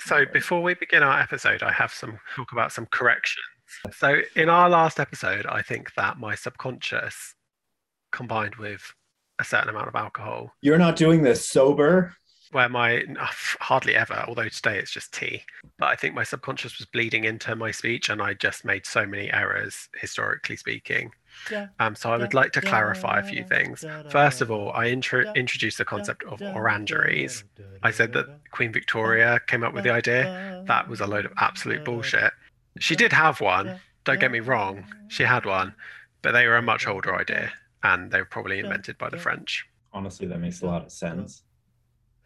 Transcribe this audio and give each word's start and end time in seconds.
So 0.00 0.24
before 0.32 0.62
we 0.62 0.74
begin 0.74 1.02
our 1.02 1.20
episode, 1.20 1.62
I 1.62 1.72
have 1.72 1.92
some 1.92 2.18
talk 2.34 2.52
about 2.52 2.72
some 2.72 2.86
corrections. 2.86 3.44
So 3.96 4.20
in 4.34 4.48
our 4.48 4.68
last 4.68 5.00
episode, 5.00 5.46
I 5.46 5.62
think 5.62 5.94
that 5.94 6.18
my 6.18 6.34
subconscious 6.34 7.34
combined 8.12 8.56
with 8.56 8.82
a 9.38 9.44
certain 9.44 9.68
amount 9.68 9.88
of 9.88 9.94
alcohol, 9.94 10.52
You're 10.62 10.78
not 10.78 10.96
doing 10.96 11.22
this 11.22 11.48
sober. 11.48 12.14
Where 12.52 12.68
my 12.68 13.02
hardly 13.60 13.94
ever, 13.96 14.24
although 14.26 14.48
today 14.48 14.78
it's 14.78 14.90
just 14.90 15.12
tea, 15.12 15.42
but 15.78 15.86
I 15.86 15.96
think 15.96 16.14
my 16.14 16.22
subconscious 16.24 16.78
was 16.78 16.86
bleeding 16.86 17.24
into 17.24 17.54
my 17.56 17.70
speech, 17.70 18.08
and 18.08 18.22
I 18.22 18.34
just 18.34 18.64
made 18.64 18.86
so 18.86 19.04
many 19.06 19.32
errors 19.32 19.88
historically 20.00 20.56
speaking. 20.56 21.12
Um, 21.80 21.94
so 21.94 22.10
I 22.12 22.16
would 22.16 22.32
like 22.34 22.52
to 22.52 22.60
clarify 22.62 23.18
a 23.18 23.22
few 23.22 23.44
things. 23.44 23.84
First 24.10 24.40
of 24.40 24.50
all, 24.50 24.70
I 24.72 24.86
intro- 24.86 25.30
introduced 25.34 25.78
the 25.78 25.84
concept 25.84 26.24
of 26.24 26.40
orangeries. 26.54 27.44
I 27.82 27.90
said 27.90 28.12
that 28.14 28.26
Queen 28.52 28.72
Victoria 28.72 29.40
came 29.46 29.62
up 29.62 29.74
with 29.74 29.84
the 29.84 29.90
idea. 29.90 30.62
That 30.66 30.88
was 30.88 31.00
a 31.00 31.06
load 31.06 31.26
of 31.26 31.32
absolute 31.38 31.84
bullshit. 31.84 32.32
She 32.78 32.96
did 32.96 33.12
have 33.12 33.40
one, 33.40 33.80
don't 34.04 34.20
get 34.20 34.30
me 34.30 34.40
wrong, 34.40 34.84
she 35.08 35.24
had 35.24 35.44
one, 35.46 35.74
but 36.22 36.32
they 36.32 36.46
were 36.46 36.56
a 36.56 36.62
much 36.62 36.86
older 36.86 37.14
idea 37.14 37.52
and 37.82 38.10
they 38.10 38.18
were 38.18 38.24
probably 38.26 38.58
invented 38.58 38.98
by 38.98 39.08
the 39.10 39.16
French. 39.18 39.66
Honestly, 39.92 40.26
that 40.26 40.38
makes 40.38 40.60
a 40.62 40.66
lot 40.66 40.84
of 40.84 40.92
sense. 40.92 41.42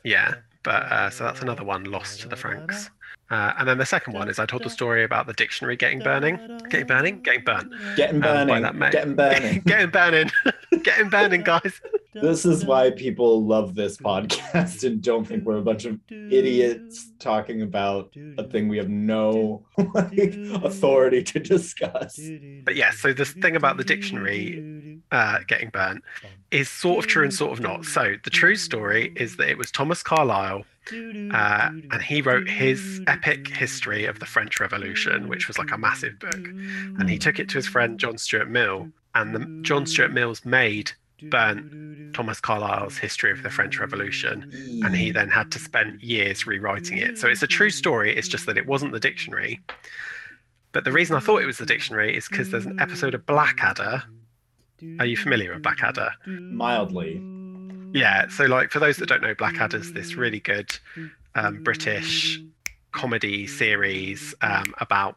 Yeah, 0.04 0.34
but 0.62 0.82
uh, 0.84 1.10
so 1.10 1.24
that's 1.24 1.42
another 1.42 1.64
one 1.64 1.84
lost 1.84 2.20
to 2.20 2.28
the 2.28 2.36
Franks. 2.36 2.90
Uh, 3.30 3.52
and 3.58 3.68
then 3.68 3.78
the 3.78 3.86
second 3.86 4.12
one 4.12 4.28
is 4.28 4.40
I 4.40 4.46
told 4.46 4.64
the 4.64 4.70
story 4.70 5.04
about 5.04 5.28
the 5.28 5.32
dictionary 5.34 5.76
getting 5.76 6.00
burning, 6.00 6.36
getting 6.68 6.86
burning, 6.86 7.22
getting 7.22 7.44
burnt, 7.44 7.72
Getting 7.94 8.16
Um, 8.16 8.48
burning. 8.48 8.62
that 8.62 8.74
mate. 8.74 8.90
Getting 8.90 9.14
burning. 9.14 9.60
getting 9.66 9.90
burning, 9.90 10.30
getting 10.82 11.08
burning, 11.10 11.42
guys. 11.42 11.80
this 12.12 12.44
is 12.44 12.64
why 12.64 12.90
people 12.90 13.44
love 13.46 13.76
this 13.76 13.98
podcast 13.98 14.82
and 14.82 15.00
don't 15.00 15.24
think 15.24 15.44
we're 15.44 15.58
a 15.58 15.62
bunch 15.62 15.84
of 15.84 16.00
idiots 16.10 17.12
talking 17.20 17.62
about 17.62 18.10
a 18.36 18.42
thing 18.42 18.66
we 18.66 18.78
have 18.78 18.88
no 18.88 19.64
like, 19.94 20.34
authority 20.64 21.22
to 21.22 21.38
discuss. 21.38 22.18
But 22.64 22.74
yeah, 22.74 22.90
so 22.90 23.12
this 23.12 23.30
thing 23.30 23.54
about 23.54 23.76
the 23.76 23.84
dictionary 23.84 24.79
uh, 25.12 25.38
getting 25.46 25.70
burnt 25.70 26.02
is 26.50 26.68
sort 26.68 27.04
of 27.04 27.10
true 27.10 27.22
and 27.22 27.32
sort 27.32 27.52
of 27.52 27.60
not. 27.60 27.84
So 27.84 28.14
the 28.24 28.30
true 28.30 28.56
story 28.56 29.12
is 29.16 29.36
that 29.36 29.48
it 29.48 29.58
was 29.58 29.70
Thomas 29.70 30.02
Carlyle, 30.02 30.64
uh, 30.92 31.70
and 31.92 32.02
he 32.02 32.22
wrote 32.22 32.48
his 32.48 33.00
epic 33.06 33.48
history 33.48 34.04
of 34.06 34.18
the 34.18 34.26
French 34.26 34.60
Revolution, 34.60 35.28
which 35.28 35.46
was 35.48 35.58
like 35.58 35.70
a 35.70 35.78
massive 35.78 36.18
book, 36.18 36.34
and 36.34 37.08
he 37.08 37.18
took 37.18 37.38
it 37.38 37.48
to 37.50 37.54
his 37.54 37.66
friend 37.66 37.98
John 37.98 38.18
Stuart 38.18 38.48
Mill, 38.48 38.88
and 39.14 39.34
the, 39.34 39.62
John 39.62 39.86
Stuart 39.86 40.12
Mill's 40.12 40.44
maid 40.44 40.92
burnt 41.24 42.14
Thomas 42.14 42.40
Carlyle's 42.40 42.96
history 42.96 43.30
of 43.30 43.42
the 43.42 43.50
French 43.50 43.78
Revolution, 43.78 44.50
and 44.84 44.96
he 44.96 45.10
then 45.10 45.28
had 45.28 45.52
to 45.52 45.58
spend 45.58 46.00
years 46.02 46.46
rewriting 46.46 46.98
it. 46.98 47.18
So 47.18 47.28
it's 47.28 47.42
a 47.42 47.46
true 47.46 47.70
story. 47.70 48.16
It's 48.16 48.28
just 48.28 48.46
that 48.46 48.56
it 48.56 48.66
wasn't 48.66 48.92
the 48.92 49.00
dictionary. 49.00 49.60
But 50.72 50.84
the 50.84 50.92
reason 50.92 51.16
I 51.16 51.20
thought 51.20 51.42
it 51.42 51.46
was 51.46 51.58
the 51.58 51.66
dictionary 51.66 52.16
is 52.16 52.28
because 52.28 52.50
there's 52.50 52.66
an 52.66 52.80
episode 52.80 53.14
of 53.14 53.26
Blackadder. 53.26 54.02
Are 54.98 55.06
you 55.06 55.16
familiar 55.16 55.52
with 55.52 55.62
Blackadder? 55.62 56.10
mildly. 56.26 57.22
Yeah. 57.92 58.28
So, 58.28 58.44
like, 58.44 58.70
for 58.70 58.78
those 58.78 58.98
that 58.98 59.06
don't 59.06 59.22
know, 59.22 59.34
Blackadder's 59.34 59.92
this 59.92 60.14
really 60.14 60.40
good 60.40 60.76
um, 61.34 61.62
British 61.62 62.40
comedy 62.92 63.46
series 63.46 64.34
um, 64.42 64.74
about 64.78 65.16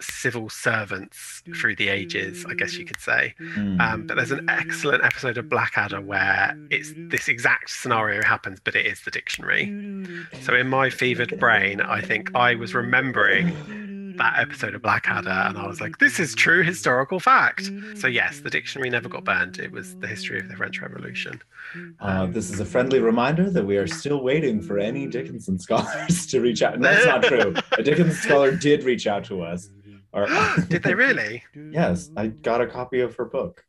civil 0.00 0.50
servants 0.50 1.42
through 1.58 1.74
the 1.76 1.88
ages, 1.88 2.44
I 2.48 2.54
guess 2.54 2.74
you 2.74 2.84
could 2.84 3.00
say. 3.00 3.34
Mm. 3.40 3.80
Um, 3.80 4.06
but 4.06 4.16
there's 4.16 4.30
an 4.30 4.48
excellent 4.48 5.02
episode 5.02 5.38
of 5.38 5.48
Blackadder 5.48 6.00
where 6.00 6.56
it's 6.70 6.92
this 6.96 7.28
exact 7.28 7.70
scenario 7.70 8.22
happens, 8.22 8.60
but 8.62 8.76
it 8.76 8.86
is 8.86 9.02
the 9.02 9.10
dictionary. 9.10 9.64
So 10.42 10.54
in 10.54 10.68
my 10.68 10.90
fevered 10.90 11.38
brain, 11.40 11.80
I 11.80 12.00
think 12.02 12.34
I 12.34 12.54
was 12.56 12.74
remembering 12.74 13.54
that 14.16 14.38
episode 14.38 14.74
of 14.74 14.82
Blackadder, 14.82 15.28
and 15.28 15.58
I 15.58 15.66
was 15.66 15.80
like, 15.80 15.98
"This 15.98 16.18
is 16.20 16.34
true 16.34 16.62
historical 16.62 17.20
fact." 17.20 17.70
So 17.96 18.06
yes, 18.06 18.40
the 18.40 18.50
dictionary 18.50 18.90
never 18.90 19.08
got 19.08 19.24
burned. 19.24 19.58
It 19.58 19.72
was 19.72 19.96
the 19.96 20.06
history 20.06 20.40
of 20.40 20.48
the 20.48 20.56
French 20.56 20.80
Revolution. 20.80 21.40
Uh, 22.00 22.26
this 22.26 22.50
is 22.50 22.60
a 22.60 22.64
friendly 22.64 23.00
reminder 23.00 23.50
that 23.50 23.64
we 23.64 23.76
are 23.76 23.86
still 23.86 24.22
waiting 24.22 24.60
for 24.62 24.78
any 24.78 25.06
Dickinson 25.06 25.58
scholars 25.58 26.26
to 26.26 26.40
reach 26.40 26.62
out. 26.62 26.74
And 26.74 26.84
that's 26.84 27.06
not 27.06 27.22
true. 27.22 27.54
A 27.78 27.82
Dickinson 27.82 28.14
scholar 28.14 28.54
did 28.54 28.84
reach 28.84 29.06
out 29.06 29.24
to 29.24 29.42
us. 29.42 29.68
Or, 30.12 30.28
Did 30.68 30.84
they 30.84 30.94
really? 30.94 31.42
Yes, 31.54 32.10
I 32.16 32.28
got 32.28 32.60
a 32.60 32.66
copy 32.68 33.00
of 33.00 33.16
her 33.16 33.24
book. 33.24 33.64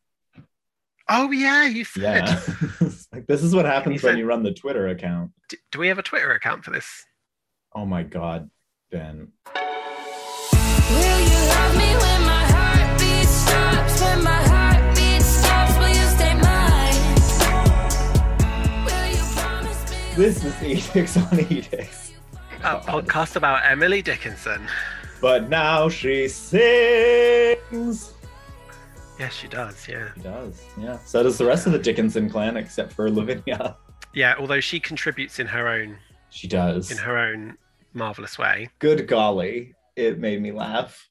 Oh 1.10 1.32
yeah, 1.32 1.66
you 1.66 1.84
said. 1.84 2.28
Yeah. 2.28 2.42
like 3.14 3.28
this 3.28 3.44
is 3.44 3.54
what 3.56 3.66
happens 3.66 4.02
you 4.02 4.08
when 4.08 4.12
send- 4.12 4.20
you 4.20 4.26
run 4.26 4.44
the 4.44 4.54
Twitter 4.54 4.88
account. 4.90 5.32
Do 5.72 5.80
we 5.80 5.88
have 5.88 5.98
a 6.00 6.04
Twitter 6.04 6.32
account 6.32 6.64
for 6.64 6.72
this? 6.72 7.06
Oh 7.74 7.86
my 7.86 8.04
god, 8.04 8.50
Ben. 8.92 9.32
This 20.16 20.44
is 20.44 20.64
Edicts 20.64 21.18
on 21.18 21.40
Edicts. 21.40 22.14
A 22.64 22.80
podcast 22.80 23.36
about 23.36 23.70
Emily 23.70 24.02
Dickinson. 24.02 24.66
But 25.22 25.50
now 25.50 25.90
she 25.90 26.28
sings. 26.28 28.14
Yes, 29.20 29.34
she 29.34 29.48
does. 29.48 29.88
Yeah. 29.88 30.10
She 30.16 30.22
does, 30.22 30.64
yeah. 30.80 30.98
So 31.06 31.24
does 31.24 31.38
the 31.38 31.46
rest 31.46 31.66
of 31.68 31.74
the 31.74 31.80
Dickinson 31.80 32.30
clan, 32.30 32.58
except 32.58 32.94
for 32.94 33.10
Lavinia. 33.12 33.78
Yeah. 34.14 34.36
Although 34.40 34.60
she 34.62 34.80
contributes 34.80 35.40
in 35.40 35.48
her 35.48 35.68
own 35.68 35.98
She 36.30 36.48
does. 36.48 36.92
in 36.92 36.98
her 36.98 37.18
own 37.18 37.58
marvelous 37.94 38.38
way. 38.38 38.70
Good 38.80 39.08
golly, 39.08 39.74
it 39.96 40.20
made 40.20 40.42
me 40.42 40.52
laugh. 40.52 41.10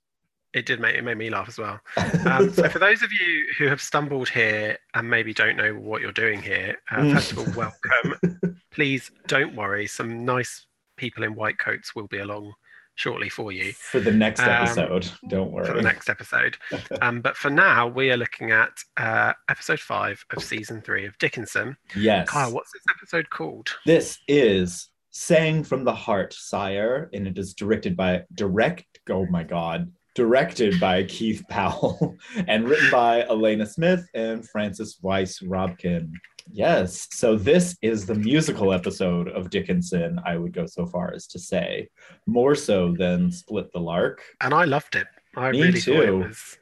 It 0.54 0.66
did 0.66 0.80
make 0.80 0.94
it 0.94 1.02
made 1.02 1.18
me 1.18 1.30
laugh 1.30 1.48
as 1.48 1.58
well. 1.58 1.80
Um, 2.26 2.50
so 2.52 2.68
for 2.70 2.78
those 2.78 3.02
of 3.02 3.12
you 3.12 3.44
who 3.58 3.66
have 3.66 3.82
stumbled 3.82 4.30
here 4.30 4.78
and 4.94 5.10
maybe 5.10 5.34
don't 5.34 5.56
know 5.56 5.74
what 5.74 6.00
you're 6.00 6.10
doing 6.12 6.40
here, 6.40 6.78
uh, 6.90 7.12
first 7.12 7.32
of 7.32 7.38
all, 7.38 7.46
welcome. 7.54 8.60
Please 8.74 9.10
don't 9.26 9.54
worry. 9.54 9.86
Some 9.86 10.24
nice 10.24 10.66
people 10.96 11.24
in 11.24 11.34
white 11.34 11.58
coats 11.58 11.94
will 11.94 12.06
be 12.08 12.18
along 12.18 12.52
shortly 12.96 13.28
for 13.28 13.50
you 13.50 13.72
for 13.72 13.98
the 13.98 14.12
next 14.12 14.40
Um, 14.40 14.48
episode, 14.50 15.10
don't 15.28 15.50
worry. 15.50 15.66
for 15.66 15.74
the 15.74 15.82
next 15.82 16.08
episode. 16.08 16.56
Um, 17.02 17.20
but 17.20 17.36
for 17.36 17.50
now, 17.50 17.88
we 17.88 18.10
are 18.12 18.16
looking 18.16 18.52
at 18.52 18.70
uh, 18.96 19.32
episode 19.48 19.80
five 19.80 20.24
of 20.36 20.42
season 20.42 20.80
three 20.80 21.04
of 21.06 21.18
Dickinson. 21.18 21.76
yes. 21.96 22.28
Kyle, 22.28 22.52
what's 22.52 22.70
this 22.72 22.82
episode 22.96 23.28
called? 23.30 23.70
This 23.84 24.18
is 24.28 24.88
Sang 25.10 25.64
from 25.64 25.82
the 25.84 25.94
Heart, 25.94 26.32
Sire, 26.34 27.10
and 27.12 27.26
it 27.26 27.36
is 27.36 27.54
directed 27.54 27.96
by 27.96 28.22
direct. 28.34 28.84
Oh 29.10 29.26
my 29.26 29.42
God, 29.42 29.90
directed 30.14 30.78
by 30.78 31.02
Keith 31.08 31.42
Powell 31.50 32.16
and 32.48 32.68
written 32.68 32.90
by 32.92 33.22
Alena 33.24 33.66
Smith 33.66 34.06
and 34.14 34.48
Francis 34.48 34.98
Weiss 35.02 35.40
Robkin. 35.40 36.12
Yes, 36.50 37.08
so 37.10 37.36
this 37.36 37.76
is 37.82 38.06
the 38.06 38.14
musical 38.14 38.72
episode 38.72 39.28
of 39.28 39.50
Dickinson. 39.50 40.20
I 40.24 40.36
would 40.36 40.52
go 40.52 40.66
so 40.66 40.86
far 40.86 41.12
as 41.12 41.26
to 41.28 41.38
say, 41.38 41.88
more 42.26 42.54
so 42.54 42.92
than 42.92 43.32
Split 43.32 43.72
the 43.72 43.80
Lark. 43.80 44.22
And 44.40 44.52
I 44.54 44.64
loved 44.64 44.94
it. 44.94 45.06
I 45.36 45.50
Me 45.50 45.62
really 45.62 45.80
thought 45.80 45.94
it 46.02 46.06
too. 46.06 46.18
was 46.18 46.58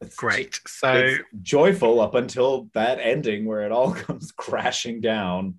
It's 0.00 0.16
great. 0.16 0.60
So 0.66 1.16
joyful 1.40 2.00
up 2.00 2.14
until 2.14 2.68
that 2.74 2.98
ending 3.00 3.44
where 3.46 3.62
it 3.62 3.72
all 3.72 3.92
comes 4.06 4.32
crashing 4.32 5.00
down 5.00 5.54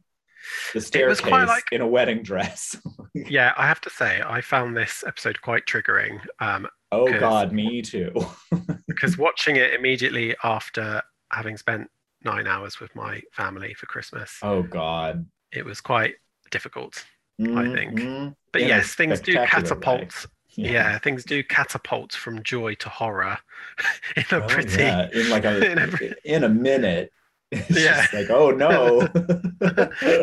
the 0.73 0.81
staircase 0.81 1.23
like- 1.23 1.63
in 1.71 1.81
a 1.81 1.87
wedding 1.87 2.21
dress. 2.21 2.75
yeah, 3.13 3.53
I 3.57 3.65
have 3.67 3.81
to 3.81 3.89
say, 3.89 4.21
I 4.25 4.41
found 4.41 4.75
this 4.75 5.03
episode 5.07 5.41
quite 5.41 5.65
triggering. 5.65 6.19
Um, 6.39 6.67
oh 6.91 7.07
God, 7.19 7.53
me 7.53 7.81
too. 7.81 8.11
because 8.87 9.17
watching 9.17 9.55
it 9.55 9.73
immediately 9.73 10.35
after 10.43 11.01
having 11.31 11.57
spent 11.57 11.89
nine 12.25 12.47
hours 12.47 12.79
with 12.79 12.95
my 12.95 13.21
family 13.31 13.73
for 13.73 13.85
Christmas, 13.87 14.37
oh 14.41 14.63
God. 14.63 15.25
it 15.51 15.65
was 15.65 15.81
quite 15.81 16.15
difficult. 16.51 17.05
I 17.41 17.65
think. 17.73 17.99
Mhm. 17.99 18.35
But 18.51 18.61
yes, 18.61 18.93
things 18.93 19.19
do 19.19 19.33
catapult. 19.33 20.25
way. 20.55 20.65
Yeah. 20.71 20.99
things 20.99 21.23
do 21.23 21.43
catapult 21.43 22.13
from 22.13 22.43
joy 22.43 22.75
to 22.75 22.89
horror 22.89 23.39
in 24.15 24.23
a 24.31 24.35
Oh, 24.37 24.47
pretty. 24.47 24.81
yeah. 24.83 25.09
In 25.11 25.29
like 25.31 25.45
a 25.45 25.71
in 25.71 25.79
a 25.79 25.89
in 26.35 26.43
a 26.43 26.49
minute. 26.49 27.11
It's 27.51 27.69
Yeah. 27.83 28.01
just 28.01 28.13
like, 28.13 28.29
oh 28.29 28.51
no. 28.51 29.07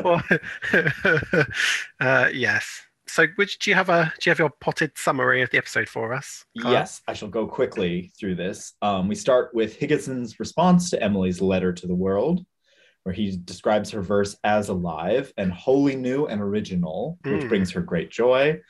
Well, 0.04 0.22
uh, 2.00 2.28
yes. 2.32 2.82
So, 3.12 3.26
which 3.34 3.58
do 3.58 3.70
you 3.70 3.74
have 3.74 3.88
a 3.88 4.12
do 4.20 4.28
you 4.28 4.30
have 4.30 4.38
your 4.38 4.50
potted 4.60 4.92
summary 4.96 5.42
of 5.42 5.50
the 5.50 5.58
episode 5.58 5.88
for 5.88 6.12
us? 6.12 6.44
Kyle? 6.62 6.70
Yes, 6.72 7.02
I 7.08 7.12
shall 7.12 7.28
go 7.28 7.46
quickly 7.48 8.12
through 8.18 8.36
this. 8.36 8.74
Um, 8.82 9.08
we 9.08 9.16
start 9.16 9.52
with 9.52 9.78
Higginson's 9.80 10.38
response 10.38 10.90
to 10.90 11.02
Emily's 11.02 11.40
letter 11.40 11.72
to 11.72 11.86
the 11.88 11.94
world, 11.94 12.46
where 13.02 13.12
he 13.12 13.36
describes 13.36 13.90
her 13.90 14.00
verse 14.00 14.36
as 14.44 14.68
alive 14.68 15.32
and 15.36 15.50
wholly 15.52 15.96
new 15.96 16.26
and 16.26 16.40
original, 16.40 17.18
which 17.24 17.42
Mm. 17.42 17.48
brings 17.48 17.72
her 17.72 17.80
great 17.80 18.10
joy. 18.10 18.60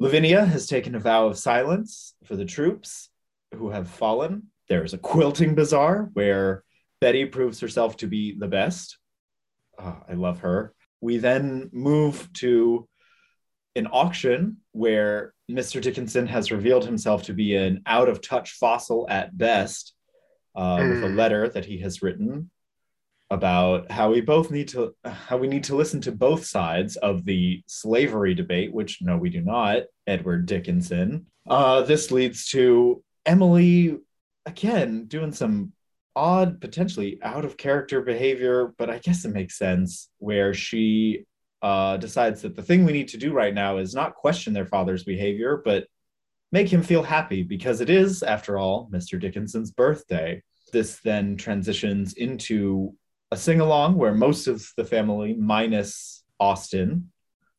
Lavinia 0.00 0.44
has 0.44 0.66
taken 0.66 0.94
a 0.96 1.00
vow 1.00 1.26
of 1.26 1.38
silence 1.38 2.14
for 2.24 2.34
the 2.34 2.44
troops 2.44 3.10
who 3.54 3.70
have 3.70 3.88
fallen. 3.88 4.48
There's 4.68 4.94
a 4.94 4.98
quilting 4.98 5.54
bazaar 5.54 6.10
where 6.14 6.64
Betty 7.00 7.26
proves 7.26 7.60
herself 7.60 7.96
to 7.98 8.06
be 8.08 8.34
the 8.36 8.48
best. 8.48 8.98
Ah, 9.78 10.02
I 10.08 10.14
love 10.14 10.40
her. 10.40 10.74
We 11.00 11.18
then 11.18 11.70
move 11.72 12.28
to 12.34 12.88
an 13.76 13.86
auction 13.88 14.58
where 14.72 15.32
Mr. 15.50 15.80
Dickinson 15.80 16.26
has 16.26 16.50
revealed 16.50 16.84
himself 16.84 17.22
to 17.24 17.32
be 17.32 17.54
an 17.56 17.82
out 17.86 18.08
of 18.08 18.20
touch 18.20 18.52
fossil 18.52 19.06
at 19.08 19.36
best, 19.36 19.94
uh, 20.54 20.78
with 20.88 21.04
a 21.04 21.08
Mm. 21.08 21.16
letter 21.16 21.48
that 21.48 21.64
he 21.64 21.78
has 21.78 22.02
written 22.02 22.50
about 23.30 23.88
how 23.90 24.10
we 24.10 24.20
both 24.20 24.50
need 24.50 24.66
to 24.68 24.92
how 25.04 25.36
we 25.36 25.46
need 25.46 25.62
to 25.62 25.76
listen 25.76 26.00
to 26.00 26.10
both 26.10 26.44
sides 26.44 26.96
of 26.96 27.24
the 27.24 27.62
slavery 27.66 28.34
debate, 28.34 28.72
which 28.72 29.00
no, 29.00 29.16
we 29.16 29.30
do 29.30 29.40
not. 29.40 29.82
Edward 30.06 30.46
Dickinson. 30.46 31.26
Uh, 31.48 31.82
this 31.82 32.10
leads 32.10 32.46
to 32.50 33.02
Emily 33.24 33.96
again 34.46 35.04
doing 35.06 35.30
some 35.32 35.72
odd, 36.16 36.60
potentially 36.60 37.20
out 37.22 37.44
of 37.44 37.56
character 37.56 38.02
behavior, 38.02 38.74
but 38.78 38.90
I 38.90 38.98
guess 38.98 39.24
it 39.24 39.32
makes 39.32 39.56
sense 39.56 40.08
where 40.18 40.52
she 40.52 41.24
uh, 41.62 41.96
decides 41.96 42.42
that 42.42 42.56
the 42.56 42.62
thing 42.62 42.84
we 42.84 42.92
need 42.92 43.08
to 43.08 43.18
do 43.18 43.32
right 43.32 43.54
now 43.54 43.78
is 43.78 43.94
not 43.94 44.14
question 44.14 44.52
their 44.52 44.66
father's 44.66 45.04
behavior, 45.04 45.60
but 45.64 45.86
make 46.52 46.68
him 46.68 46.82
feel 46.82 47.02
happy 47.02 47.42
because 47.42 47.80
it 47.80 47.90
is, 47.90 48.22
after 48.22 48.58
all, 48.58 48.88
Mr. 48.92 49.20
Dickinson's 49.20 49.70
birthday. 49.70 50.42
This 50.72 51.00
then 51.00 51.36
transitions 51.36 52.14
into 52.14 52.94
a 53.30 53.36
sing 53.36 53.60
along 53.60 53.96
where 53.96 54.14
most 54.14 54.46
of 54.46 54.66
the 54.76 54.84
family, 54.84 55.34
minus 55.34 56.24
Austin, 56.38 57.10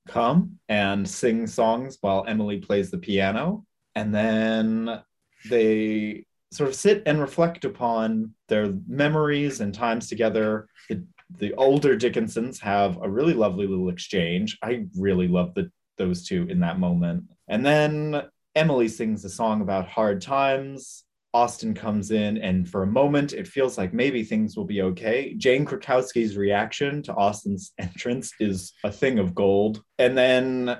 come 0.07 0.59
and 0.67 1.07
sing 1.07 1.47
songs 1.47 1.97
while 2.01 2.25
Emily 2.27 2.57
plays 2.57 2.91
the 2.91 2.97
piano. 2.97 3.65
And 3.95 4.13
then 4.13 5.01
they 5.49 6.25
sort 6.51 6.69
of 6.69 6.75
sit 6.75 7.03
and 7.05 7.21
reflect 7.21 7.63
upon 7.63 8.33
their 8.49 8.73
memories 8.87 9.61
and 9.61 9.73
times 9.73 10.07
together. 10.07 10.67
The, 10.89 11.05
the 11.37 11.53
older 11.55 11.97
Dickinsons 11.97 12.59
have 12.59 12.97
a 13.01 13.09
really 13.09 13.33
lovely 13.33 13.67
little 13.67 13.89
exchange. 13.89 14.57
I 14.61 14.85
really 14.97 15.27
love 15.27 15.53
the, 15.53 15.71
those 15.97 16.25
two 16.25 16.47
in 16.49 16.59
that 16.61 16.79
moment. 16.79 17.25
And 17.47 17.65
then 17.65 18.23
Emily 18.55 18.87
sings 18.87 19.23
a 19.25 19.29
song 19.29 19.61
about 19.61 19.87
hard 19.87 20.21
times. 20.21 21.03
Austin 21.33 21.73
comes 21.73 22.11
in, 22.11 22.37
and 22.39 22.67
for 22.67 22.83
a 22.83 22.87
moment, 22.87 23.31
it 23.31 23.47
feels 23.47 23.77
like 23.77 23.93
maybe 23.93 24.21
things 24.23 24.57
will 24.57 24.65
be 24.65 24.81
okay. 24.81 25.33
Jane 25.37 25.65
Krakowski's 25.65 26.35
reaction 26.35 27.01
to 27.03 27.13
Austin's 27.13 27.71
entrance 27.79 28.33
is 28.39 28.73
a 28.83 28.91
thing 28.91 29.17
of 29.17 29.33
gold. 29.33 29.81
And 29.97 30.17
then 30.17 30.77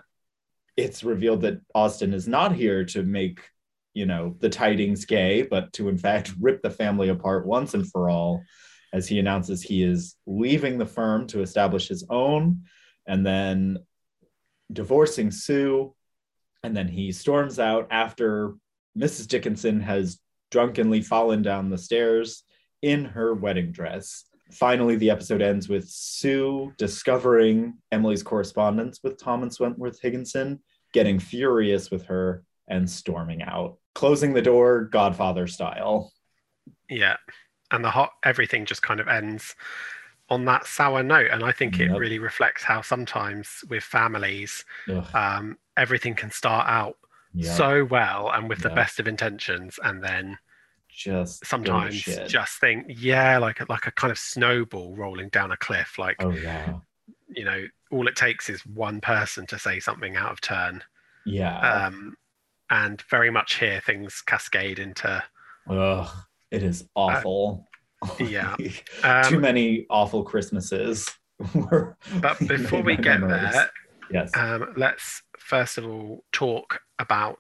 it's 0.76 1.04
revealed 1.04 1.42
that 1.42 1.62
Austin 1.74 2.14
is 2.14 2.28
not 2.28 2.54
here 2.54 2.84
to 2.86 3.04
make, 3.04 3.40
you 3.94 4.06
know, 4.06 4.36
the 4.40 4.50
tidings 4.50 5.06
gay, 5.06 5.44
but 5.44 5.72
to 5.74 5.88
in 5.88 5.98
fact 5.98 6.34
rip 6.40 6.62
the 6.62 6.70
family 6.70 7.10
apart 7.10 7.46
once 7.46 7.74
and 7.74 7.90
for 7.90 8.10
all, 8.10 8.44
as 8.94 9.08
he 9.08 9.20
announces 9.20 9.62
he 9.62 9.84
is 9.84 10.16
leaving 10.26 10.78
the 10.78 10.86
firm 10.86 11.28
to 11.28 11.42
establish 11.42 11.88
his 11.88 12.06
own, 12.10 12.64
and 13.08 13.26
then 13.26 13.78
divorcing 14.72 15.32
Sue. 15.32 15.94
And 16.64 16.76
then 16.76 16.88
he 16.88 17.12
storms 17.12 17.60
out 17.60 17.88
after 17.90 18.56
Mrs. 18.98 19.28
Dickinson 19.28 19.82
has 19.82 20.20
drunkenly 20.52 21.02
fallen 21.02 21.42
down 21.42 21.70
the 21.70 21.78
stairs 21.78 22.44
in 22.82 23.06
her 23.06 23.34
wedding 23.34 23.72
dress. 23.72 24.26
Finally, 24.52 24.98
the 24.98 25.10
episode 25.10 25.42
ends 25.42 25.70
with 25.70 25.88
Sue 25.88 26.74
discovering 26.78 27.76
Emily's 27.92 28.22
correspondence 28.22 29.00
with 29.02 29.18
Thomas 29.18 29.60
Wentworth 29.60 30.02
Higginson, 30.02 30.62
getting 30.94 31.20
furious 31.20 31.90
with 31.90 32.06
her, 32.06 32.44
and 32.68 32.90
storming 32.90 33.42
out, 33.42 33.78
closing 33.96 34.34
the 34.34 34.42
door 34.42 34.86
Godfather 34.86 35.48
style. 35.48 36.12
Yeah. 36.90 37.18
And 37.72 37.84
the 37.84 37.92
hot 37.92 38.14
everything 38.24 38.66
just 38.66 38.82
kind 38.84 39.00
of 39.00 39.08
ends 39.08 39.56
on 40.30 40.46
that 40.46 40.66
sour 40.66 41.04
note. 41.04 41.30
And 41.32 41.44
I 41.44 41.52
think 41.52 41.80
it 41.80 41.90
Yep. 41.90 41.98
really 42.00 42.20
reflects 42.20 42.64
how 42.64 42.82
sometimes 42.82 43.64
with 43.70 43.84
families, 43.84 44.66
um, 45.14 45.58
everything 45.78 46.16
can 46.16 46.32
start 46.32 46.68
out 46.70 46.98
yeah, 47.34 47.56
so 47.56 47.86
well 47.86 48.30
and 48.32 48.50
with 48.50 48.60
the 48.60 48.70
best 48.70 49.00
of 49.00 49.08
intentions 49.08 49.80
and 49.84 50.04
then 50.04 50.38
just 50.90 51.46
sometimes 51.46 51.94
shit. 51.96 52.28
just 52.28 52.60
think 52.60 52.86
yeah 52.90 53.38
like 53.38 53.62
a, 53.62 53.66
like 53.70 53.88
a 53.88 53.92
kind 53.92 54.12
of 54.12 54.18
snowball 54.18 54.94
rolling 54.96 55.30
down 55.30 55.52
a 55.52 55.58
cliff 55.58 55.98
like 55.98 56.18
oh 56.20 56.32
yeah, 56.32 56.74
you 57.30 57.46
know 57.46 57.66
all 57.92 58.08
it 58.08 58.16
takes 58.16 58.50
is 58.50 58.66
one 58.66 59.00
person 59.02 59.46
to 59.48 59.58
say 59.58 59.80
something 59.80 60.16
out 60.16 60.32
of 60.32 60.42
turn 60.42 60.84
yeah. 61.26 61.86
um 61.86 62.16
and 62.70 63.02
very 63.10 63.30
much 63.30 63.56
here 63.56 63.82
things 63.86 64.22
cascade 64.22 64.80
into 64.80 65.24
Ugh, 65.68 66.08
it 66.52 66.64
is 66.64 66.88
awful. 66.96 67.66
yeah. 68.20 68.56
Too 68.60 69.36
um, 69.36 69.42
many 69.42 69.86
awful 69.90 70.24
Christmases. 70.24 71.08
but 71.56 72.40
before 72.48 72.82
we 72.84 72.96
get 72.96 73.20
memories. 73.22 73.52
there 73.52 73.70
yes, 74.12 74.32
um 74.36 74.74
let's 74.78 75.24
first 75.40 75.78
of 75.78 75.86
all 75.86 76.24
talk 76.32 76.80
about 77.00 77.40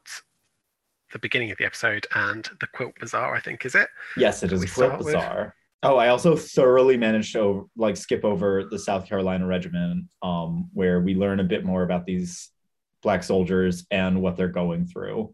the 1.13 1.19
beginning 1.19 1.51
of 1.51 1.57
the 1.57 1.65
episode 1.65 2.07
and 2.15 2.49
the 2.61 2.67
quilt 2.73 2.93
bazaar 2.99 3.35
i 3.35 3.39
think 3.39 3.63
is 3.65 3.75
it 3.75 3.87
yes, 4.17 4.41
it 4.43 4.51
is 4.51 4.59
Quilt 4.73 4.89
start 4.89 5.03
with- 5.03 5.13
Bazaar. 5.13 5.55
Oh, 5.83 5.97
I 5.97 6.09
also 6.09 6.35
thoroughly 6.35 6.95
managed 6.95 7.33
to 7.33 7.67
like 7.75 7.97
skip 7.97 8.23
over 8.23 8.65
the 8.69 8.77
South 8.77 9.07
Carolina 9.07 9.47
Regiment, 9.47 10.05
um, 10.21 10.69
where 10.73 11.01
we 11.01 11.15
learn 11.15 11.39
a 11.39 11.43
bit 11.43 11.65
more 11.65 11.81
about 11.81 12.05
these 12.05 12.49
black 13.01 13.23
soldiers 13.23 13.87
and 13.89 14.21
what 14.21 14.37
they're 14.37 14.47
going 14.47 14.85
through. 14.85 15.33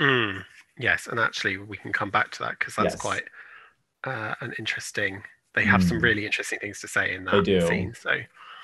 Mm, 0.00 0.42
yes, 0.78 1.06
and 1.06 1.18
actually 1.20 1.56
we 1.58 1.76
can 1.76 1.92
come 1.92 2.10
back 2.10 2.30
to 2.32 2.38
that 2.44 2.58
because 2.58 2.74
that's 2.76 2.94
Yes. 2.94 3.00
quite 3.00 3.24
uh, 4.04 4.34
an 4.40 4.54
interesting. 4.58 5.22
They 5.54 5.64
have 5.64 5.82
some 5.82 5.98
Mm. 5.98 6.02
really 6.02 6.26
interesting 6.26 6.58
things 6.60 6.80
to 6.80 6.88
say 6.88 7.14
in 7.14 7.24
that 7.24 7.44
scene. 7.46 7.94
So, 7.94 8.20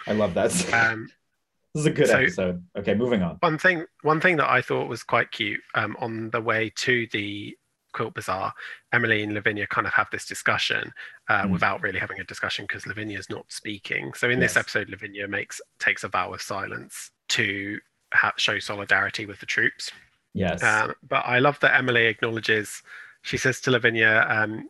I 0.07 0.13
love 0.13 0.35
that. 0.35 0.73
um, 0.75 1.09
this 1.75 1.81
is 1.81 1.87
a 1.87 1.91
good 1.91 2.07
so- 2.07 2.19
episode. 2.19 2.65
Okay, 2.79 2.95
moving 2.95 3.23
on. 3.23 3.37
one 3.41 3.59
thing, 3.59 3.87
one 4.03 4.21
thing 4.21 4.37
that 4.37 4.49
I 4.51 4.61
thought 4.63 4.89
was 4.89 5.03
quite 5.03 5.33
cute 5.33 5.61
um, 5.75 5.97
on 5.99 6.31
the 6.31 6.41
way 6.41 6.71
to 6.77 7.07
the 7.13 7.57
quilt 7.93 8.15
bazaar, 8.15 8.53
Emily 8.93 9.23
and 9.23 9.35
Lavinia 9.35 9.67
kind 9.67 9.87
of 9.87 9.93
have 9.95 10.09
this 10.13 10.25
discussion 10.27 10.93
uh, 11.29 11.43
Mm. 11.43 11.51
without 11.51 11.83
really 11.83 11.99
having 11.99 12.21
a 12.21 12.25
discussion 12.25 12.65
because 12.67 12.87
Lavinia's 12.87 13.29
not 13.29 13.51
speaking. 13.51 14.15
So 14.15 14.31
in 14.31 14.39
this 14.39 14.57
episode, 14.57 14.89
Lavinia 14.91 15.27
makes 15.29 15.61
takes 15.79 16.05
a 16.05 16.09
vow 16.09 16.33
of 16.33 16.41
silence 16.43 17.11
to 17.31 17.79
ha- 18.15 18.33
show 18.37 18.59
solidarity 18.59 19.27
with 19.27 19.41
the 19.41 19.47
troops. 19.47 19.91
Yes. 20.35 20.63
Um, 20.63 20.95
but 21.09 21.25
I 21.27 21.39
love 21.41 21.59
that 21.61 21.77
Emily 21.77 22.07
acknowledges. 22.07 22.83
She 23.23 23.37
says 23.37 23.61
to 23.63 23.71
Lavinia, 23.71 24.27
um, 24.29 24.69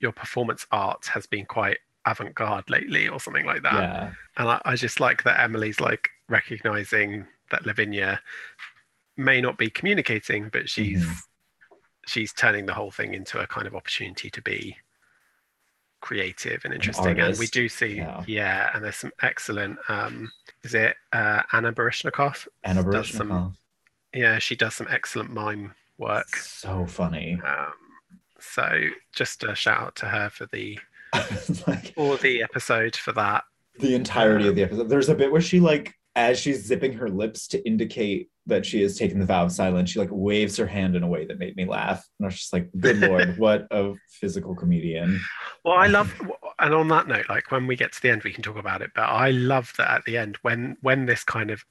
"Your 0.00 0.12
performance 0.12 0.66
art 0.72 1.06
has 1.06 1.26
been 1.26 1.46
quite 1.46 1.78
avant-garde 2.06 2.68
lately," 2.68 3.08
or 3.08 3.20
something 3.20 3.46
like 3.46 3.62
that. 3.62 3.72
yeah. 3.74 4.10
And 4.36 4.48
I, 4.48 4.60
I 4.64 4.76
just 4.76 5.00
like 5.00 5.22
that 5.24 5.40
Emily's 5.40 5.80
like 5.80 6.10
recognizing 6.28 7.26
that 7.50 7.64
Lavinia 7.64 8.20
may 9.16 9.40
not 9.40 9.56
be 9.58 9.70
communicating, 9.70 10.48
but 10.50 10.68
she's 10.68 11.04
Mhm. 11.04 11.16
she's 12.06 12.32
turning 12.32 12.66
the 12.66 12.74
whole 12.74 12.90
thing 12.90 13.14
into 13.14 13.38
a 13.40 13.46
kind 13.46 13.66
of 13.66 13.74
opportunity 13.74 14.30
to 14.30 14.40
be 14.42 14.76
creative 16.00 16.64
and 16.64 16.72
interesting. 16.74 17.18
And 17.18 17.38
we 17.38 17.46
do 17.48 17.68
see, 17.68 17.96
yeah. 17.96 18.22
yeah. 18.26 18.70
and 18.74 18.84
there's 18.84 18.96
some 18.96 19.12
excellent. 19.22 19.78
Um, 19.88 20.30
is 20.62 20.74
it 20.74 20.96
uh, 21.12 21.42
Anna 21.52 21.72
Baryshnikov? 21.72 22.46
Anna 22.64 22.88
does 22.90 23.10
some-. 23.10 23.56
Yeah, 24.14 24.38
she 24.38 24.56
does 24.56 24.74
some 24.74 24.88
excellent 24.90 25.30
mime 25.30 25.74
work. 25.98 26.34
So 26.36 26.86
funny. 26.86 27.38
Um, 27.44 27.72
so 28.40 28.68
just 29.14 29.44
a 29.44 29.54
shout 29.54 29.82
out 29.82 29.96
to 29.96 30.06
her 30.06 30.30
for 30.30 30.46
the 30.46 30.78
like 31.66 31.92
or 31.96 32.16
the 32.18 32.42
episode 32.42 32.94
for 32.96 33.12
that. 33.12 33.44
the 33.78 33.94
entirety 33.94 34.48
of 34.48 34.54
the 34.54 34.62
episode. 34.62 34.88
There's 34.88 35.08
a 35.08 35.14
bit 35.14 35.32
where 35.32 35.40
she 35.40 35.60
like, 35.60 35.94
as 36.16 36.38
she's 36.38 36.64
zipping 36.64 36.92
her 36.94 37.08
lips 37.08 37.46
to 37.48 37.64
indicate 37.66 38.28
that 38.46 38.64
she 38.64 38.80
has 38.82 38.96
taken 38.96 39.18
the 39.18 39.26
vow 39.26 39.44
of 39.44 39.52
silence, 39.52 39.90
she 39.90 39.98
like 39.98 40.08
waves 40.10 40.56
her 40.56 40.66
hand 40.66 40.96
in 40.96 41.02
a 41.02 41.06
way 41.08 41.24
that 41.26 41.38
made 41.38 41.54
me 41.54 41.64
laugh. 41.66 42.04
And 42.18 42.26
I 42.26 42.28
was 42.28 42.36
just 42.36 42.52
like, 42.52 42.68
good 42.78 42.98
lord, 43.00 43.36
what 43.38 43.66
a 43.70 43.92
physical 44.10 44.54
comedian. 44.54 45.20
Well, 45.64 45.76
I 45.76 45.86
love, 45.98 46.12
and 46.58 46.74
on 46.74 46.88
that 46.88 47.08
note, 47.08 47.26
like 47.28 47.50
when 47.50 47.66
we 47.66 47.76
get 47.76 47.92
to 47.92 48.02
the 48.02 48.10
end, 48.10 48.22
we 48.22 48.32
can 48.32 48.42
talk 48.42 48.56
about 48.56 48.82
it. 48.82 48.90
But 48.94 49.02
I 49.02 49.30
love 49.30 49.72
that 49.78 49.90
at 49.90 50.04
the 50.06 50.16
end, 50.16 50.38
when 50.42 50.76
when 50.80 51.06
this 51.06 51.24
kind 51.24 51.50
of 51.50 51.64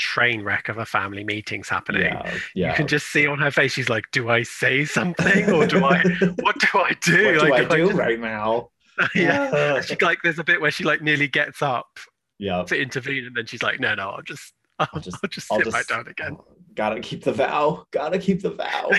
train 0.00 0.42
wreck 0.42 0.68
of 0.70 0.78
a 0.78 0.86
family 0.86 1.22
meeting's 1.22 1.68
happening, 1.68 2.02
Yeah. 2.02 2.34
Yeah. 2.54 2.70
you 2.70 2.74
can 2.74 2.86
just 2.88 3.06
see 3.12 3.26
on 3.26 3.38
her 3.38 3.50
face, 3.50 3.72
she's 3.72 3.90
like, 3.90 4.04
"Do 4.12 4.30
I 4.30 4.42
say 4.42 4.84
something 4.86 5.50
or 5.52 5.66
do 5.66 5.84
I? 5.84 6.02
What 6.40 6.58
do 6.58 6.78
I 6.78 6.96
do? 7.02 7.26
what 7.26 7.44
do 7.44 7.50
like, 7.50 7.70
I 7.70 7.76
do 7.76 7.86
just- 7.86 7.98
right 7.98 8.18
now? 8.18 8.70
yeah." 9.14 9.80
She 9.82 9.96
like, 10.00 10.18
there's 10.24 10.38
a 10.38 10.44
bit 10.44 10.60
where 10.60 10.70
she 10.70 10.84
like 10.84 11.02
nearly 11.02 11.28
gets 11.28 11.60
up 11.62 11.98
yeah. 12.38 12.62
to 12.64 12.80
intervene, 12.80 13.26
and 13.26 13.36
then 13.36 13.44
she's 13.46 13.62
like, 13.62 13.78
"No, 13.78 13.94
no, 13.94 14.08
I'll 14.10 14.22
just, 14.22 14.54
I'll, 14.78 14.88
I'll 14.94 15.00
just- 15.00 15.18
I'll 15.22 15.28
just 15.30 15.52
I'll 15.52 15.58
sit 15.58 15.64
just 15.66 15.76
back 15.76 15.86
down 15.86 16.08
again." 16.08 16.36
Gotta 16.74 17.00
keep 17.00 17.22
the 17.24 17.32
vow. 17.32 17.84
Gotta 17.90 18.18
keep 18.18 18.40
the 18.42 18.50
vow. 18.50 18.90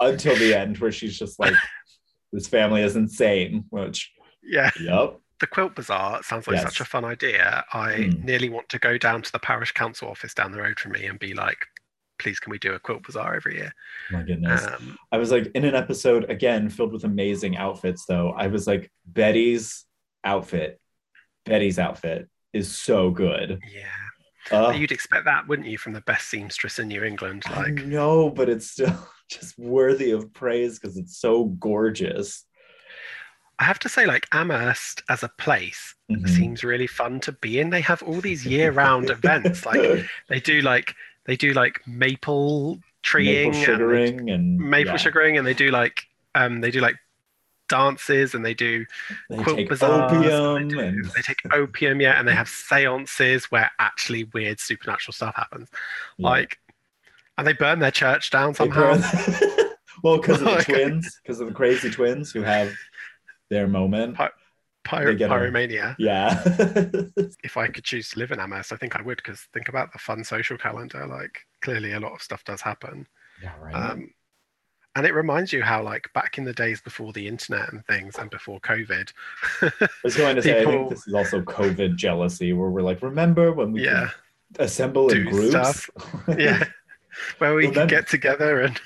Until 0.00 0.36
the 0.36 0.54
end, 0.54 0.78
where 0.78 0.92
she's 0.92 1.18
just 1.18 1.40
like, 1.40 1.54
this 2.32 2.46
family 2.46 2.82
is 2.82 2.94
insane. 2.96 3.64
Which, 3.70 4.12
yeah. 4.44 4.70
yep. 4.78 5.18
The 5.40 5.46
quilt 5.46 5.74
bazaar 5.74 6.22
sounds 6.22 6.46
like 6.46 6.56
Yes. 6.56 6.62
such 6.64 6.80
a 6.80 6.84
fun 6.84 7.04
idea. 7.04 7.64
I 7.72 7.94
Hmm. 8.12 8.24
nearly 8.24 8.48
want 8.48 8.68
to 8.70 8.78
go 8.78 8.96
down 8.98 9.22
to 9.22 9.32
the 9.32 9.38
parish 9.38 9.72
council 9.72 10.08
office 10.08 10.34
down 10.34 10.52
the 10.52 10.60
road 10.62 10.78
from 10.78 10.92
me 10.92 11.06
and 11.06 11.18
be 11.18 11.34
like, 11.34 11.66
please, 12.18 12.38
can 12.38 12.50
we 12.50 12.58
do 12.58 12.74
a 12.74 12.78
quilt 12.78 13.02
bazaar 13.04 13.34
every 13.34 13.56
year? 13.56 13.74
My 14.10 14.22
goodness. 14.22 14.66
Um, 14.66 14.98
I 15.10 15.16
was 15.18 15.30
like 15.30 15.50
in 15.54 15.64
an 15.64 15.74
episode 15.74 16.28
again 16.30 16.68
filled 16.68 16.92
with 16.92 17.04
amazing 17.04 17.56
outfits 17.56 18.04
though. 18.06 18.30
I 18.32 18.46
was 18.48 18.66
like 18.66 18.90
Betty's 19.06 19.86
outfit. 20.22 20.78
Betty's 21.46 21.78
outfit 21.78 22.28
is 22.52 22.74
so 22.76 23.10
good. 23.10 23.60
yeah. 23.72 23.86
Uh, 24.50 24.70
You'd 24.70 24.90
expect 24.90 25.26
that, 25.26 25.46
wouldn't 25.46 25.68
you, 25.68 25.78
from 25.78 25.92
the 25.92 26.00
best 26.00 26.28
seamstress 26.28 26.78
in 26.78 26.88
New 26.88 27.04
England? 27.04 27.44
Like, 27.56 27.74
no 27.84 28.30
but 28.30 28.48
it's 28.48 28.70
still 28.70 29.08
just 29.30 29.58
worthy 29.58 30.10
of 30.10 30.32
praise 30.32 30.78
because 30.78 30.96
it's 30.96 31.18
so 31.18 31.44
gorgeous. 31.44 32.44
I 33.60 33.64
have 33.64 33.78
to 33.80 33.88
say, 33.88 34.06
like 34.06 34.26
Amherst 34.32 35.02
as 35.08 35.22
a 35.22 35.28
place 35.28 35.94
Mhm. 36.10 36.28
seems 36.28 36.64
really 36.64 36.86
fun 36.88 37.20
to 37.20 37.32
be 37.32 37.60
in. 37.60 37.70
They 37.70 37.82
have 37.82 38.02
all 38.02 38.20
these 38.20 38.44
year-round 38.44 39.10
events. 39.10 39.64
Like 39.66 40.06
they 40.28 40.40
do, 40.40 40.60
like 40.62 40.94
they 41.26 41.36
do 41.36 41.52
like 41.52 41.80
maple 41.86 42.80
treeing, 43.02 43.50
maple 43.52 43.58
and 43.60 43.66
sugaring 43.66 44.30
and 44.30 44.58
maple 44.58 44.92
yeah, 44.94 44.96
sugaring, 44.96 45.36
and 45.38 45.46
they 45.46 45.54
do 45.54 45.70
like 45.70 46.06
um 46.34 46.60
they 46.62 46.70
do 46.72 46.80
like 46.80 46.96
dances 47.68 48.34
and 48.34 48.44
they 48.44 48.54
do 48.54 48.84
They 49.28 49.36
quilt 49.42 49.58
take 49.58 49.68
bazaars, 49.68 50.10
and 50.12 50.24
opium 50.24 50.68
They, 50.68 50.74
do- 50.74 50.80
and 50.80 51.04
they 51.14 51.22
take 51.22 51.38
opium, 51.52 52.00
yeah, 52.00 52.18
and 52.18 52.26
they 52.26 52.34
have 52.34 52.48
seances 52.48 53.44
where 53.52 53.70
actually 53.78 54.24
weird 54.24 54.58
supernatural 54.58 55.12
stuff 55.12 55.36
happens. 55.36 55.68
Yeah. 56.16 56.28
Like, 56.30 56.58
and 57.38 57.46
they 57.46 57.52
burn 57.52 57.78
their 57.78 57.92
church 57.92 58.30
down 58.30 58.54
somehow. 58.54 58.96
well, 60.02 60.16
because 60.18 60.40
of 60.42 60.46
the 60.48 60.64
twins, 60.68 61.20
because 61.22 61.40
of 61.40 61.46
the 61.48 61.54
crazy 61.54 61.90
twins 61.90 62.32
who 62.32 62.42
have 62.42 62.72
their 63.50 63.66
moment. 63.68 64.16
Pyro, 64.84 65.12
they 65.12 65.18
get 65.18 65.30
a- 65.30 65.34
pyromania. 65.34 65.94
Yeah. 65.98 66.42
If 67.44 67.56
I 67.56 67.66
could 67.68 67.84
choose 67.84 68.10
to 68.10 68.18
live 68.18 68.32
in 68.32 68.40
Amherst, 68.40 68.72
I 68.72 68.76
think 68.76 68.96
I 68.96 69.02
would. 69.02 69.18
Because 69.18 69.40
think 69.52 69.68
about 69.68 69.92
the 69.92 69.98
fun 69.98 70.24
social 70.24 70.56
calendar. 70.56 71.06
Like, 71.06 71.40
clearly, 71.60 71.92
a 71.92 72.00
lot 72.00 72.12
of 72.12 72.22
stuff 72.22 72.44
does 72.44 72.60
happen. 72.62 73.06
yeah, 73.42 73.52
right. 73.60 73.74
Um, 73.74 74.10
and 74.96 75.06
it 75.06 75.14
reminds 75.14 75.52
you 75.52 75.62
how, 75.62 75.82
like, 75.82 76.10
back 76.14 76.36
in 76.38 76.44
the 76.44 76.52
days 76.52 76.80
before 76.80 77.12
the 77.12 77.28
internet 77.28 77.72
and 77.72 77.84
things, 77.86 78.18
and 78.18 78.28
before 78.30 78.58
COVID, 78.60 79.12
I 79.62 79.70
was 80.02 80.16
going 80.16 80.34
to 80.36 80.42
say, 80.42 80.62
I 80.62 80.64
think 80.64 80.90
this 80.90 81.06
is 81.06 81.14
also 81.14 81.40
COVID 81.42 81.94
jealousy, 81.96 82.52
where 82.52 82.70
we're 82.70 82.82
like, 82.82 83.00
remember 83.02 83.52
when 83.52 83.70
we 83.72 83.84
yeah, 83.84 84.08
assemble 84.58 85.08
in 85.10 85.26
groups? 85.28 85.88
yeah, 86.36 86.64
where 87.38 87.54
we 87.54 87.66
could 87.66 87.76
Remember- 87.76 87.90
get 87.94 88.08
together 88.08 88.62
and 88.62 88.80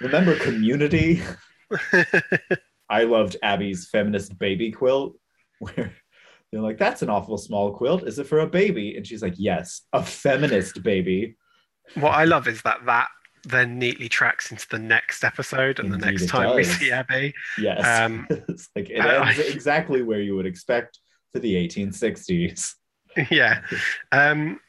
remember 0.00 0.36
community? 0.38 1.22
I 2.92 3.04
loved 3.04 3.36
Abby's 3.42 3.88
feminist 3.90 4.38
baby 4.38 4.70
quilt, 4.70 5.16
where 5.58 5.92
they're 6.52 6.60
like, 6.60 6.78
"That's 6.78 7.02
an 7.02 7.10
awful 7.10 7.38
small 7.38 7.72
quilt. 7.72 8.06
Is 8.06 8.18
it 8.18 8.26
for 8.26 8.40
a 8.40 8.46
baby?" 8.46 8.96
And 8.96 9.06
she's 9.06 9.22
like, 9.22 9.34
"Yes, 9.36 9.82
a 9.92 10.02
feminist 10.02 10.82
baby." 10.82 11.36
what 11.94 12.10
I 12.12 12.24
love 12.24 12.46
is 12.48 12.62
that 12.62 12.78
that 12.86 13.08
then 13.44 13.78
neatly 13.78 14.08
tracks 14.08 14.52
into 14.52 14.66
the 14.70 14.78
next 14.78 15.24
episode 15.24 15.80
and 15.80 15.92
the 15.92 15.98
next 15.98 16.28
time 16.28 16.54
we 16.54 16.62
see 16.64 16.92
Abby. 16.92 17.34
Yes, 17.58 17.84
Um, 17.84 18.26
it's 18.48 18.68
like 18.76 18.88
it 18.88 19.00
I- 19.00 19.30
ends 19.30 19.40
exactly 19.40 20.02
where 20.02 20.20
you 20.20 20.36
would 20.36 20.46
expect 20.46 21.00
for 21.32 21.40
the 21.40 21.54
1860s. 21.56 22.74
yeah. 23.30 23.62
Um, 24.12 24.60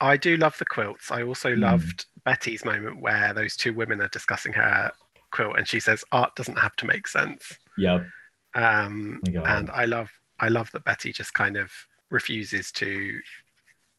I 0.00 0.16
do 0.16 0.36
love 0.36 0.58
the 0.58 0.64
quilts. 0.66 1.10
I 1.12 1.22
also 1.22 1.54
Hmm. 1.54 1.60
loved 1.62 2.06
Betty's 2.24 2.64
moment 2.64 3.00
where 3.00 3.32
those 3.32 3.56
two 3.56 3.72
women 3.72 4.00
are 4.00 4.08
discussing 4.08 4.52
her 4.54 4.90
quilt 5.30 5.56
and 5.56 5.66
she 5.66 5.80
says, 5.80 6.04
art 6.12 6.34
doesn't 6.36 6.58
have 6.58 6.76
to 6.76 6.86
make 6.86 7.06
sense. 7.08 7.56
Yep. 7.76 8.06
Um, 8.54 9.20
God. 9.30 9.44
and 9.46 9.70
I 9.70 9.84
love 9.84 10.10
I 10.40 10.48
love 10.48 10.70
that 10.72 10.84
Betty 10.84 11.12
just 11.12 11.34
kind 11.34 11.56
of 11.56 11.70
refuses 12.10 12.72
to 12.72 13.20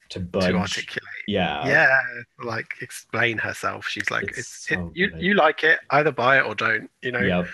To 0.09 0.19
to 0.19 0.55
articulate. 0.55 1.24
Yeah. 1.27 1.67
yeah, 1.67 2.00
like 2.43 2.74
explain 2.81 3.38
herself. 3.38 3.88
She's 3.88 4.09
like, 4.09 4.29
It's 4.29 4.39
it's, 4.39 4.71
it, 4.71 4.79
you 4.93 5.12
you 5.17 5.33
like 5.36 5.63
it, 5.63 5.79
either 5.91 6.12
buy 6.12 6.39
it 6.39 6.45
or 6.45 6.55
don't. 6.55 6.89
You 7.01 7.12
know, 7.12 7.19
Yep. 7.19 7.48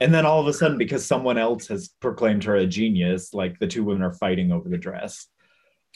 And 0.00 0.14
then 0.14 0.24
all 0.24 0.40
of 0.40 0.46
a 0.46 0.52
sudden, 0.52 0.78
because 0.78 1.04
someone 1.04 1.38
else 1.38 1.66
has 1.68 1.88
proclaimed 1.88 2.44
her 2.44 2.54
a 2.56 2.66
genius, 2.66 3.34
like 3.34 3.58
the 3.58 3.66
two 3.66 3.82
women 3.82 4.02
are 4.02 4.12
fighting 4.12 4.52
over 4.52 4.68
the 4.68 4.78
dress. 4.78 5.26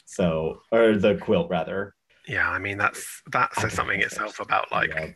So, 0.05 0.61
or 0.71 0.97
the 0.97 1.15
quilt 1.15 1.49
rather. 1.49 1.95
Yeah, 2.27 2.49
I 2.49 2.59
mean 2.59 2.77
that's 2.77 3.21
that 3.31 3.53
says 3.55 3.73
something 3.73 4.01
itself 4.01 4.39
about 4.39 4.71
like 4.71 5.15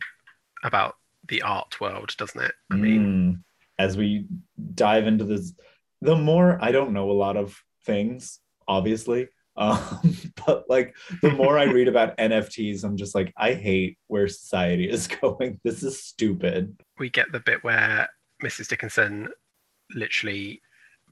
about 0.62 0.96
the 1.28 1.42
art 1.42 1.80
world, 1.80 2.14
doesn't 2.18 2.40
it? 2.42 2.52
I 2.70 2.76
mean, 2.76 3.04
Mm. 3.04 3.42
as 3.78 3.96
we 3.96 4.26
dive 4.74 5.06
into 5.06 5.24
this, 5.24 5.52
the 6.00 6.16
more 6.16 6.58
I 6.60 6.72
don't 6.72 6.92
know 6.92 7.10
a 7.10 7.12
lot 7.12 7.36
of 7.36 7.60
things, 7.84 8.40
obviously. 8.66 9.28
Um, 9.58 10.14
but 10.46 10.66
like 10.68 10.94
the 11.20 11.32
more 11.32 11.58
I 11.58 11.64
read 11.64 11.88
about 11.88 12.16
NFTs, 12.18 12.84
I'm 12.84 12.96
just 12.96 13.12
like, 13.16 13.32
I 13.36 13.54
hate 13.54 13.98
where 14.06 14.28
society 14.28 14.88
is 14.88 15.08
going. 15.20 15.58
This 15.64 15.82
is 15.82 16.00
stupid. 16.00 16.78
we 16.96 17.10
get 17.10 17.32
the 17.32 17.40
bit 17.40 17.64
where 17.64 18.08
Mrs. 18.40 18.68
Dickinson 18.68 19.26
literally 19.92 20.62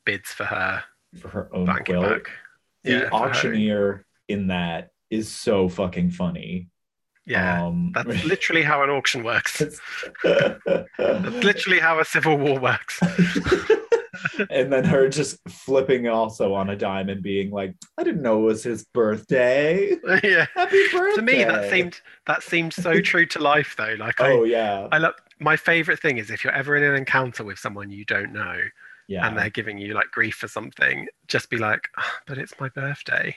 bids 0.04 0.28
for 0.30 0.44
her 0.44 0.84
For 1.18 1.26
her 1.28 1.48
own 1.52 1.66
quilt. 1.84 2.22
The 2.84 2.90
Yeah, 2.92 3.08
auctioneer 3.10 4.06
in 4.28 4.46
that 4.46 4.90
is 5.10 5.28
so 5.28 5.68
fucking 5.68 6.10
funny. 6.12 6.68
Yeah, 7.26 7.66
Um, 7.66 7.90
that's 7.92 8.24
literally 8.24 8.62
how 8.62 8.82
an 8.84 8.90
auction 8.90 9.24
works. 9.24 9.58
That's 10.22 11.44
literally 11.44 11.80
how 11.80 11.98
a 11.98 12.04
civil 12.04 12.36
war 12.38 12.58
works. 12.60 13.00
and 14.50 14.72
then 14.72 14.84
her 14.84 15.08
just 15.08 15.38
flipping 15.48 16.08
also 16.08 16.54
on 16.54 16.70
a 16.70 16.76
dime 16.76 17.08
and 17.08 17.22
being 17.22 17.50
like, 17.50 17.74
I 17.98 18.04
didn't 18.04 18.22
know 18.22 18.40
it 18.42 18.44
was 18.44 18.62
his 18.62 18.84
birthday. 18.84 19.96
yeah. 20.22 20.46
Happy 20.54 20.82
birthday. 20.92 21.16
To 21.16 21.22
me, 21.22 21.44
that 21.44 21.70
seemed 21.70 22.00
that 22.26 22.42
seemed 22.42 22.72
so 22.72 23.00
true 23.00 23.26
to 23.26 23.40
life, 23.40 23.74
though. 23.76 23.96
Like 23.98 24.20
I, 24.20 24.30
Oh, 24.32 24.44
yeah. 24.44 24.88
I 24.92 24.98
love 24.98 25.14
my 25.40 25.56
favorite 25.56 26.00
thing 26.00 26.18
is 26.18 26.30
if 26.30 26.44
you're 26.44 26.52
ever 26.52 26.76
in 26.76 26.84
an 26.84 26.94
encounter 26.94 27.44
with 27.44 27.58
someone 27.58 27.90
you 27.90 28.04
don't 28.04 28.32
know 28.32 28.58
Yeah. 29.08 29.26
and 29.26 29.36
they're 29.36 29.50
giving 29.50 29.78
you 29.78 29.94
like 29.94 30.10
grief 30.12 30.36
for 30.36 30.48
something, 30.48 31.08
just 31.28 31.50
be 31.50 31.58
like, 31.58 31.88
"Ah, 31.98 32.18
"But 32.26 32.38
it's 32.38 32.54
my 32.60 32.68
birthday," 32.70 33.36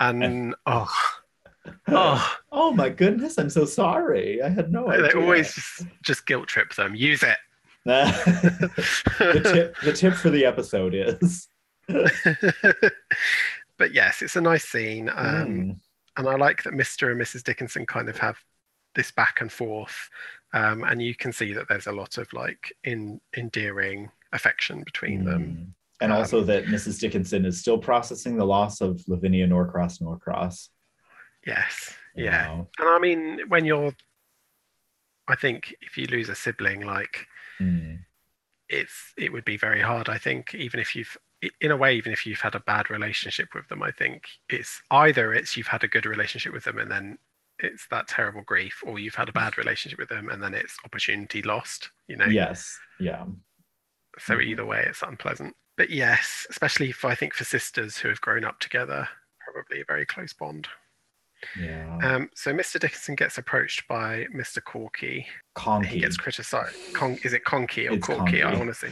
and 0.00 0.54
oh, 0.66 0.92
oh, 1.88 2.36
oh, 2.52 2.72
my 2.72 2.88
goodness. 2.88 3.38
I'm 3.38 3.50
so 3.50 3.64
sorry. 3.64 4.42
I 4.42 4.48
had 4.48 4.70
no 4.72 4.88
idea. 4.88 5.08
they 5.08 5.20
always 5.20 5.54
just 5.54 5.86
just 6.02 6.26
guilt 6.26 6.48
trip 6.48 6.74
them. 6.74 6.94
Use 6.94 7.22
it. 7.22 7.36
the, 7.86 9.40
tip, 9.52 9.76
the 9.84 9.92
tip 9.92 10.14
for 10.14 10.30
the 10.30 10.44
episode 10.44 10.92
is. 10.94 11.48
but 13.78 13.92
yes, 13.94 14.22
it's 14.22 14.36
a 14.36 14.40
nice 14.40 14.64
scene, 14.64 15.08
um, 15.14 15.46
Mm. 15.46 15.76
and 16.16 16.28
I 16.28 16.34
like 16.36 16.62
that 16.64 16.72
Mr. 16.72 17.12
and 17.12 17.20
Mrs. 17.20 17.42
Dickinson 17.44 17.86
kind 17.86 18.08
of 18.08 18.16
have 18.18 18.38
this 18.94 19.10
back 19.12 19.40
and 19.40 19.52
forth, 19.52 20.08
um, 20.52 20.82
and 20.84 21.00
you 21.02 21.14
can 21.14 21.32
see 21.32 21.52
that 21.52 21.68
there's 21.68 21.86
a 21.86 21.92
lot 21.92 22.18
of 22.18 22.32
like 22.32 22.72
in 22.84 23.20
endearing 23.36 24.10
affection 24.32 24.82
between 24.84 25.24
them. 25.24 25.42
Mm. 25.42 25.72
And 26.02 26.12
Um, 26.12 26.18
also 26.18 26.42
that 26.44 26.64
Mrs. 26.66 26.98
Dickinson 27.00 27.44
is 27.46 27.58
still 27.60 27.78
processing 27.78 28.36
the 28.36 28.44
loss 28.44 28.80
of 28.80 29.00
Lavinia 29.06 29.46
Norcross 29.46 30.00
Norcross. 30.00 30.70
Yes, 31.46 31.94
yeah, 32.16 32.46
know. 32.46 32.68
and 32.78 32.88
I 32.88 32.98
mean 32.98 33.40
when 33.48 33.64
you're, 33.64 33.92
I 35.28 35.36
think 35.36 35.74
if 35.80 35.96
you 35.96 36.06
lose 36.06 36.28
a 36.28 36.34
sibling, 36.34 36.80
like 36.82 37.26
Mm. 37.60 38.00
it's 38.68 39.14
it 39.16 39.32
would 39.32 39.44
be 39.46 39.56
very 39.56 39.80
hard. 39.80 40.08
I 40.10 40.18
think 40.18 40.54
even 40.54 40.78
if 40.80 40.94
you've 40.94 41.16
in 41.60 41.70
a 41.70 41.76
way, 41.76 41.94
even 41.96 42.12
if 42.12 42.26
you've 42.26 42.40
had 42.40 42.54
a 42.54 42.60
bad 42.60 42.90
relationship 42.90 43.48
with 43.54 43.68
them, 43.68 43.82
I 43.82 43.90
think 43.92 44.24
it's 44.48 44.82
either 44.90 45.32
it's 45.32 45.56
you've 45.56 45.66
had 45.68 45.84
a 45.84 45.88
good 45.88 46.04
relationship 46.06 46.52
with 46.52 46.64
them 46.64 46.78
and 46.78 46.90
then 46.90 47.18
it's 47.58 47.86
that 47.90 48.08
terrible 48.08 48.42
grief, 48.42 48.82
or 48.84 48.98
you've 48.98 49.14
had 49.14 49.28
a 49.30 49.32
bad 49.32 49.56
relationship 49.56 49.98
with 49.98 50.10
them 50.10 50.28
and 50.28 50.42
then 50.42 50.52
it's 50.52 50.76
opportunity 50.84 51.40
lost. 51.42 51.90
You 52.08 52.16
know. 52.16 52.26
Yes. 52.26 52.78
Yeah. 53.00 53.24
So 54.18 54.34
Mhm. 54.36 54.44
either 54.44 54.64
way, 54.66 54.84
it's 54.86 55.02
unpleasant. 55.02 55.54
But 55.76 55.90
yes, 55.90 56.46
especially 56.50 56.92
for 56.92 57.08
I 57.08 57.14
think 57.14 57.32
for 57.34 57.44
sisters 57.44 57.98
who 57.98 58.08
have 58.08 58.20
grown 58.20 58.44
up 58.44 58.58
together, 58.60 59.08
probably 59.44 59.80
a 59.80 59.84
very 59.86 60.04
close 60.06 60.32
bond. 60.32 60.68
Yeah. 61.60 61.98
Um, 62.02 62.30
so 62.34 62.52
Mr. 62.52 62.78
Dickinson 62.80 63.14
gets 63.14 63.38
approached 63.38 63.86
by 63.88 64.26
Mr. 64.34 64.62
Corky. 64.62 65.26
He 65.86 66.00
gets 66.00 66.16
criticised. 66.16 66.76
Con- 66.94 67.18
is 67.24 67.32
it 67.32 67.44
Conky 67.44 67.88
or 67.88 67.92
It's 67.94 68.06
Corky? 68.06 68.42
I 68.42 68.54
want 68.54 68.68
to 68.68 68.74
see. 68.74 68.88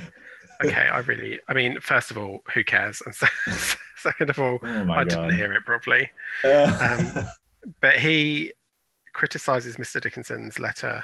Okay, 0.64 0.86
I 0.88 0.98
really. 1.00 1.40
I 1.48 1.52
mean, 1.54 1.80
first 1.80 2.10
of 2.10 2.18
all, 2.18 2.40
who 2.54 2.62
cares? 2.64 3.02
And 3.04 3.14
se- 3.14 3.26
second 3.96 4.30
of 4.30 4.38
all, 4.38 4.58
oh 4.62 4.66
I 4.92 5.04
god. 5.04 5.08
didn't 5.08 5.36
hear 5.36 5.52
it 5.52 5.64
properly. 5.64 6.10
Uh, 6.44 7.24
But 7.80 7.94
he 7.98 8.52
criticizes 9.14 9.76
Mr. 9.76 10.00
Dickinson's 10.00 10.58
letter. 10.58 11.02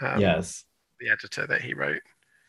Um, 0.00 0.20
yes. 0.20 0.64
The 1.00 1.08
editor 1.10 1.46
that 1.48 1.60
he 1.62 1.74
wrote. 1.74 2.00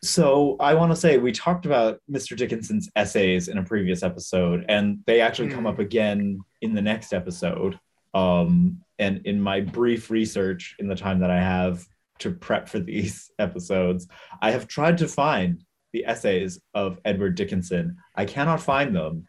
So 0.04 0.56
I 0.60 0.74
want 0.74 0.92
to 0.92 0.96
say 0.96 1.18
we 1.18 1.32
talked 1.32 1.66
about 1.66 2.00
Mr. 2.08 2.36
Dickinson's 2.36 2.88
essays 2.94 3.48
in 3.48 3.58
a 3.58 3.64
previous 3.64 4.04
episode, 4.04 4.64
and 4.68 4.98
they 5.06 5.20
actually 5.20 5.48
come 5.48 5.60
Hmm. 5.62 5.66
up 5.66 5.80
again 5.80 6.38
in 6.62 6.72
the 6.74 6.82
next 6.82 7.12
episode. 7.12 7.78
Um, 8.18 8.80
and 8.98 9.26
in 9.26 9.40
my 9.40 9.60
brief 9.60 10.10
research 10.10 10.74
in 10.78 10.88
the 10.88 10.96
time 10.96 11.20
that 11.20 11.30
I 11.30 11.40
have 11.40 11.84
to 12.20 12.32
prep 12.32 12.68
for 12.68 12.78
these 12.92 13.30
episodes, 13.38 14.08
I 14.42 14.50
have 14.50 14.66
tried 14.66 14.98
to 14.98 15.08
find 15.08 15.64
the 15.92 16.04
essays 16.04 16.60
of 16.74 16.98
Edward 17.04 17.34
Dickinson. 17.34 17.96
I 18.14 18.24
cannot 18.24 18.60
find 18.60 18.94
them. 18.94 19.26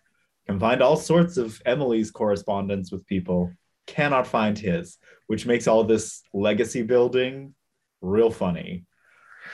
Can 0.47 0.59
find 0.59 0.81
all 0.81 0.97
sorts 0.97 1.37
of 1.37 1.61
Emily's 1.65 2.09
correspondence 2.09 2.91
with 2.91 3.05
people. 3.05 3.53
Cannot 3.85 4.25
find 4.25 4.57
his, 4.57 4.97
which 5.27 5.45
makes 5.45 5.67
all 5.67 5.83
this 5.83 6.23
legacy 6.33 6.81
building 6.81 7.53
real 8.01 8.31
funny. 8.31 8.85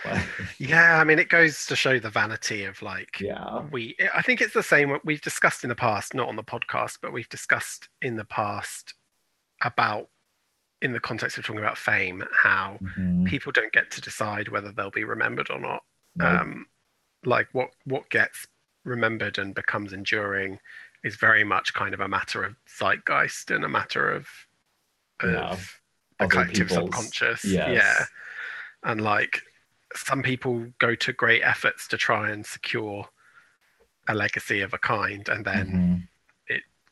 Yeah, 0.60 1.00
I 1.00 1.04
mean, 1.04 1.20
it 1.20 1.30
goes 1.30 1.66
to 1.68 1.76
show 1.76 2.00
the 2.00 2.10
vanity 2.10 2.66
of 2.66 2.82
like 2.82 3.20
yeah. 3.20 3.64
we. 3.72 3.96
I 4.14 4.22
think 4.22 4.42
it's 4.42 4.54
the 4.54 4.64
same. 4.64 4.90
what 4.90 5.06
We've 5.06 5.22
discussed 5.22 5.64
in 5.64 5.70
the 5.70 5.76
past, 5.76 6.14
not 6.14 6.28
on 6.28 6.36
the 6.36 6.44
podcast, 6.44 7.00
but 7.02 7.14
we've 7.14 7.30
discussed 7.30 7.90
in 8.02 8.16
the 8.16 8.26
past 8.26 8.94
about 9.66 10.10
in 10.82 10.94
the 10.94 11.00
context 11.00 11.38
of 11.38 11.46
talking 11.46 11.60
about 11.62 11.78
fame 11.78 12.24
how 12.34 12.78
Mhm. 12.82 13.26
people 13.28 13.52
don't 13.52 13.74
get 13.74 13.90
to 13.92 14.02
decide 14.02 14.48
whether 14.50 14.72
they'll 14.72 14.92
be 14.92 15.04
remembered 15.04 15.50
or 15.50 15.60
not 15.60 15.84
um, 16.22 16.68
like 17.26 17.48
what 17.54 17.72
what 17.86 18.10
gets 18.10 18.48
remembered 18.86 19.38
and 19.38 19.54
becomes 19.56 19.92
enduring 19.92 20.60
is 21.04 21.16
very 21.18 21.44
much 21.44 21.74
kind 21.74 21.94
of 21.94 22.00
a 22.00 22.08
matter 22.08 22.44
of 22.44 22.56
zeitgeist 22.68 23.50
and 23.54 23.66
a 23.66 23.70
matter 23.70 24.10
of, 24.12 24.28
of 25.22 25.30
Yeah. 25.32 25.56
the 26.20 26.28
collective 26.28 26.70
subconscious 26.72 27.44
yes. 27.44 27.70
yeah 27.70 28.06
and 28.84 29.02
like 29.02 29.42
some 29.96 30.22
people 30.24 30.72
go 30.80 30.94
to 30.96 31.12
great 31.14 31.42
efforts 31.42 31.88
to 31.88 31.98
try 31.98 32.30
and 32.30 32.46
secure 32.46 33.10
a 34.08 34.14
legacy 34.14 34.62
of 34.62 34.74
a 34.74 34.78
kind 34.78 35.28
and 35.30 35.44
then 35.46 35.68
Mhm. 35.68 36.08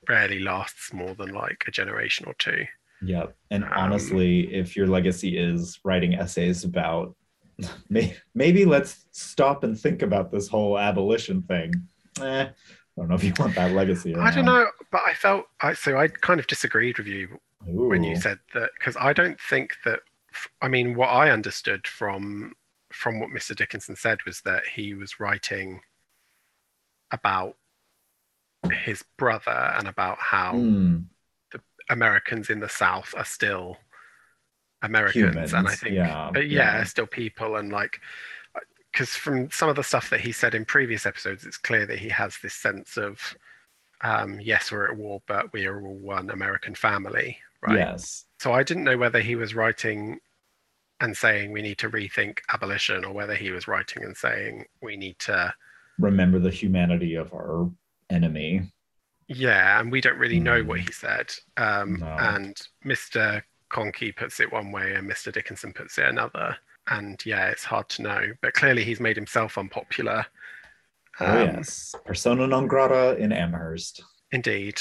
Rarely 0.07 0.39
lasts 0.39 0.93
more 0.93 1.13
than 1.15 1.33
like 1.33 1.63
a 1.67 1.71
generation 1.71 2.25
or 2.27 2.33
two 2.35 2.65
Yep. 3.05 3.35
And 3.51 3.65
Um, 3.65 3.71
honestly, 3.75 4.53
if 4.53 4.77
your 4.77 4.87
legacy 4.87 5.37
is 5.37 5.77
writing 5.83 6.15
essays 6.15 6.63
about 6.63 7.15
may, 7.89 8.15
maybe 8.33 8.63
let's 8.63 9.05
stop 9.11 9.65
and 9.65 9.77
think 9.77 10.01
about 10.01 10.31
this 10.31 10.47
whole 10.47 10.79
abolition 10.79 11.41
thing. 11.41 11.73
Eh, 12.21 12.43
I 12.45 12.53
don't 12.95 13.09
know 13.09 13.15
if 13.15 13.23
you 13.25 13.33
want 13.37 13.55
that 13.55 13.71
legacy. 13.73 14.15
i 14.15 14.33
don't 14.33 14.45
know 14.45 14.67
but 14.91 15.01
i 15.05 15.13
felt 15.13 15.47
I, 15.61 15.73
so 15.73 15.97
i 15.97 16.07
kind 16.07 16.39
of 16.39 16.45
disagreed 16.47 16.99
with 16.99 17.07
you 17.07 17.39
know 17.65 17.87
when 17.87 18.03
you 18.03 18.15
said 18.15 18.39
that 18.53 18.69
because 18.77 18.95
I 18.99 19.13
don't 19.13 19.39
think 19.39 19.77
that 19.85 20.01
I 20.61 20.67
mean 20.67 20.95
what 20.95 21.07
I 21.07 21.29
understood 21.29 21.87
from 21.87 22.53
from 22.91 23.19
what 23.19 23.29
Mr. 23.29 23.55
Dickinson 23.55 23.95
said 23.95 24.19
was 24.25 24.41
that 24.41 24.63
he 24.75 24.93
was 24.93 25.19
writing 25.19 25.81
about 27.11 27.55
his 28.71 29.03
brother 29.17 29.73
and 29.77 29.87
about 29.87 30.17
how 30.19 30.53
Mm, 30.53 31.05
Americans 31.89 32.49
in 32.49 32.59
the 32.59 32.69
South 32.69 33.13
are 33.17 33.25
still 33.25 33.77
Americans 34.81 35.53
and 35.53 35.67
I 35.67 35.71
Humans, 35.71 35.79
think 35.79 35.95
yeah, 35.95 36.27
uh, 36.35 36.39
yeah, 36.39 36.77
yeah. 36.77 36.83
still 36.83 37.07
people 37.07 37.55
and 37.55 37.71
like 37.71 37.99
because 38.91 39.09
from 39.09 39.49
some 39.51 39.69
of 39.69 39.75
the 39.75 39.83
stuff 39.83 40.09
that 40.09 40.19
he 40.21 40.31
said 40.31 40.55
in 40.55 40.65
previous 40.65 41.05
episodes 41.05 41.45
it's 41.45 41.57
clear 41.57 41.85
that 41.85 41.99
he 41.99 42.09
has 42.09 42.37
this 42.43 42.53
sense 42.53 42.97
of 42.97 43.19
um, 44.01 44.39
yes 44.41 44.71
we're 44.71 44.89
at 44.91 44.97
war 44.97 45.21
but 45.27 45.51
we 45.53 45.65
are 45.65 45.81
all 45.81 45.95
one 45.95 46.29
American 46.29 46.75
family 46.75 47.37
right 47.61 47.77
Yes. 47.79 48.25
so 48.39 48.51
I 48.53 48.63
didn't 48.63 48.83
know 48.83 48.97
whether 48.97 49.19
he 49.21 49.35
was 49.35 49.55
writing 49.55 50.19
and 50.99 51.15
saying 51.15 51.51
we 51.51 51.61
need 51.61 51.77
to 51.79 51.89
rethink 51.89 52.39
abolition 52.53 53.03
or 53.05 53.13
whether 53.13 53.35
he 53.35 53.51
was 53.51 53.67
writing 53.67 54.03
and 54.03 54.15
saying 54.15 54.65
we 54.81 54.95
need 54.97 55.17
to 55.19 55.53
Remember 55.99 56.39
the 56.39 56.49
humanity 56.51 57.15
of 57.15 57.33
our 57.33 57.69
enemy. 58.13 58.71
yeah 59.27 59.79
and 59.79 59.91
we 59.91 60.01
don't 60.01 60.17
really 60.17 60.39
know 60.39 60.63
what 60.63 60.79
Mm. 60.79 60.85
he 60.87 60.91
said 60.91 61.33
um, 61.57 61.99
No. 61.99 62.07
and 62.07 62.55
mr 62.85 63.41
conkey 63.71 64.15
puts 64.15 64.39
it 64.39 64.51
one 64.51 64.71
way 64.71 64.93
and 64.95 65.09
mr 65.09 65.31
dickinson 65.31 65.73
puts 65.73 65.97
it 65.97 66.05
another 66.05 66.55
and 66.87 67.25
yeah 67.25 67.47
it's 67.49 67.63
hard 67.63 67.87
to 67.89 68.01
know 68.01 68.21
but 68.41 68.53
clearly 68.53 68.83
he's 68.83 68.99
made 68.99 69.15
himself 69.15 69.57
unpopular 69.57 70.25
Oh, 71.19 71.25
Um, 71.43 71.55
yes. 71.57 71.93
Persona 72.05 72.47
non 72.47 72.67
grata 72.67 73.15
in 73.17 73.31
Amherst. 73.31 74.03
indeed 74.31 74.79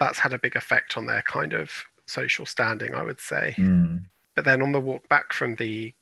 that's 0.00 0.18
had 0.18 0.32
a 0.32 0.38
big 0.38 0.56
effect 0.56 0.96
on 0.96 1.06
their 1.06 1.22
kind 1.22 1.52
of 1.52 1.70
social 2.06 2.44
standing 2.46 2.94
i 2.94 3.02
would 3.02 3.20
say 3.20 3.54
Mm. 3.58 4.04
but 4.36 4.44
then 4.44 4.60
on 4.62 4.72
the 4.72 4.80
walk 4.80 5.08
back 5.08 5.32
from 5.32 5.54
the 5.56 5.94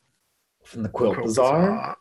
From 0.65 0.83
the 0.83 0.89
Quilt, 0.89 1.15
Quilt 1.15 1.27
Bazaar. 1.29 1.61
Bazaar, 1.61 1.97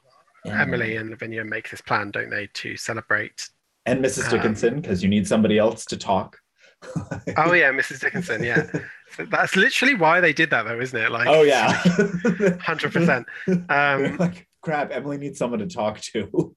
Yeah. 0.46 0.62
emily 0.62 0.96
and 0.98 1.10
lavinia 1.12 1.44
make 1.44 1.70
this 1.70 1.82
plan 1.82 2.12
don't 2.12 2.29
they 2.29 2.48
to 2.48 2.75
celebrate 2.77 3.50
And 3.85 4.03
Mrs. 4.03 4.25
um, 4.25 4.31
Dickinson, 4.31 4.81
because 4.81 5.03
you 5.03 5.09
need 5.09 5.27
somebody 5.27 5.57
else 5.57 5.85
to 5.85 5.97
talk. 5.97 6.37
Oh 7.37 7.53
yeah, 7.53 7.71
Mrs. 7.71 7.99
Dickinson. 7.99 8.43
Yeah, 8.43 8.67
so 9.15 9.25
that's 9.31 9.55
literally 9.55 9.95
why 9.95 10.21
they 10.21 10.33
did 10.33 10.51
that, 10.51 10.63
though, 10.63 10.79
isn't 10.79 10.99
it? 10.99 11.11
Like, 11.11 11.27
oh, 11.27 11.41
yeah. 11.41 11.71
hundred 12.61 12.93
percent. 12.93 13.25
Um, 13.69 14.17
like, 14.17 14.47
crap, 14.61 14.91
Emily 14.91 15.17
needs 15.17 15.39
someone 15.39 15.59
to 15.59 15.67
talk 15.67 16.00
to. 16.01 16.55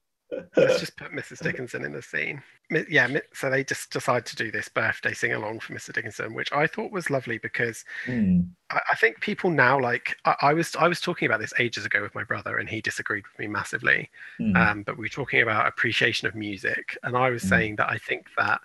Let's 0.55 0.79
just 0.79 0.95
put 0.97 1.11
Mrs. 1.11 1.41
Dickinson 1.41 1.83
in 1.85 1.91
the 1.91 2.01
scene. 2.01 2.41
Yeah, 2.89 3.07
so 3.33 3.49
they 3.49 3.63
just 3.63 3.91
decide 3.91 4.25
to 4.27 4.35
do 4.35 4.51
this 4.51 4.69
birthday 4.69 5.13
sing 5.13 5.33
along 5.33 5.59
for 5.61 5.73
Mr. 5.73 5.91
Dickinson, 5.91 6.33
which 6.35 6.51
I 6.51 6.67
thought 6.67 6.91
was 6.91 7.09
lovely 7.09 7.37
because 7.39 7.83
Hmm. 8.05 8.41
I, 8.69 8.79
I 8.91 8.95
think 8.95 9.21
people 9.21 9.49
now 9.49 9.79
like 9.79 10.15
I, 10.25 10.35
I 10.41 10.53
was 10.53 10.75
I 10.75 10.87
was 10.87 11.01
talking 11.01 11.25
about 11.25 11.39
this 11.39 11.53
ages 11.59 11.85
ago 11.85 12.01
with 12.01 12.13
my 12.13 12.23
brother, 12.23 12.57
and 12.57 12.69
he 12.69 12.81
disagreed 12.81 13.25
with 13.25 13.39
me 13.39 13.47
massively. 13.47 14.09
Hmm. 14.37 14.55
um, 14.55 14.83
but 14.83 14.97
we 14.97 15.05
were 15.05 15.09
talking 15.09 15.41
about 15.41 15.65
appreciation 15.67 16.27
of 16.27 16.35
music 16.35 16.97
and 17.03 17.17
i 17.17 17.29
was 17.29 17.43
Mm. 17.43 17.49
saying 17.49 17.75
that 17.77 17.89
i 17.89 17.97
think 17.97 18.27
that 18.37 18.61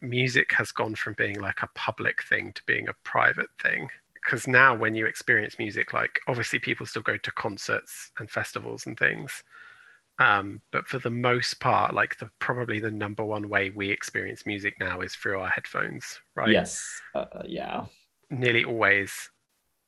music 0.00 0.52
has 0.52 0.72
gone 0.72 0.94
from 0.94 1.14
being 1.14 1.40
like 1.40 1.62
a 1.62 1.68
public 1.74 2.22
thing 2.24 2.52
to 2.54 2.62
being 2.66 2.88
a 2.88 2.94
private 3.04 3.48
thing 3.62 3.88
because 4.14 4.46
now 4.48 4.74
when 4.74 4.94
you 4.94 5.06
experience 5.06 5.58
music 5.58 5.92
like 5.92 6.18
obviously 6.26 6.58
people 6.58 6.84
still 6.86 7.02
go 7.02 7.16
to 7.16 7.30
concerts 7.32 8.10
and 8.18 8.30
festivals 8.30 8.86
and 8.86 8.98
things 8.98 9.44
um, 10.18 10.60
but 10.70 10.86
for 10.86 10.98
the 10.98 11.10
most 11.10 11.58
part 11.60 11.94
like 11.94 12.18
the 12.18 12.30
probably 12.38 12.78
the 12.78 12.90
number 12.90 13.24
one 13.24 13.48
way 13.48 13.70
we 13.70 13.90
experience 13.90 14.44
music 14.46 14.74
now 14.78 15.00
is 15.00 15.14
through 15.14 15.38
our 15.40 15.48
headphones 15.48 16.20
right 16.34 16.50
Yes. 16.50 17.00
Uh, 17.14 17.24
yeah. 17.44 17.86
nearly 18.30 18.64
always 18.64 19.30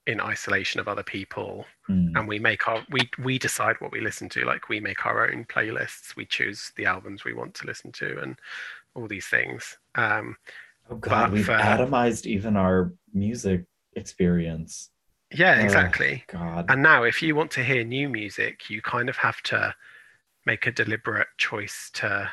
in 0.06 0.20
isolation 0.20 0.80
of 0.80 0.88
other 0.88 1.02
people 1.02 1.64
Hmm. 1.86 2.16
and 2.16 2.26
we 2.26 2.38
make 2.38 2.66
our 2.68 2.82
we 2.90 3.00
we 3.18 3.38
decide 3.38 3.76
what 3.80 3.92
we 3.92 4.00
listen 4.00 4.28
to 4.30 4.44
like 4.46 4.68
we 4.70 4.80
make 4.80 5.04
our 5.04 5.30
own 5.30 5.44
playlists 5.44 6.16
we 6.16 6.24
choose 6.24 6.72
the 6.76 6.86
albums 6.86 7.24
we 7.24 7.34
want 7.34 7.54
to 7.54 7.66
listen 7.66 7.92
to 7.92 8.18
and 8.22 8.36
all 8.94 9.06
these 9.06 9.26
things 9.26 9.76
um 9.94 10.36
Oh, 10.90 10.96
God, 10.96 11.10
but 11.28 11.32
we've 11.32 11.46
for- 11.46 11.52
atomized 11.52 12.26
even 12.26 12.56
our 12.58 12.92
music 13.14 13.64
experience. 13.96 14.90
yeah 15.34 15.52
Ugh. 15.58 15.64
exactly 15.64 16.24
God. 16.26 16.66
and 16.70 16.82
now 16.82 17.02
if 17.04 17.22
you 17.22 17.34
want 17.34 17.50
to 17.52 17.64
hear 17.64 17.84
new 17.84 18.08
music 18.08 18.68
you 18.70 18.80
kind 18.82 19.08
of 19.08 19.16
have 19.16 19.40
to 19.44 19.74
make 20.46 20.66
a 20.66 20.72
deliberate 20.72 21.28
choice 21.38 21.90
to 21.94 22.30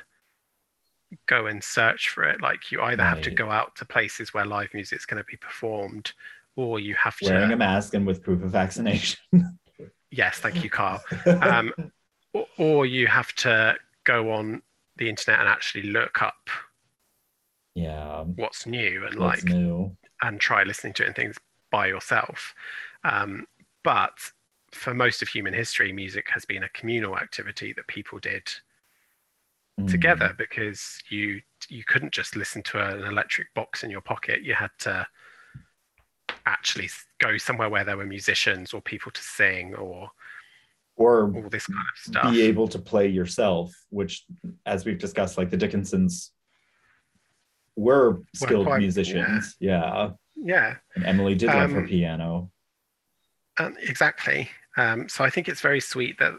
go 1.28 1.45
and 1.45 1.63
search 1.63 2.10
for 2.10 2.24
it 2.24 2.41
like 2.41 2.71
you 2.71 2.82
either 2.82 3.04
have 3.04 3.21
to 3.21 3.32
go 3.32 3.52
out 3.52 3.76
to 3.76 3.86
places 3.86 4.34
where 4.34 4.45
live 4.45 4.74
music's 4.74 5.06
going 5.06 5.21
to 5.21 5.28
be 5.30 5.38
performed 5.38 6.13
or 6.56 6.80
you 6.80 6.95
have 6.95 7.15
Wearing 7.21 7.36
to 7.36 7.39
wearing 7.39 7.54
a 7.54 7.58
mask 7.58 7.93
and 7.93 8.06
with 8.06 8.24
proof 8.24 8.43
of 8.43 8.52
vaccination. 8.52 9.19
yes 10.12 10.39
thank 10.39 10.63
you 10.63 10.69
carl 10.69 11.02
um, 11.41 11.74
or, 12.34 12.45
or 12.58 12.86
you 12.86 13.08
have 13.08 13.34
to 13.36 13.76
go 14.04 14.32
on 14.32 14.62
the 14.97 15.10
internet 15.10 15.39
and 15.39 15.50
actually 15.50 15.84
look 15.84 16.21
up 16.21 16.50
yeah. 17.76 18.24
what's 18.36 18.65
new 18.65 19.06
and 19.06 19.19
What's 19.19 19.43
like 19.43 19.54
new? 19.54 19.95
and 20.21 20.39
try 20.39 20.63
listening 20.63 20.93
to 20.93 21.04
it 21.04 21.08
and 21.08 21.15
things 21.15 21.38
by 21.71 21.88
yourself 21.88 22.54
um, 23.04 23.47
but 23.84 24.32
for 24.71 24.93
most 24.93 25.21
of 25.21 25.27
human 25.27 25.53
history 25.53 25.91
music 25.91 26.27
has 26.29 26.45
been 26.45 26.63
a 26.63 26.69
communal 26.69 27.17
activity 27.17 27.73
that 27.73 27.88
people 27.88 28.19
did 28.19 28.43
Hmm. 29.79 29.86
together 29.88 30.36
because 30.38 31.01
you 31.10 31.41
you 31.69 31.84
couldn't 31.86 32.12
just 32.12 32.36
listen 32.36 32.62
to 32.63 32.79
an 32.79 33.05
electric 33.05 33.53
box 33.53 33.84
in 33.84 33.89
your 33.89 34.01
pocket 34.01 34.43
you 34.43 34.53
had 34.53 34.71
to 34.79 35.07
actually 36.45 36.89
go 37.19 37.38
somewhere 37.38 37.69
where 37.69 37.86
there 37.86 37.95
were 37.97 38.05
musicians 38.05 38.73
or 38.73 38.81
people 38.81 39.12
to 39.13 39.21
sing 39.21 39.73
or 39.75 40.10
Or 40.97 41.34
all 41.34 41.49
this 41.49 41.67
kind 41.67 41.79
of 41.79 41.97
stuff 42.03 42.34
be 42.34 42.41
able 42.41 42.67
to 42.67 42.79
play 42.79 43.07
yourself, 43.07 43.73
which, 43.89 44.25
as 44.65 44.84
we've 44.86 44.97
discussed, 44.99 45.38
like 45.38 45.49
the 45.49 45.57
Dickinsons 45.57 46.31
were 47.75 48.21
skilled 48.36 48.65
quite- 48.67 48.79
musicians. 48.81 49.55
Yeah. 49.60 50.12
yeah 50.36 50.77
And 50.95 51.05
Emily 51.05 51.36
did 51.36 51.47
love 51.47 51.71
her 51.71 51.79
Um, 51.81 51.88
piano. 51.88 52.51
Um, 53.57 53.77
exactly. 53.79 54.49
Um, 54.77 55.10
so 55.10 55.23
I 55.23 55.29
think 55.29 55.49
it's 55.49 55.62
very 55.62 55.79
sweet 55.81 56.17
that, 56.19 56.34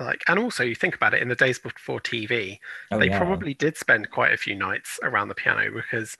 like, 0.00 0.22
and 0.28 0.38
also 0.38 0.64
you 0.64 0.74
think 0.74 0.94
about 0.96 1.14
it 1.14 1.22
in 1.22 1.28
the 1.28 1.34
days 1.34 1.58
before 1.58 2.00
TV, 2.00 2.60
Oh, 2.90 2.98
they 2.98 3.08
yeah. 3.08 3.18
probably 3.18 3.54
did 3.54 3.76
spend 3.76 4.10
quite 4.10 4.32
a 4.32 4.36
few 4.38 4.54
nights 4.54 4.98
around 5.02 5.28
the 5.28 5.34
piano 5.34 5.70
because 5.72 6.16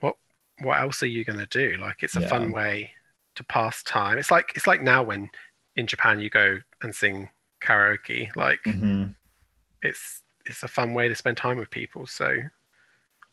what 0.00 0.16
what 0.62 0.80
else 0.80 1.02
are 1.02 1.06
you 1.06 1.24
going 1.24 1.38
to 1.38 1.46
do? 1.46 1.76
Like, 1.78 2.02
it's 2.02 2.16
a 2.16 2.20
Yeah. 2.20 2.28
fun 2.28 2.52
way 2.52 2.92
to 3.36 3.44
pass 3.44 3.82
time. 3.82 4.18
It's 4.18 4.30
like 4.30 4.52
it's 4.56 4.66
like 4.66 4.82
now 4.82 5.02
when 5.02 5.30
in 5.76 5.86
Japan 5.86 6.20
you 6.20 6.30
go 6.30 6.58
and 6.82 6.94
sing 6.94 7.30
karaoke. 7.62 8.34
Like, 8.36 8.60
Mhm. 8.66 9.16
it's 9.82 10.22
it's 10.44 10.62
a 10.62 10.68
fun 10.68 10.94
way 10.94 11.08
to 11.08 11.14
spend 11.14 11.36
time 11.36 11.58
with 11.58 11.70
people. 11.70 12.06
So 12.06 12.36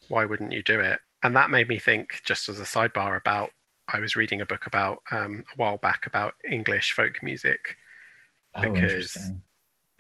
why 0.08 0.26
wouldn't 0.26 0.52
you 0.52 0.64
do 0.64 0.80
it? 0.80 1.00
And 1.24 1.36
that 1.36 1.50
made 1.50 1.68
me 1.68 1.80
think, 1.80 2.22
just 2.26 2.50
as 2.50 2.60
a 2.60 2.64
sidebar, 2.64 3.18
about 3.18 3.52
I 3.88 4.00
was 4.00 4.16
reading 4.16 4.42
a 4.42 4.46
book 4.46 4.66
about 4.66 5.04
um, 5.12 5.44
a 5.54 5.56
while 5.58 5.78
back 5.78 6.06
about 6.06 6.36
English 6.50 6.94
folk 6.94 7.22
music. 7.22 7.78
Oh, 8.56 8.62
because- 8.62 8.76
interesting. 9.16 9.42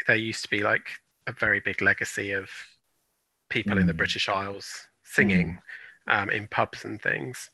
There 0.07 0.15
used 0.17 0.43
to 0.43 0.49
be 0.49 0.61
like 0.63 0.87
a 1.27 1.31
very 1.31 1.61
big 1.61 1.81
legacy 1.81 2.31
of 2.31 2.49
people 3.49 3.77
in 3.77 3.87
the 3.87 3.93
Mm. 3.93 3.97
British 3.97 4.27
Isles 4.27 4.87
singing 5.03 5.59
um, 6.07 6.29
in 6.29 6.47
pubs 6.47 6.83
and 6.83 7.01
things. 7.01 7.49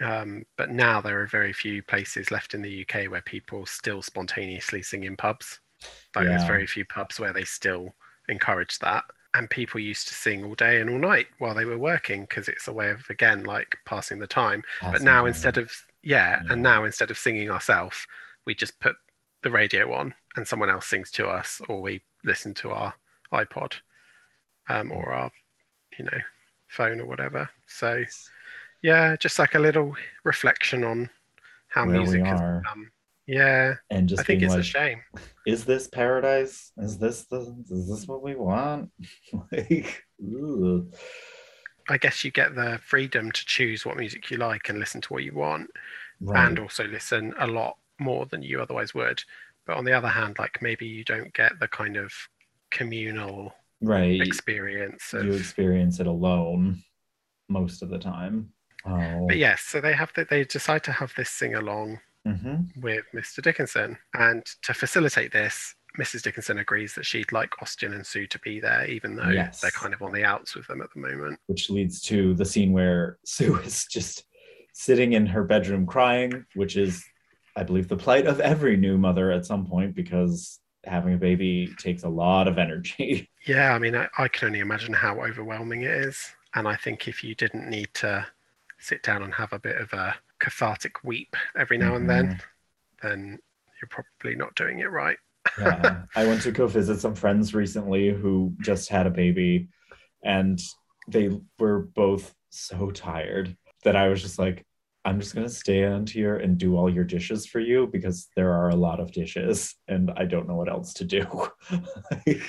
Um, 0.00 0.44
but 0.56 0.70
now 0.70 1.00
there 1.00 1.20
are 1.22 1.26
very 1.26 1.52
few 1.52 1.82
places 1.82 2.30
left 2.30 2.54
in 2.54 2.62
the 2.62 2.82
UK 2.86 3.10
where 3.10 3.22
people 3.22 3.66
still 3.66 4.00
spontaneously 4.02 4.82
sing 4.82 5.04
in 5.04 5.16
pubs. 5.16 5.58
Like 6.14 6.26
there's 6.26 6.44
very 6.44 6.66
few 6.66 6.84
pubs 6.84 7.18
where 7.18 7.32
they 7.32 7.44
still 7.44 7.94
encourage 8.28 8.78
that. 8.80 9.04
And 9.36 9.50
people 9.50 9.78
used 9.80 10.08
to 10.08 10.14
sing 10.14 10.44
all 10.44 10.54
day 10.54 10.80
and 10.80 10.88
all 10.90 10.98
night 10.98 11.26
while 11.38 11.54
they 11.54 11.64
were 11.64 11.78
working 11.78 12.22
because 12.22 12.48
it's 12.48 12.68
a 12.68 12.72
way 12.72 12.90
of 12.90 13.04
again 13.10 13.44
like 13.44 13.76
passing 13.84 14.18
the 14.18 14.26
time. 14.26 14.62
But 14.80 15.02
now 15.02 15.26
instead 15.26 15.58
of 15.58 15.70
yeah, 16.02 16.40
Yeah. 16.42 16.52
and 16.52 16.62
now 16.62 16.84
instead 16.84 17.10
of 17.10 17.18
singing 17.18 17.50
ourselves 17.50 18.06
we 18.46 18.54
just 18.54 18.78
put 18.80 18.96
the 19.42 19.50
radio 19.50 19.92
on 19.92 20.14
and 20.36 20.46
someone 20.48 20.70
else 20.70 20.86
sings 20.86 21.10
to 21.12 21.28
us 21.28 21.60
or 21.68 21.82
we 21.82 22.00
listen 22.24 22.54
to 22.54 22.70
our 22.70 22.94
ipod 23.32 23.74
um, 24.68 24.90
or 24.90 25.12
our 25.12 25.30
you 25.98 26.04
know 26.04 26.18
phone 26.68 27.00
or 27.00 27.06
whatever. 27.06 27.48
So 27.66 28.02
yeah 28.82 29.16
just 29.16 29.38
like 29.38 29.54
a 29.54 29.58
little 29.58 29.94
reflection 30.24 30.84
on 30.84 31.10
how 31.68 31.84
Where 31.86 31.98
music 31.98 32.24
has 32.24 32.40
become 32.40 32.90
yeah 33.26 33.74
and 33.90 34.08
just 34.08 34.20
i 34.20 34.22
think 34.24 34.42
it's 34.42 34.52
like, 34.52 34.60
a 34.60 34.64
shame 34.64 35.00
is 35.46 35.64
this 35.64 35.86
paradise? 35.86 36.72
Is 36.76 36.98
this 36.98 37.26
the 37.26 37.56
is 37.70 37.88
this 37.88 38.08
what 38.08 38.20
we 38.20 38.34
want? 38.34 38.90
like, 39.52 40.04
ooh. 40.20 40.90
i 41.88 41.96
guess 41.96 42.24
you 42.24 42.32
get 42.32 42.56
the 42.56 42.80
freedom 42.84 43.30
to 43.30 43.44
choose 43.46 43.86
what 43.86 43.96
music 43.96 44.28
you 44.30 44.38
like 44.38 44.68
and 44.68 44.80
listen 44.80 45.00
to 45.02 45.12
what 45.12 45.22
you 45.22 45.34
want 45.34 45.70
right. 46.20 46.48
and 46.48 46.58
also 46.58 46.84
listen 46.84 47.34
a 47.38 47.46
lot 47.46 47.76
more 47.98 48.26
than 48.26 48.42
you 48.42 48.60
otherwise 48.60 48.94
would. 48.94 49.22
But 49.66 49.76
on 49.76 49.84
the 49.84 49.92
other 49.92 50.08
hand, 50.08 50.36
like 50.38 50.62
maybe 50.62 50.86
you 50.86 51.04
don't 51.04 51.32
get 51.34 51.58
the 51.60 51.68
kind 51.68 51.96
of 51.96 52.12
communal 52.70 53.54
right. 53.80 54.20
experience 54.20 55.12
of. 55.12 55.24
you 55.24 55.32
experience 55.32 56.00
it 56.00 56.06
alone 56.06 56.82
most 57.48 57.82
of 57.82 57.88
the 57.88 57.98
time. 57.98 58.50
Oh. 58.84 59.26
But 59.26 59.38
yes, 59.38 59.62
so 59.62 59.80
they 59.80 59.94
have 59.94 60.12
that. 60.14 60.30
They 60.30 60.44
decide 60.44 60.84
to 60.84 60.92
have 60.92 61.12
this 61.16 61.30
sing 61.30 61.54
along 61.56 61.98
hmm 62.34 62.56
with 62.80 63.04
Mr. 63.14 63.42
Dickinson, 63.42 63.96
and 64.14 64.44
to 64.62 64.74
facilitate 64.74 65.32
this, 65.32 65.74
Mrs. 65.98 66.22
Dickinson 66.22 66.58
agrees 66.58 66.94
that 66.94 67.06
she'd 67.06 67.32
like 67.32 67.50
Austin 67.62 67.94
and 67.94 68.06
Sue 68.06 68.26
to 68.26 68.38
be 68.40 68.60
there, 68.60 68.86
even 68.86 69.16
though 69.16 69.30
Yes. 69.30 69.60
they're 69.60 69.70
kind 69.70 69.94
of 69.94 70.02
on 70.02 70.12
the 70.12 70.24
outs 70.24 70.54
with 70.54 70.66
them 70.66 70.82
at 70.82 70.88
the 70.92 71.00
moment. 71.00 71.38
Which 71.46 71.70
leads 71.70 72.00
to 72.02 72.34
the 72.34 72.44
scene 72.44 72.72
where 72.72 73.18
Sue 73.24 73.56
is 73.64 73.86
just 73.86 74.24
sitting 74.74 75.14
in 75.14 75.26
her 75.26 75.44
bedroom 75.44 75.86
crying, 75.86 76.44
which 76.54 76.76
is, 76.76 77.02
I 77.56 77.62
believe, 77.62 77.88
the 77.88 77.96
plight 77.96 78.26
of 78.26 78.40
every 78.40 78.76
new 78.76 78.98
mother 78.98 79.30
at 79.30 79.46
some 79.46 79.66
point 79.66 79.94
because 79.94 80.60
having 80.84 81.14
a 81.14 81.18
baby 81.18 81.74
takes 81.78 82.02
a 82.04 82.08
lot 82.08 82.46
of 82.48 82.58
energy. 82.58 83.30
Yeah, 83.46 83.72
I 83.74 83.78
mean, 83.78 83.94
I, 83.94 84.08
I 84.18 84.26
can 84.26 84.48
only 84.48 84.58
imagine 84.58 84.92
how 84.92 85.20
overwhelming 85.20 85.82
it 85.82 85.90
is. 85.92 86.18
And 86.56 86.66
I 86.66 86.74
think 86.74 87.06
if 87.06 87.22
you 87.22 87.36
didn't 87.36 87.70
need 87.70 87.88
to 87.94 88.26
sit 88.80 89.04
down 89.04 89.22
and 89.22 89.32
have 89.34 89.52
a 89.52 89.58
bit 89.60 89.76
of 89.80 89.92
a 89.92 90.16
cathartic 90.40 91.04
weep 91.04 91.34
every 91.56 91.78
now 91.78 91.94
and 91.94 92.08
then, 92.08 92.26
mm-hmm. 92.28 93.08
then 93.08 93.38
you're 93.80 93.88
probably 93.88 94.36
not 94.36 94.54
doing 94.54 94.80
it 94.80 94.90
right. 94.90 95.18
yeah. 95.58 96.02
I 96.16 96.26
went 96.26 96.42
to 96.42 96.52
go 96.52 96.66
visit 96.66 97.00
some 97.00 97.14
friends 97.14 97.54
recently 97.54 98.10
who 98.10 98.54
just 98.60 98.88
had 98.88 99.06
a 99.06 99.10
baby, 99.10 99.68
and 100.24 100.60
they 101.08 101.30
were 101.58 101.80
both 101.94 102.34
so 102.50 102.90
tired 102.90 103.56
that 103.84 103.96
I 103.96 104.08
was 104.08 104.22
just 104.22 104.38
like, 104.38 104.64
I'm 105.04 105.20
just 105.20 105.34
gonna 105.34 105.48
stand 105.48 106.10
here 106.10 106.36
and 106.36 106.58
do 106.58 106.76
all 106.76 106.90
your 106.90 107.04
dishes 107.04 107.46
for 107.46 107.60
you 107.60 107.86
because 107.86 108.28
there 108.34 108.52
are 108.52 108.70
a 108.70 108.76
lot 108.76 108.98
of 108.98 109.12
dishes 109.12 109.76
and 109.86 110.10
I 110.16 110.24
don't 110.24 110.48
know 110.48 110.56
what 110.56 110.68
else 110.68 110.94
to 110.94 111.04
do. 111.04 111.48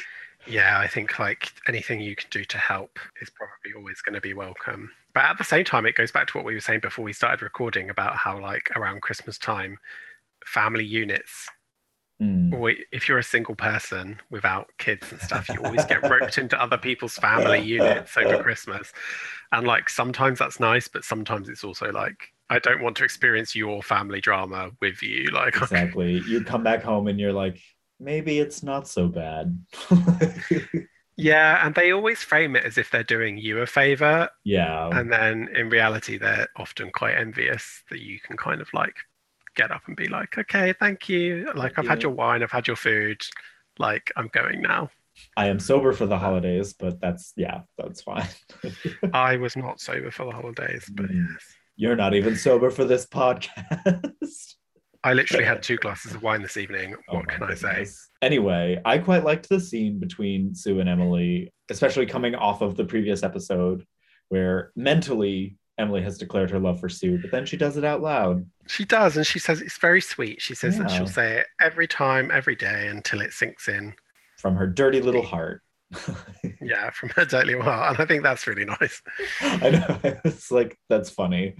Yeah, 0.49 0.79
I 0.79 0.87
think 0.87 1.19
like 1.19 1.51
anything 1.67 1.99
you 1.99 2.15
can 2.15 2.29
do 2.31 2.43
to 2.45 2.57
help 2.57 2.99
is 3.21 3.29
probably 3.29 3.73
always 3.77 4.01
going 4.01 4.15
to 4.15 4.21
be 4.21 4.33
welcome. 4.33 4.89
But 5.17 5.25
at 5.25 5.39
the 5.39 5.43
same 5.43 5.65
time, 5.65 5.87
it 5.87 5.95
goes 5.95 6.11
back 6.11 6.27
to 6.27 6.37
what 6.37 6.45
we 6.45 6.53
were 6.53 6.59
saying 6.59 6.81
before 6.81 7.03
we 7.03 7.11
started 7.11 7.41
recording 7.41 7.89
about 7.89 8.17
how, 8.17 8.39
like, 8.39 8.69
around 8.75 9.01
Christmas 9.01 9.39
time, 9.39 9.79
family 10.45 10.85
units 10.85 11.49
Mm. 12.21 12.53
or 12.53 12.73
if 12.91 13.07
you're 13.07 13.17
a 13.17 13.23
single 13.23 13.55
person 13.55 14.19
without 14.29 14.69
kids 14.77 15.11
and 15.11 15.21
stuff, 15.21 15.49
you 15.49 15.55
always 15.63 15.85
get 15.85 16.07
roped 16.07 16.37
into 16.37 16.59
other 16.59 16.77
people's 16.77 17.15
family 17.15 17.59
units 17.59 18.15
over 18.17 18.41
Christmas. 18.41 18.91
And 19.51 19.67
like 19.67 19.89
sometimes 19.89 20.39
that's 20.39 20.59
nice, 20.59 20.87
but 20.87 21.03
sometimes 21.03 21.47
it's 21.49 21.63
also 21.63 21.91
like, 21.91 22.33
I 22.49 22.57
don't 22.57 22.81
want 22.81 22.97
to 22.97 23.03
experience 23.03 23.55
your 23.55 23.83
family 23.83 24.19
drama 24.21 24.71
with 24.81 25.01
you. 25.03 25.29
Like, 25.31 25.57
Exactly. 25.57 26.21
You 26.27 26.43
come 26.43 26.63
back 26.63 26.81
home 26.81 27.07
and 27.07 27.19
you're 27.19 27.33
like, 27.33 27.59
maybe 27.99 28.39
it's 28.39 28.63
not 28.63 28.87
so 28.87 29.07
bad. 29.07 29.63
yeah. 31.17 31.65
And 31.65 31.75
they 31.75 31.91
always 31.91 32.19
frame 32.23 32.55
it 32.55 32.63
as 32.63 32.77
if 32.77 32.91
they're 32.91 33.03
doing 33.03 33.37
you 33.37 33.59
a 33.59 33.65
favor. 33.67 34.29
yeah. 34.43 34.89
And 34.89 35.11
then 35.11 35.49
in 35.55 35.69
reality, 35.69 36.17
they're 36.17 36.47
often 36.55 36.91
quite 36.91 37.17
envious 37.17 37.83
that 37.89 37.99
you 38.01 38.19
can 38.19 38.37
kind 38.37 38.61
of 38.61 38.69
like 38.73 38.95
get 39.55 39.71
up 39.71 39.81
and 39.87 39.95
be 39.95 40.07
like, 40.07 40.37
okay, 40.37 40.73
thank 40.79 41.09
you. 41.09 41.51
Like, 41.55 41.77
I've 41.79 41.87
had 41.87 42.03
your 42.03 42.11
wine, 42.11 42.43
I've 42.43 42.51
had 42.51 42.67
your 42.67 42.75
food. 42.75 43.21
Like, 43.79 44.11
I'm 44.15 44.29
going 44.31 44.61
now. 44.61 44.89
I 45.35 45.47
am 45.47 45.59
sober 45.59 45.93
for 45.93 46.05
the 46.05 46.17
holidays, 46.19 46.73
but 46.73 47.01
that's 47.01 47.33
yeah, 47.35 47.61
that's 47.77 48.03
fine. 48.03 48.27
I 49.13 49.37
was 49.37 49.55
not 49.57 49.79
sober 49.81 50.11
for 50.11 50.25
the 50.25 50.31
holidays, 50.31 50.85
but 50.93 51.07
Mm. 51.07 51.25
yes. 51.31 51.43
You're 51.75 51.95
not 51.95 52.13
even 52.15 52.35
sober 52.35 52.69
for 52.71 52.85
this 52.85 53.05
podcast. 53.07 54.55
I 55.07 55.13
literally 55.13 55.45
had 55.45 55.63
two 55.63 55.77
glasses 55.83 56.13
of 56.13 56.21
wine 56.21 56.41
this 56.41 56.57
evening. 56.57 56.95
Oh 57.09 57.15
What 57.15 57.27
my 57.27 57.33
can 57.33 57.43
I 57.43 57.55
say? 57.55 57.85
Anyway, 58.21 58.81
I 58.83 58.97
quite 58.97 59.23
liked 59.23 59.47
the 59.47 59.59
scene 59.59 59.99
between 59.99 60.53
Sue 60.53 60.79
and 60.79 60.89
Emily, 60.89 61.51
especially 61.69 62.05
coming 62.05 62.35
off 62.35 62.61
of 62.61 62.75
the 62.75 62.85
previous 62.85 63.23
episode 63.23 63.85
where 64.29 64.71
mentally 64.75 65.57
Emily 65.77 66.01
has 66.01 66.17
declared 66.17 66.49
her 66.51 66.59
love 66.59 66.79
for 66.79 66.89
Sue, 66.89 67.19
but 67.21 67.31
then 67.31 67.45
she 67.45 67.55
does 67.55 67.77
it 67.77 67.85
out 67.85 68.01
loud. 68.01 68.45
She 68.67 68.83
does, 68.83 69.15
and 69.15 69.25
she 69.25 69.39
says 69.39 69.61
it's 69.61 69.77
very 69.77 70.01
sweet. 70.01 70.41
She 70.41 70.55
says 70.55 70.77
that 70.79 70.89
she'll 70.91 71.07
say 71.07 71.37
it 71.37 71.47
every 71.61 71.87
time, 71.87 72.31
every 72.33 72.55
day 72.55 72.87
until 72.87 73.21
it 73.21 73.31
sinks 73.31 73.67
in. 73.67 73.93
from 74.37 74.55
her 74.55 74.67
dirty 74.67 75.01
little 75.01 75.23
heart. 75.23 75.61
Yeah, 76.59 76.89
from 76.89 77.09
her 77.09 77.23
dirty 77.23 77.49
little 77.55 77.61
heart. 77.63 77.91
And 77.91 78.01
I 78.01 78.05
think 78.05 78.23
that's 78.23 78.45
really 78.47 78.65
nice. 78.65 79.01
I 79.41 79.69
know. 79.69 79.99
It's 80.25 80.51
like 80.51 80.77
that's 80.89 81.09
funny. 81.09 81.55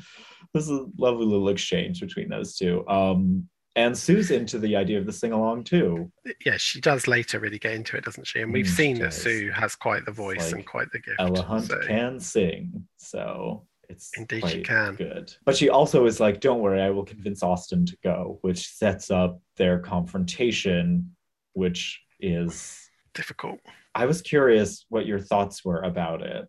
This 0.57 0.65
is 0.65 0.71
a 0.71 0.85
lovely 0.97 1.25
little 1.25 1.49
exchange 1.49 1.99
between 2.01 2.29
those 2.29 2.55
two. 2.55 2.87
Um, 2.87 3.47
and 3.75 3.95
Sue's 3.95 4.31
into 4.31 4.57
the 4.57 4.75
idea 4.75 4.97
of 4.97 5.05
the 5.05 5.13
sing 5.13 5.31
along 5.33 5.65
too. 5.65 6.11
Yeah, 6.43 6.57
she 6.57 6.81
does 6.81 7.07
later 7.07 7.39
really 7.39 7.59
get 7.59 7.73
into 7.73 7.95
it, 7.95 8.03
doesn't 8.03 8.25
she? 8.25 8.41
And 8.41 8.51
we've 8.51 8.65
Mm, 8.65 8.69
seen 8.75 8.99
that. 8.99 9.13
Sue 9.13 9.51
has 9.51 9.75
quite 9.75 10.03
the 10.05 10.11
voice 10.11 10.47
like 10.47 10.55
and 10.55 10.65
quite 10.65 10.91
the 10.91 10.99
gift. 10.99 11.17
Ella 11.19 11.43
Hunt 11.43 11.65
so- 11.65 11.79
can 11.85 12.19
sing, 12.19 12.87
so 12.97 13.67
it's 13.87 14.09
Indeed 14.17 14.49
she 14.49 14.63
can. 14.63 14.95
good. 14.95 15.31
But 15.45 15.55
she 15.55 15.69
also 15.69 16.07
is 16.07 16.19
like, 16.19 16.39
"Don't 16.41 16.59
worry, 16.61 16.81
I 16.81 16.89
will 16.89 17.05
convince 17.05 17.43
Austin 17.43 17.85
to 17.85 17.97
go," 18.03 18.39
which 18.41 18.67
sets 18.67 19.11
up 19.11 19.39
their 19.57 19.77
confrontation, 19.79 21.15
which 21.53 22.01
is. 22.19 22.89
difficult. 23.13 23.59
I 23.95 24.05
was 24.05 24.21
curious 24.23 24.85
what 24.89 25.05
your 25.05 25.19
thoughts 25.19 25.63
were 25.65 25.81
about 25.81 26.21
it. 26.23 26.47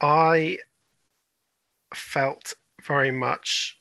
I 0.00 0.58
felt 1.94 2.54
very 2.86 3.10
much 3.10 3.78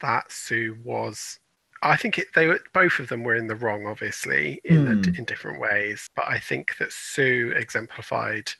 that 0.00 0.30
Sue 0.32 0.78
was. 0.84 1.38
I 1.82 1.96
think 1.96 2.18
it, 2.18 2.28
they 2.34 2.46
were 2.46 2.60
both 2.72 2.98
of 3.00 3.08
them 3.08 3.24
were 3.24 3.36
in 3.36 3.48
the 3.48 3.56
wrong, 3.56 3.86
obviously, 3.86 4.60
in 4.64 4.86
a- 4.88 4.96
Hmm. 4.96 5.02
in 5.16 5.24
different 5.24 5.60
ways. 5.60 6.08
But 6.16 6.26
I 6.28 6.38
think 6.38 6.76
that 6.78 6.92
Sue 6.92 7.52
exemplified 7.56 8.52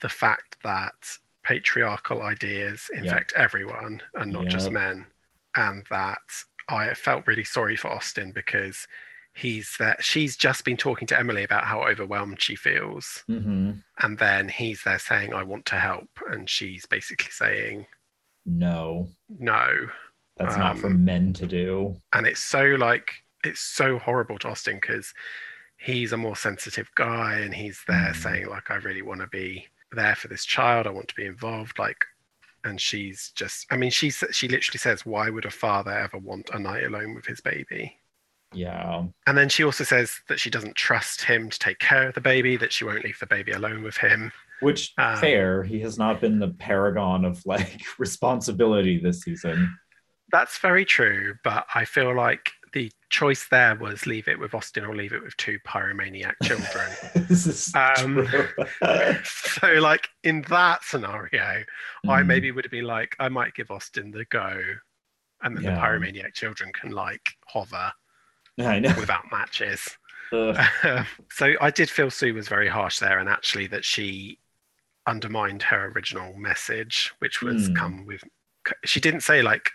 the 0.00 0.08
fact 0.08 0.56
that 0.64 1.18
patriarchal 1.44 2.22
ideas 2.22 2.90
infect 2.94 3.32
everyone 3.34 4.02
and 4.14 4.32
not 4.32 4.48
just 4.48 4.70
men, 4.70 5.06
and 5.56 5.86
that 5.90 6.18
I 6.68 6.94
felt 6.94 7.26
really 7.26 7.44
sorry 7.44 7.76
for 7.76 7.88
Austin 7.90 8.32
because 8.32 8.86
he's 9.34 9.76
that 9.78 10.04
she's 10.04 10.36
just 10.36 10.64
been 10.64 10.76
talking 10.76 11.06
to 11.08 11.18
Emily 11.18 11.44
about 11.44 11.64
how 11.64 11.82
overwhelmed 11.86 12.42
she 12.42 12.56
feels 12.56 13.24
hmm 13.28 13.72
and 13.98 14.18
then 14.18 14.48
he's 14.48 14.82
there 14.84 14.98
saying 14.98 15.34
i 15.34 15.42
want 15.42 15.66
to 15.66 15.76
help 15.76 16.08
and 16.30 16.48
she's 16.48 16.86
basically 16.86 17.30
saying 17.30 17.86
No, 18.46 19.08
no 19.28 19.86
that's 20.36 20.56
not 20.56 20.78
for 20.78 20.86
Um, 20.86 21.04
men 21.04 21.32
to 21.34 21.46
do. 21.46 22.00
and 22.14 22.26
it's 22.26 22.40
so 22.40 22.62
like 22.78 23.22
it's 23.44 23.60
so 23.60 23.98
horrible 23.98 24.38
to 24.38 24.48
austin 24.48 24.76
because 24.80 25.12
he's 25.76 26.12
a 26.12 26.16
more 26.16 26.36
sensitive 26.36 26.90
guy 26.94 27.38
and 27.40 27.54
he's 27.54 27.82
there 27.86 28.12
Mm. 28.12 28.16
saying 28.16 28.46
like 28.48 28.70
i 28.70 28.76
really 28.76 29.02
want 29.02 29.20
to 29.20 29.26
be 29.26 29.66
there 29.92 30.14
for 30.14 30.28
this 30.28 30.44
child 30.44 30.86
i 30.86 30.90
want 30.90 31.08
to 31.08 31.14
be 31.14 31.26
involved 31.26 31.78
like 31.78 32.04
and 32.64 32.80
she's 32.80 33.32
just 33.34 33.66
i 33.70 33.76
mean 33.76 33.90
she's 33.90 34.22
she 34.30 34.48
literally 34.48 34.78
says 34.78 35.04
why 35.06 35.28
would 35.30 35.44
a 35.46 35.50
father 35.50 35.90
ever 35.92 36.18
want 36.18 36.48
a 36.54 36.58
night 36.58 36.84
alone 36.84 37.14
with 37.14 37.26
his 37.26 37.40
baby 37.40 37.96
Yeah. 38.52 39.06
and 39.26 39.36
then 39.36 39.48
she 39.48 39.64
also 39.64 39.84
says 39.84 40.20
that 40.28 40.40
she 40.40 40.50
doesn't 40.50 40.76
trust 40.76 41.22
him 41.22 41.50
to 41.50 41.58
take 41.58 41.78
care 41.78 42.08
of 42.08 42.14
the 42.14 42.20
baby 42.20 42.56
that 42.56 42.72
she 42.72 42.84
won't 42.84 43.04
leave 43.04 43.18
the 43.20 43.26
baby 43.26 43.52
alone 43.52 43.82
with 43.82 43.96
him 43.98 44.32
Which 44.58 44.94
Um, 44.98 45.14
fair, 45.14 45.62
he 45.64 45.80
has 45.80 45.98
not 45.98 46.20
been 46.20 46.38
the 46.38 46.48
paragon 46.48 47.24
of 47.24 47.44
like 47.46 47.80
responsibility 47.98 48.98
this 48.98 49.22
season. 49.22 49.78
That's 50.32 50.58
very 50.58 50.84
true, 50.84 51.36
but 51.42 51.66
I 51.74 51.84
feel 51.84 52.14
like 52.14 52.52
the 52.72 52.90
choice 53.10 53.48
there 53.48 53.74
was 53.74 54.06
leave 54.06 54.28
it 54.28 54.38
with 54.38 54.54
Austin 54.54 54.84
or 54.84 54.94
leave 54.94 55.12
it 55.12 55.22
with 55.22 55.36
two 55.36 55.58
pyromaniac 55.66 56.40
children. 56.40 56.96
this 57.14 57.46
is 57.46 57.74
Um, 57.74 58.28
so, 59.24 59.68
like 59.74 60.08
in 60.24 60.42
that 60.44 60.84
scenario, 60.84 61.64
I 62.08 62.22
Mm, 62.22 62.24
maybe 62.24 62.52
would 62.52 62.64
have 62.64 62.72
been 62.72 62.84
like, 62.86 63.16
I 63.20 63.28
might 63.28 63.54
give 63.54 63.70
Austin 63.70 64.10
the 64.12 64.24
go, 64.26 64.62
and 65.42 65.56
then 65.56 65.64
Yeah. 65.64 65.66
the 65.66 65.72
pyromaniac 65.72 66.34
children 66.34 66.72
can 66.72 66.92
like 66.92 67.36
hover 67.48 67.92
I 68.66 68.78
know. 68.78 68.94
without 68.98 69.30
matches. 69.30 69.96
Ugh. 70.32 71.06
so 71.30 71.54
I 71.60 71.70
did 71.70 71.90
feel 71.90 72.10
Sue 72.10 72.34
was 72.34 72.48
very 72.48 72.68
harsh 72.68 72.98
there, 73.00 73.18
and 73.18 73.28
actually 73.28 73.66
that 73.68 73.84
she 73.84 74.38
undermined 75.06 75.62
her 75.64 75.86
original 75.94 76.34
message, 76.36 77.12
which 77.18 77.42
was 77.42 77.66
Hmm. 77.68 77.74
come 77.74 78.06
with. 78.06 78.22
She 78.84 79.00
didn't 79.00 79.22
say 79.22 79.42
like, 79.42 79.70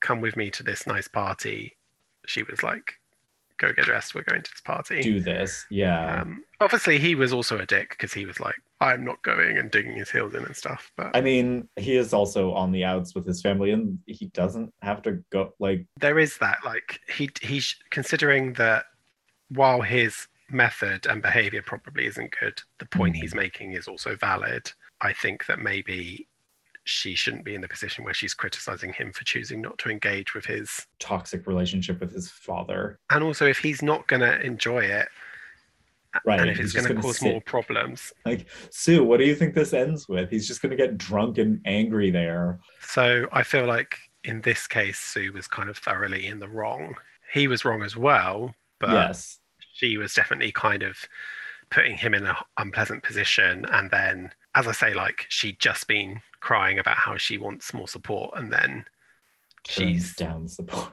"Come 0.00 0.20
with 0.20 0.36
me 0.36 0.50
to 0.52 0.62
this 0.62 0.86
nice 0.86 1.08
party." 1.08 1.76
She 2.26 2.42
was 2.44 2.62
like, 2.62 2.94
"Go 3.58 3.72
get 3.72 3.84
dressed. 3.84 4.14
We're 4.14 4.22
going 4.22 4.42
to 4.42 4.50
this 4.50 4.60
party." 4.60 5.02
Do 5.02 5.20
this. 5.20 5.64
Yeah. 5.70 6.22
Um, 6.22 6.44
obviously, 6.60 6.98
he 6.98 7.14
was 7.14 7.32
also 7.32 7.58
a 7.58 7.66
dick 7.66 7.90
because 7.90 8.12
he 8.12 8.26
was 8.26 8.40
like, 8.40 8.56
"I'm 8.80 9.04
not 9.04 9.22
going," 9.22 9.58
and 9.58 9.70
digging 9.70 9.96
his 9.96 10.10
heels 10.10 10.34
in 10.34 10.44
and 10.44 10.56
stuff. 10.56 10.90
But 10.96 11.16
I 11.16 11.20
mean, 11.20 11.68
he 11.76 11.96
is 11.96 12.12
also 12.12 12.52
on 12.52 12.72
the 12.72 12.84
outs 12.84 13.14
with 13.14 13.26
his 13.26 13.40
family, 13.42 13.70
and 13.72 13.98
he 14.06 14.26
doesn't 14.28 14.72
have 14.82 15.02
to 15.02 15.22
go. 15.30 15.52
Like, 15.58 15.86
there 16.00 16.18
is 16.18 16.38
that 16.38 16.58
like 16.64 17.00
he 17.08 17.30
he's 17.42 17.76
considering 17.90 18.54
that 18.54 18.84
while 19.48 19.82
his 19.82 20.26
method 20.50 21.06
and 21.06 21.22
behavior 21.22 21.62
probably 21.62 22.06
isn't 22.06 22.34
good 22.38 22.60
the 22.78 22.86
point 22.86 23.14
Mhm. 23.16 23.20
he's 23.20 23.34
making 23.34 23.72
is 23.72 23.88
also 23.88 24.14
valid 24.14 24.70
i 25.00 25.10
think 25.12 25.46
that 25.46 25.58
maybe 25.58 26.28
she 26.84 27.14
shouldn't 27.14 27.44
be 27.44 27.54
in 27.54 27.60
the 27.60 27.68
position 27.68 28.04
where 28.04 28.14
she's 28.14 28.34
criticizing 28.34 28.92
him 28.92 29.12
for 29.12 29.24
choosing 29.24 29.60
not 29.60 29.78
to 29.78 29.88
engage 29.90 30.34
with 30.34 30.44
his 30.44 30.86
toxic 30.98 31.46
relationship 31.46 31.98
with 32.00 32.12
his 32.12 32.30
father. 32.30 32.98
and 33.10 33.24
also 33.24 33.46
if 33.46 33.58
he's 33.58 33.82
not 33.82 34.06
going 34.06 34.20
to 34.20 34.40
enjoy 34.42 34.80
it 34.84 35.08
Right. 36.24 36.38
and 36.38 36.48
if 36.48 36.60
it's 36.60 36.72
going 36.72 36.86
to 36.94 37.00
cause 37.02 37.18
sit- 37.18 37.32
more 37.32 37.40
problems 37.40 38.12
Like, 38.24 38.46
Sue, 38.70 39.02
what 39.02 39.18
do 39.18 39.24
you 39.26 39.34
think 39.34 39.52
this 39.54 39.72
ends 39.72 40.08
with? 40.08 40.30
He's 40.30 40.46
just 40.46 40.62
going 40.62 40.70
to 40.70 40.76
get 40.76 40.96
drunk 40.96 41.38
and 41.38 41.60
angry 41.64 42.10
there. 42.12 42.60
so 42.80 43.26
i 43.32 43.42
feel 43.42 43.66
like 43.66 43.98
in 44.22 44.40
this 44.42 44.66
case 44.66 44.98
sue 44.98 45.32
was 45.32 45.48
kind 45.48 45.68
of 45.68 45.76
thoroughly 45.76 46.26
in 46.26 46.38
the 46.38 46.48
wrong 46.48 46.94
he 47.32 47.48
was 47.48 47.64
wrong 47.64 47.82
as 47.82 47.96
well 47.96 48.54
but 48.78 48.90
yes. 48.90 49.40
she 49.74 49.96
was 49.96 50.14
definitely 50.14 50.52
kind 50.52 50.82
of 50.84 50.96
putting 51.70 51.96
him 51.96 52.14
in 52.14 52.26
an 52.26 52.36
unpleasant 52.58 53.02
position 53.02 53.64
and 53.72 53.90
then 53.90 54.30
as 54.54 54.68
i 54.68 54.72
say 54.72 54.94
like 54.94 55.26
she'd 55.30 55.58
just 55.58 55.88
been 55.88 56.20
crying 56.44 56.78
about 56.78 56.96
how 56.98 57.16
she 57.16 57.38
wants 57.38 57.72
more 57.72 57.88
support 57.88 58.30
and 58.36 58.52
then 58.52 58.84
she's 59.66 60.14
down 60.14 60.46
support. 60.46 60.92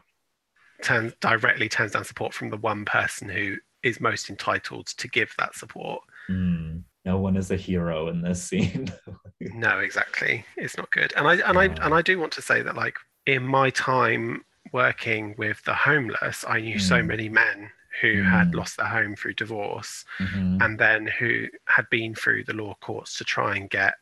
turns 0.82 1.14
directly 1.20 1.68
turns 1.68 1.92
down 1.92 2.06
support 2.06 2.34
from 2.34 2.50
the 2.50 2.58
one 2.58 2.86
person 2.86 3.28
who 3.28 3.56
is 3.84 4.00
most 4.00 4.30
entitled 4.30 4.88
to 4.88 5.08
give 5.10 5.34
that 5.38 5.54
support 5.56 6.02
Hmm. 6.28 6.78
No 7.04 7.18
one 7.18 7.36
is 7.36 7.50
a 7.52 7.56
hero 7.58 8.08
in 8.10 8.22
this 8.22 8.42
scene. 8.44 8.94
no 9.42 9.80
exactly 9.80 10.46
it's 10.56 10.78
not 10.78 10.90
good 10.92 11.12
and 11.18 11.28
i 11.28 11.34
and 11.50 11.58
i 11.58 11.66
and 11.66 11.94
i 11.94 12.02
do 12.02 12.18
want 12.20 12.32
to 12.34 12.42
say 12.42 12.62
that 12.62 12.76
like 12.76 12.96
in 13.26 13.44
my 13.44 13.70
time 13.72 14.46
working 14.72 15.36
with 15.38 15.62
the 15.66 15.74
homeless 15.74 16.46
i 16.48 16.62
knew 16.62 16.80
so 16.80 16.98
Mm. 17.02 17.08
many 17.08 17.28
men 17.30 17.70
who 18.02 18.22
had 18.24 18.52
Mm. 18.52 18.56
lost 18.56 18.78
their 18.78 18.86
home 18.98 19.16
through 19.18 19.34
divorce 19.34 20.06
Mhm. 20.20 20.64
and 20.64 20.80
then 20.80 21.08
who 21.08 21.48
had 21.66 21.86
been 21.90 22.16
through 22.16 22.44
the 22.46 22.54
law 22.54 22.74
courts 22.82 23.18
to 23.18 23.26
try 23.26 23.56
and 23.58 23.70
get 23.70 23.96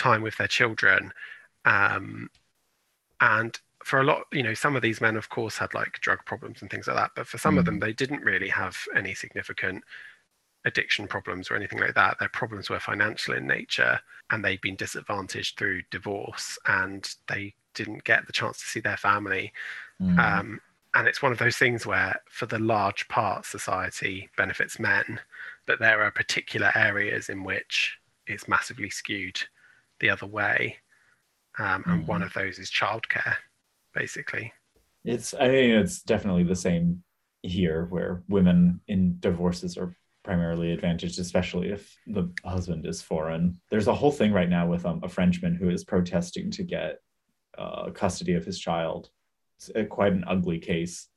time 0.00 0.22
with 0.22 0.36
their 0.36 0.48
children. 0.48 1.12
Um, 1.64 2.30
and 3.20 3.58
for 3.84 4.00
a 4.00 4.04
lot, 4.04 4.22
you 4.32 4.42
know, 4.42 4.54
some 4.54 4.76
of 4.76 4.82
these 4.82 5.00
men, 5.00 5.16
of 5.16 5.28
course, 5.28 5.58
had 5.58 5.74
like 5.74 6.00
drug 6.00 6.24
problems 6.24 6.62
and 6.62 6.70
things 6.70 6.86
like 6.86 6.96
that. 6.96 7.12
But 7.14 7.26
for 7.26 7.38
some 7.38 7.58
of 7.58 7.64
them, 7.64 7.78
they 7.78 7.92
didn't 7.92 8.22
really 8.22 8.48
have 8.48 8.76
any 8.94 9.14
significant 9.14 9.84
addiction 10.64 11.06
problems 11.06 11.50
or 11.50 11.56
anything 11.56 11.80
like 11.80 11.94
that. 11.94 12.18
Their 12.18 12.28
problems 12.28 12.68
were 12.68 12.80
financial 12.80 13.34
in 13.34 13.46
nature 13.46 14.00
and 14.30 14.44
they'd 14.44 14.60
been 14.60 14.76
disadvantaged 14.76 15.56
through 15.56 15.82
divorce 15.90 16.58
and 16.66 17.08
they 17.28 17.54
didn't 17.74 18.04
get 18.04 18.26
the 18.26 18.32
chance 18.32 18.58
to 18.58 18.66
see 18.66 18.80
their 18.80 18.96
family. 18.96 19.52
Mm. 20.00 20.18
Um, 20.18 20.60
and 20.94 21.06
it's 21.06 21.22
one 21.22 21.32
of 21.32 21.38
those 21.38 21.56
things 21.56 21.86
where, 21.86 22.20
for 22.28 22.46
the 22.46 22.58
large 22.58 23.06
part, 23.08 23.46
society 23.46 24.28
benefits 24.36 24.78
men, 24.78 25.20
but 25.66 25.78
there 25.78 26.02
are 26.02 26.10
particular 26.10 26.72
areas 26.74 27.28
in 27.28 27.44
which 27.44 27.98
it's 28.26 28.48
massively 28.48 28.90
skewed 28.90 29.40
the 30.00 30.10
other 30.10 30.26
way. 30.26 30.76
Um, 31.58 31.84
and 31.86 32.06
one 32.08 32.22
Mhm. 32.22 32.26
of 32.26 32.32
those 32.32 32.58
is 32.58 32.70
childcare, 32.70 33.36
basically. 33.94 34.52
It's 35.04 35.34
I 35.34 35.48
mean 35.48 35.70
it's 35.70 36.02
definitely 36.02 36.44
the 36.44 36.56
same 36.56 37.02
here 37.42 37.86
where 37.86 38.22
women 38.28 38.80
in 38.86 39.18
divorces 39.20 39.76
are 39.78 39.96
primarily 40.22 40.72
advantaged, 40.72 41.18
especially 41.18 41.70
if 41.70 41.96
the 42.06 42.30
husband 42.44 42.86
is 42.86 43.00
foreign. 43.00 43.58
There's 43.70 43.88
a 43.88 43.94
whole 43.94 44.12
thing 44.12 44.32
right 44.32 44.48
now 44.48 44.66
with 44.68 44.84
um, 44.84 45.00
a 45.02 45.08
Frenchman 45.08 45.54
who 45.54 45.70
is 45.70 45.84
protesting 45.84 46.50
to 46.52 46.62
get 46.62 47.00
uh, 47.56 47.90
custody 47.90 48.34
of 48.34 48.44
his 48.44 48.58
child. 48.58 49.10
It's 49.56 49.70
a, 49.74 49.84
quite 49.86 50.12
an 50.12 50.24
ugly 50.26 50.58
case 50.58 51.08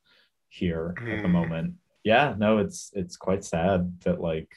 here 0.50 0.94
at 0.98 1.04
the 1.22 1.28
Mm. 1.28 1.32
moment. 1.32 1.74
Yeah, 2.04 2.36
no, 2.38 2.58
it's 2.60 2.92
it's 2.94 3.18
quite 3.18 3.44
sad 3.44 4.00
that 4.02 4.20
like 4.22 4.56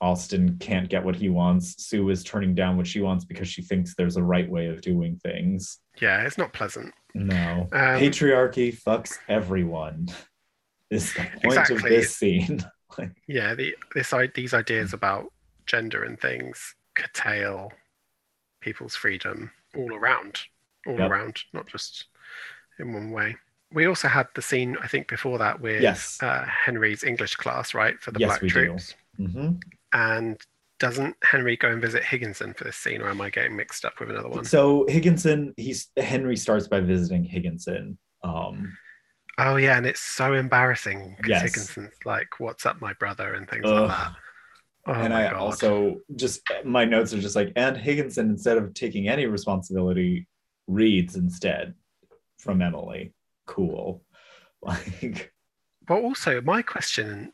Austin 0.00 0.56
can't 0.58 0.88
get 0.88 1.04
what 1.04 1.14
he 1.16 1.28
wants. 1.28 1.84
Sue 1.84 2.08
is 2.10 2.24
turning 2.24 2.54
down 2.54 2.76
what 2.76 2.86
she 2.86 3.00
wants 3.00 3.24
because 3.24 3.48
she 3.48 3.62
thinks 3.62 3.94
there's 3.94 4.16
a 4.16 4.22
right 4.22 4.48
way 4.50 4.66
of 4.68 4.80
doing 4.80 5.20
things. 5.22 5.78
Yeah, 6.00 6.22
it's 6.22 6.38
not 6.38 6.52
pleasant. 6.52 6.94
No. 7.14 7.68
Um, 7.72 8.00
Patriarchy 8.00 8.74
fucks 8.80 9.18
everyone. 9.28 10.08
Is 10.90 11.12
the 11.14 11.26
point 11.42 11.70
of 11.70 11.82
this 11.82 12.16
scene. 12.16 12.64
like, 12.98 13.10
Yeah, 13.28 13.54
the, 13.54 13.76
this 13.94 14.12
these 14.34 14.54
ideas 14.54 14.92
about 14.92 15.26
gender 15.66 16.02
and 16.04 16.18
things 16.20 16.74
curtail 16.94 17.72
people's 18.60 18.96
freedom 18.96 19.50
all 19.76 19.94
around, 19.94 20.40
all 20.86 20.98
Yep. 20.98 21.10
around, 21.10 21.38
not 21.52 21.66
just 21.68 22.06
in 22.78 22.92
one 22.92 23.10
way. 23.10 23.36
We 23.72 23.86
also 23.86 24.08
had 24.08 24.26
the 24.34 24.42
scene, 24.42 24.76
I 24.82 24.88
think, 24.88 25.06
before 25.06 25.38
that 25.38 25.60
with 25.60 25.80
Yes. 25.80 26.20
uh, 26.22 26.44
Henry's 26.44 27.04
English 27.04 27.36
class, 27.36 27.72
right, 27.72 28.00
for 28.00 28.10
the 28.10 28.18
Yes, 28.18 28.28
black 28.30 28.42
we 28.42 28.48
do. 28.48 28.52
troops. 28.66 28.94
mhm. 29.18 29.60
And 29.92 30.40
doesn't 30.78 31.16
Henry 31.22 31.56
go 31.56 31.68
and 31.70 31.80
visit 31.82 32.04
Higginson 32.04 32.54
for 32.54 32.64
this 32.64 32.76
scene, 32.76 33.02
or 33.02 33.08
am 33.10 33.20
I 33.20 33.30
getting 33.30 33.56
mixed 33.56 33.84
up 33.84 34.00
with 34.00 34.10
another 34.10 34.28
one? 34.28 34.44
So 34.44 34.86
Higginson, 34.88 35.54
he's 35.56 35.88
Henry 35.96 36.36
starts 36.36 36.68
by 36.68 36.80
visiting 36.80 37.24
Higginson. 37.24 37.98
Um, 38.22 38.78
Oh 39.38 39.56
yeah, 39.56 39.76
and 39.76 39.86
it's 39.86 40.00
so 40.00 40.34
embarrassing 40.34 41.16
because 41.16 41.42
Yes. 41.42 41.42
Higginson's 41.42 41.94
like, 42.04 42.38
"What's 42.40 42.66
up, 42.66 42.80
my 42.80 42.92
brother?" 42.94 43.34
and 43.34 43.48
things 43.48 43.64
ugh. 43.64 43.72
like 43.72 43.88
that. 43.88 44.12
Oh 44.86 44.92
and 44.92 45.14
I 45.14 45.24
god! 45.28 45.34
also 45.34 46.00
just 46.16 46.42
my 46.64 46.84
notes 46.84 47.12
are 47.14 47.20
just 47.20 47.36
like, 47.36 47.52
and 47.56 47.76
Higginson, 47.76 48.30
instead 48.30 48.58
of 48.58 48.74
taking 48.74 49.08
any 49.08 49.26
responsibility, 49.26 50.28
reads 50.66 51.16
instead 51.16 51.74
from 52.38 52.62
Emily. 52.62 53.14
Cool. 53.46 54.02
Like, 54.62 55.32
But 55.86 56.02
also, 56.02 56.40
my 56.40 56.62
question, 56.62 57.32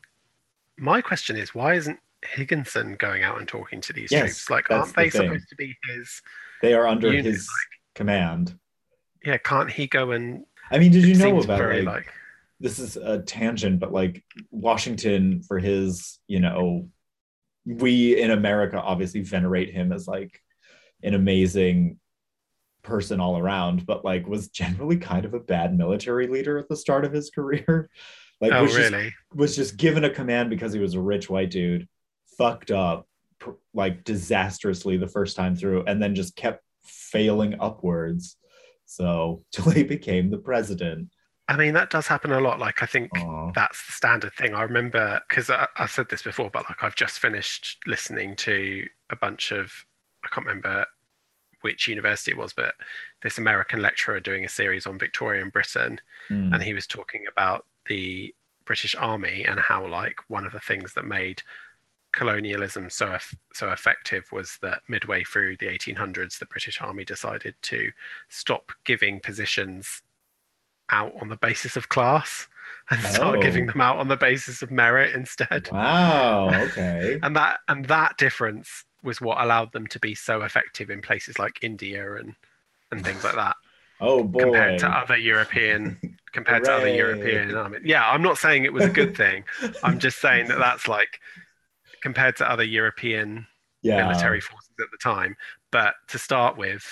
my 0.79 1.01
question 1.03 1.37
is, 1.37 1.55
why 1.55 1.75
isn't 1.75 2.01
Higginson 2.25 2.97
going 2.97 3.23
out 3.23 3.39
and 3.39 3.47
talking 3.47 3.81
to 3.83 3.93
these 3.93 4.11
Yes, 4.11 4.23
troops? 4.23 4.51
Like, 4.51 4.71
aren't 4.71 4.95
they 4.95 5.09
the 5.09 5.19
supposed 5.19 5.49
to 5.49 5.57
be 5.57 5.77
his? 5.85 6.23
they 6.63 6.75
are 6.75 6.87
under 6.87 7.09
Unit, 7.09 7.25
his 7.25 7.49
command. 7.95 8.59
Yeah, 9.25 9.39
can't 9.39 9.71
he 9.71 9.87
go 9.87 10.13
and? 10.13 10.45
I 10.71 10.79
mean, 10.79 10.93
did 10.93 11.05
you 11.05 11.15
know 11.17 11.41
about 11.41 11.59
very 11.59 11.83
like, 11.83 12.07
like 12.07 12.13
this 12.61 12.79
is 12.79 12.97
a 12.97 13.21
tangent, 13.21 13.81
but 13.81 13.93
like 13.93 14.25
Washington 14.51 15.43
for 15.43 15.59
his, 15.59 16.19
you 16.27 16.41
know, 16.41 16.89
we 17.65 18.21
in 18.21 18.31
America 18.31 18.81
obviously 18.81 19.21
venerate 19.21 19.73
him 19.73 19.93
as 19.93 20.07
like 20.09 20.41
an 21.03 21.15
amazing 21.15 21.99
person 22.83 23.21
all 23.21 23.37
around, 23.37 23.85
but 23.85 24.05
like 24.05 24.27
was 24.27 24.49
generally 24.49 24.97
kind 24.97 25.25
of 25.25 25.35
a 25.35 25.41
bad 25.41 25.77
military 25.77 26.29
leader 26.29 26.59
at 26.59 26.69
the 26.69 26.77
start 26.77 27.05
of 27.05 27.13
his 27.13 27.31
career. 27.35 27.91
Like 28.41 28.53
oh 28.53 28.63
was 28.63 28.75
just 28.75 28.93
really? 28.93 29.15
was 29.35 29.57
just 29.57 29.77
given 29.77 30.05
a 30.05 30.11
command 30.11 30.51
because 30.51 30.73
he 30.73 30.79
was 30.79 30.95
a 30.95 31.01
rich 31.01 31.29
white 31.29 31.51
dude, 31.51 31.89
fucked 32.37 32.71
up 32.71 33.07
like 33.75 34.05
disastrously 34.05 34.97
the 34.97 35.07
first 35.09 35.37
time 35.37 35.55
through, 35.57 35.85
and 35.87 36.03
then 36.03 36.15
just 36.15 36.37
kept 36.37 36.63
failing 36.85 37.55
upwards. 37.61 38.37
So 38.87 39.43
till 39.53 39.71
he 39.71 39.83
became 39.83 40.31
the 40.31 40.39
president. 40.39 41.09
I 41.49 41.57
mean, 41.57 41.75
that 41.75 41.91
does 41.91 42.09
happen 42.09 42.33
a 42.33 42.41
lot. 42.41 42.59
Like, 42.59 42.83
I 42.83 42.87
think 42.87 43.11
Aw. 43.17 43.53
that's 43.55 43.87
the 43.87 43.93
standard 43.93 44.33
thing. 44.35 44.53
I 44.55 44.63
remember 44.63 45.21
because 45.29 45.49
I, 45.49 45.69
I 45.77 45.87
said 45.87 46.09
this 46.09 46.23
before, 46.23 46.51
but 46.51 46.65
like 46.69 46.83
I've 46.83 46.97
just 46.97 47.21
finished 47.21 47.79
listening 47.87 48.35
to 48.37 48.85
a 49.11 49.17
bunch 49.17 49.53
of 49.53 49.73
I 50.25 50.29
can't 50.29 50.47
remember 50.47 50.87
which 51.61 51.87
university 51.89 52.33
it 52.33 52.37
was, 52.37 52.53
but 52.53 52.75
this 53.23 53.39
American 53.39 53.81
lecturer 53.81 54.19
doing 54.21 54.45
a 54.45 54.49
series 54.49 54.87
on 54.87 54.99
Victorian 54.99 55.49
Britain, 55.51 56.01
Mm. 56.31 56.53
and 56.55 56.63
he 56.63 56.75
was 56.75 56.87
talking 56.87 57.25
about 57.31 57.65
the 57.87 58.35
British 58.65 58.97
Army 58.97 59.45
and 59.45 59.61
how 59.61 59.87
like 59.87 60.17
one 60.29 60.45
of 60.45 60.53
the 60.53 60.61
things 60.61 60.95
that 60.95 61.05
made 61.05 61.43
colonialism 62.17 62.89
so 62.91 63.17
so 63.53 63.71
effective 63.71 64.25
was 64.33 64.59
that 64.63 64.81
midway 64.89 65.23
through 65.23 65.57
the 65.59 65.67
1800s 65.67 66.39
the 66.39 66.47
British 66.47 66.81
Army 66.81 67.05
decided 67.05 67.55
to 67.63 67.91
stop 68.29 68.73
giving 68.85 69.21
positions 69.21 70.03
out 70.91 71.13
on 71.21 71.29
the 71.29 71.37
basis 71.37 71.77
of 71.77 71.89
class 71.89 72.49
and 72.91 73.01
start 73.03 73.37
Oh. 73.39 73.43
giving 73.43 73.67
them 73.67 73.81
out 73.81 73.99
on 73.99 74.09
the 74.09 74.17
basis 74.17 74.63
of 74.63 74.71
merit 74.71 75.15
instead 75.15 75.69
Wow. 75.71 76.49
Okay. 76.67 77.19
and 77.23 77.37
that 77.37 77.59
and 77.69 77.85
that 77.87 78.17
difference 78.17 78.85
was 79.03 79.21
what 79.21 79.41
allowed 79.41 79.73
them 79.73 79.87
to 79.89 80.01
be 80.01 80.15
so 80.15 80.43
effective 80.43 80.91
in 80.91 81.03
places 81.03 81.39
like 81.39 81.59
India 81.63 82.17
and 82.17 82.35
and 82.91 83.05
things 83.05 83.23
like 83.25 83.35
that 83.35 83.57
Oh 84.01 84.25
boy. 84.25 84.41
compared 84.41 84.79
to 84.81 84.89
other 84.89 85.17
European 85.19 85.99
compared 86.33 86.65
to 86.65 86.73
other 86.73 86.87
Hooray. 86.87 86.97
European 86.97 87.55
armies. 87.55 87.83
Yeah, 87.85 88.09
I'm 88.11 88.23
not 88.23 88.39
saying 88.39 88.65
it 88.65 88.73
was 88.73 88.85
a 88.85 88.91
good 88.91 89.17
thing. 89.17 89.45
I'm 89.83 89.99
just 89.99 90.19
saying 90.21 90.49
that 90.49 90.59
that's 90.59 90.87
like 90.89 91.21
compared 92.07 92.37
to 92.37 92.49
other 92.49 92.63
European 92.63 93.45
yeah. 93.83 93.97
military 93.97 94.41
forces 94.41 94.71
at 94.79 94.87
the 94.93 94.99
time. 95.03 95.37
But 95.73 95.95
to 96.07 96.19
start 96.19 96.57
with, 96.57 96.85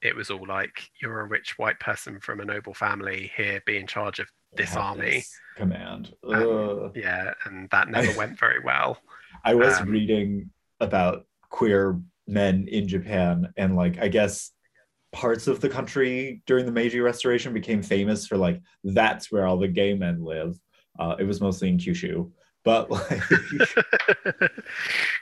it 0.00 0.16
was 0.16 0.30
all 0.30 0.46
like 0.46 0.88
you're 1.02 1.20
a 1.20 1.26
rich 1.26 1.58
white 1.58 1.78
person 1.78 2.20
from 2.20 2.40
a 2.40 2.44
noble 2.46 2.72
family 2.72 3.30
here, 3.36 3.60
be 3.66 3.76
in 3.76 3.86
charge 3.86 4.18
of 4.18 4.28
this 4.56 4.74
army. 4.74 5.16
this 5.16 5.38
command. 5.56 6.14
Um, 6.26 6.92
Yeah, 6.94 7.34
and 7.44 7.68
that 7.68 7.90
never 7.90 8.10
went 8.18 8.38
very 8.38 8.60
well. 8.64 8.96
I 9.44 9.54
was 9.54 9.78
um, 9.78 9.90
reading 9.90 10.48
about 10.80 11.26
queer 11.50 12.00
men 12.26 12.66
in 12.66 12.88
Japan, 12.88 13.52
and 13.58 13.76
like 13.76 13.98
I 13.98 14.08
guess 14.08 14.52
parts 15.12 15.48
of 15.48 15.60
the 15.60 15.68
country 15.68 16.42
during 16.46 16.64
the 16.64 16.72
Meiji 16.72 17.00
Restoration 17.00 17.52
became 17.52 17.82
famous 17.82 18.26
for 18.26 18.38
like 18.38 18.62
that's 18.84 19.30
where 19.30 19.46
all 19.46 19.58
the 19.58 19.68
gay 19.68 19.92
men 19.92 20.24
live. 20.24 20.58
Uh, 20.98 21.14
it 21.18 21.24
was 21.24 21.42
mostly 21.42 21.68
in 21.68 21.76
Kyushu, 21.76 22.30
but 22.66 22.90
like 22.90 23.22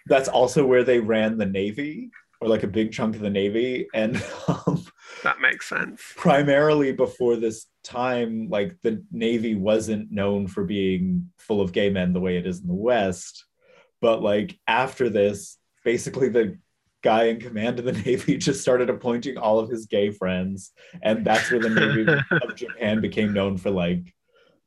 that's 0.06 0.28
also 0.28 0.66
where 0.66 0.82
they 0.82 0.98
ran 0.98 1.36
the 1.36 1.46
navy, 1.46 2.10
or 2.40 2.48
like 2.48 2.62
a 2.62 2.66
big 2.66 2.90
chunk 2.90 3.14
of 3.14 3.20
the 3.20 3.30
navy, 3.30 3.86
and 3.94 4.16
um, 4.48 4.82
that 5.22 5.40
makes 5.40 5.68
sense. 5.68 6.02
primarily 6.16 6.92
before 6.92 7.36
this 7.36 7.66
time, 7.84 8.48
like 8.48 8.76
the 8.82 9.04
Navy 9.12 9.54
wasn't 9.54 10.10
known 10.10 10.46
for 10.46 10.64
being 10.64 11.30
full 11.38 11.60
of 11.60 11.72
gay 11.72 11.90
men 11.90 12.12
the 12.12 12.20
way 12.20 12.36
it 12.36 12.46
is 12.46 12.60
in 12.60 12.66
the 12.66 12.74
West. 12.74 13.44
But 14.00 14.22
like 14.22 14.58
after 14.66 15.10
this, 15.10 15.58
basically 15.84 16.30
the 16.30 16.58
guy 17.02 17.24
in 17.24 17.40
command 17.40 17.78
of 17.78 17.84
the 17.84 17.92
Navy 18.06 18.38
just 18.38 18.62
started 18.62 18.88
appointing 18.88 19.36
all 19.36 19.58
of 19.58 19.68
his 19.68 19.86
gay 19.86 20.10
friends. 20.10 20.72
And 21.02 21.24
that's 21.24 21.50
where 21.50 21.60
the 21.60 21.68
Navy 21.68 22.06
of 22.30 22.56
Japan 22.56 23.00
became 23.00 23.32
known 23.32 23.58
for 23.58 23.70
like 23.70 24.13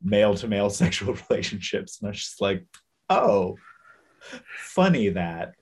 male 0.02 0.36
to 0.36 0.48
male 0.48 0.70
sexual 0.84 1.16
relationships. 1.30 2.00
And 2.00 2.08
I 2.08 2.12
was 2.12 2.20
just 2.20 2.42
like, 2.42 2.66
oh, 3.10 3.56
funny 4.58 5.10
that. 5.10 5.54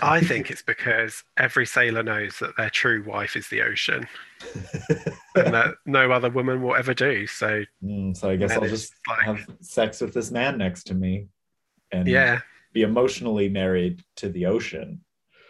I 0.00 0.22
think 0.22 0.50
it's 0.50 0.62
because 0.62 1.22
every 1.36 1.66
sailor 1.66 2.02
knows 2.02 2.38
that 2.38 2.56
their 2.56 2.70
true 2.70 3.04
wife 3.06 3.36
is 3.36 3.48
the 3.48 3.60
ocean 3.60 4.08
and 5.36 5.52
that 5.52 5.74
no 5.84 6.10
other 6.10 6.30
woman 6.30 6.62
will 6.62 6.74
ever 6.74 6.94
do. 6.94 7.26
So 7.26 7.64
Mm, 7.84 8.16
so 8.16 8.30
I 8.30 8.36
guess 8.36 8.52
I'll 8.52 8.66
just 8.66 8.94
like, 9.06 9.20
have 9.26 9.46
sex 9.60 10.00
with 10.00 10.14
this 10.14 10.30
man 10.30 10.56
next 10.56 10.84
to 10.84 10.94
me 10.94 11.26
and 11.92 12.08
yeah, 12.08 12.40
be 12.72 12.80
emotionally 12.80 13.50
married 13.50 14.02
to 14.16 14.30
the 14.30 14.46
ocean. 14.46 15.04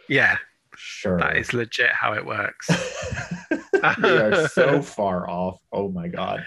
yeah, 0.09 0.39
Sure. 0.77 1.17
that 1.19 1.37
is 1.37 1.55
legit 1.55 1.93
how 1.93 2.15
it 2.15 2.27
works. 2.27 2.69
we 4.03 4.09
are 4.11 4.49
so 4.49 4.83
far 4.83 5.31
off. 5.31 5.61
Oh 5.73 5.89
my 5.91 6.09
god. 6.09 6.45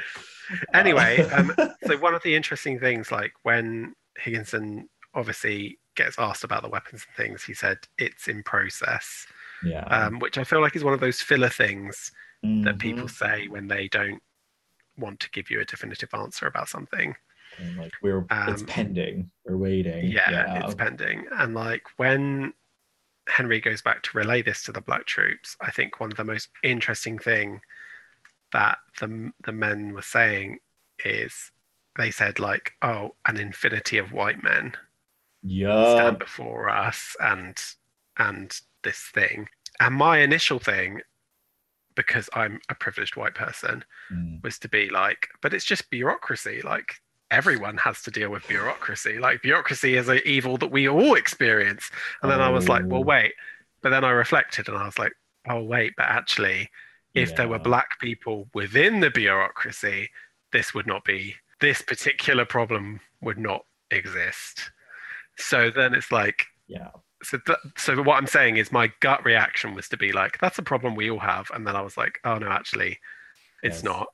Anyway, 0.74 1.20
um, 1.32 1.54
so 1.86 1.98
one 1.98 2.16
of 2.16 2.24
the 2.24 2.36
interesting 2.36 2.80
things, 2.80 3.12
like 3.12 3.34
when 3.44 3.94
Higginson 4.18 4.90
obviously 5.14 5.80
gets 5.96 6.20
asked 6.20 6.44
about 6.44 6.64
the 6.64 6.70
weapons 6.70 7.06
and 7.08 7.26
things, 7.26 7.44
he 7.44 7.54
said 7.54 7.78
it's 7.98 8.28
in 8.28 8.44
process, 8.44 9.26
yeah. 9.64 9.84
um, 9.86 10.20
which 10.20 10.38
I 10.38 10.44
feel 10.44 10.62
like 10.62 10.76
is 10.76 10.84
one 10.84 10.94
of 10.94 11.00
those 11.00 11.22
filler 11.22 11.50
things 11.50 12.12
that 12.44 12.76
Mhm. 12.76 12.80
people 12.80 13.08
say 13.08 13.48
when 13.48 13.68
they 13.68 13.88
don't 13.88 14.22
want 14.98 15.20
to 15.22 15.30
give 15.32 15.50
you 15.50 15.60
a 15.60 15.66
definitive 15.66 16.14
answer 16.14 16.46
about 16.46 16.70
something. 16.70 17.16
And, 17.58 17.78
like 17.78 17.94
we're 18.02 18.26
it's 18.30 18.62
um, 18.62 18.68
pending. 18.68 19.32
We're 19.46 19.58
waiting. 19.58 20.08
Yeah, 20.08 20.64
it's 20.66 20.76
pending. 20.76 21.26
And 21.32 21.56
like 21.56 21.84
when 21.98 22.54
Henry 23.28 23.60
goes 23.60 23.82
back 23.82 24.04
to 24.04 24.18
relay 24.18 24.42
this 24.42 24.64
to 24.64 24.72
the 24.72 24.82
black 24.82 25.06
troops, 25.06 25.56
I 25.62 25.72
think 25.72 26.00
one 26.00 26.12
of 26.12 26.18
the 26.18 26.24
most 26.24 26.50
interesting 26.64 27.18
thing 27.18 27.62
that 28.54 28.78
the 29.00 29.32
the 29.44 29.52
men 29.52 29.94
were 29.94 30.02
saying 30.02 30.60
is 31.04 31.52
they 31.98 32.12
said 32.12 32.40
like, 32.40 32.74
"Oh, 32.82 33.16
an 33.26 33.38
infinity 33.38 33.98
of 33.98 34.12
white 34.14 34.44
men 34.44 34.74
yeah 35.44 35.94
stand 35.96 36.20
before 36.20 36.70
us," 36.70 37.16
and 37.20 37.58
and 38.18 38.60
this 38.84 39.00
thing. 39.14 39.48
And 39.80 39.96
my 39.96 40.20
initial 40.20 40.60
thing, 40.60 41.02
because 41.96 42.30
I'm 42.34 42.60
a 42.70 42.76
privileged 42.76 43.16
white 43.16 43.36
person, 43.36 43.84
Mm. 44.12 44.42
was 44.44 44.60
to 44.60 44.70
be 44.70 44.90
like, 44.90 45.28
but 45.42 45.54
it's 45.54 45.66
just 45.66 45.90
bureaucracy. 45.90 46.62
Like 46.62 46.96
everyone 47.30 47.78
has 47.78 48.02
to 48.04 48.12
deal 48.12 48.30
with 48.30 48.48
bureaucracy. 48.48 49.20
Like 49.20 49.42
bureaucracy 49.42 49.96
is 49.98 50.08
an 50.08 50.22
evil 50.26 50.58
that 50.58 50.72
we 50.72 50.88
all 50.88 51.16
experience. 51.16 51.92
And 52.22 52.32
then 52.32 52.40
I 52.42 52.50
was 52.50 52.70
like, 52.70 52.86
well, 52.88 53.02
Oh. 53.02 53.04
wait. 53.04 53.34
But 53.82 53.90
then 53.90 54.04
I 54.06 54.12
reflected 54.12 54.68
and 54.70 54.78
I 54.78 54.86
was 54.86 54.98
like, 54.98 55.12
oh, 55.50 55.62
wait, 55.64 55.94
but 55.98 56.06
actually, 56.08 56.70
if 57.18 57.36
there 57.36 57.48
were 57.48 57.60
black 57.60 58.00
people 58.00 58.48
within 58.54 59.00
the 59.00 59.10
bureaucracy, 59.10 60.10
this 60.52 60.74
would 60.74 60.88
not 60.88 61.04
be, 61.04 61.36
this 61.62 61.82
particular 61.82 62.46
problem 62.46 63.00
would 63.22 63.38
not 63.38 63.66
exist. 63.92 64.72
So 65.38 65.70
then 65.70 65.94
it's 65.94 66.12
like, 66.12 66.46
Yeah. 66.68 66.90
so 67.24 67.38
th- 67.46 67.58
so 67.78 68.02
what 68.04 68.18
I'm 68.18 68.28
saying 68.28 68.58
is 68.58 68.72
my 68.72 68.92
gut 69.02 69.24
reaction 69.26 69.74
was 69.74 69.90
to 69.90 69.98
be 69.98 70.12
like, 70.12 70.38
that's 70.40 70.58
a 70.60 70.64
problem 70.64 70.96
we 70.96 71.10
all 71.10 71.20
have. 71.20 71.50
And 71.54 71.66
then 71.66 71.76
I 71.76 71.82
was 71.82 71.98
like, 71.98 72.20
oh, 72.24 72.38
no, 72.38 72.48
actually, 72.50 73.00
it's 73.64 73.78
Yes. 73.78 73.84
not. 73.84 74.08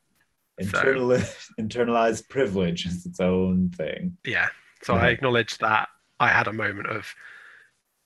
So- 0.62 1.20
internalized 1.60 2.30
privilege 2.30 2.86
is 2.86 3.06
its 3.08 3.20
own 3.20 3.72
thing. 3.72 4.16
yeah 4.24 4.50
so 4.84 4.94
i 4.94 5.08
Yeah. 5.08 5.14
acknowledge 5.14 5.58
that 5.60 5.90
i 6.20 6.28
had 6.28 6.48
a 6.48 6.54
moment 6.54 6.88
of 6.88 7.16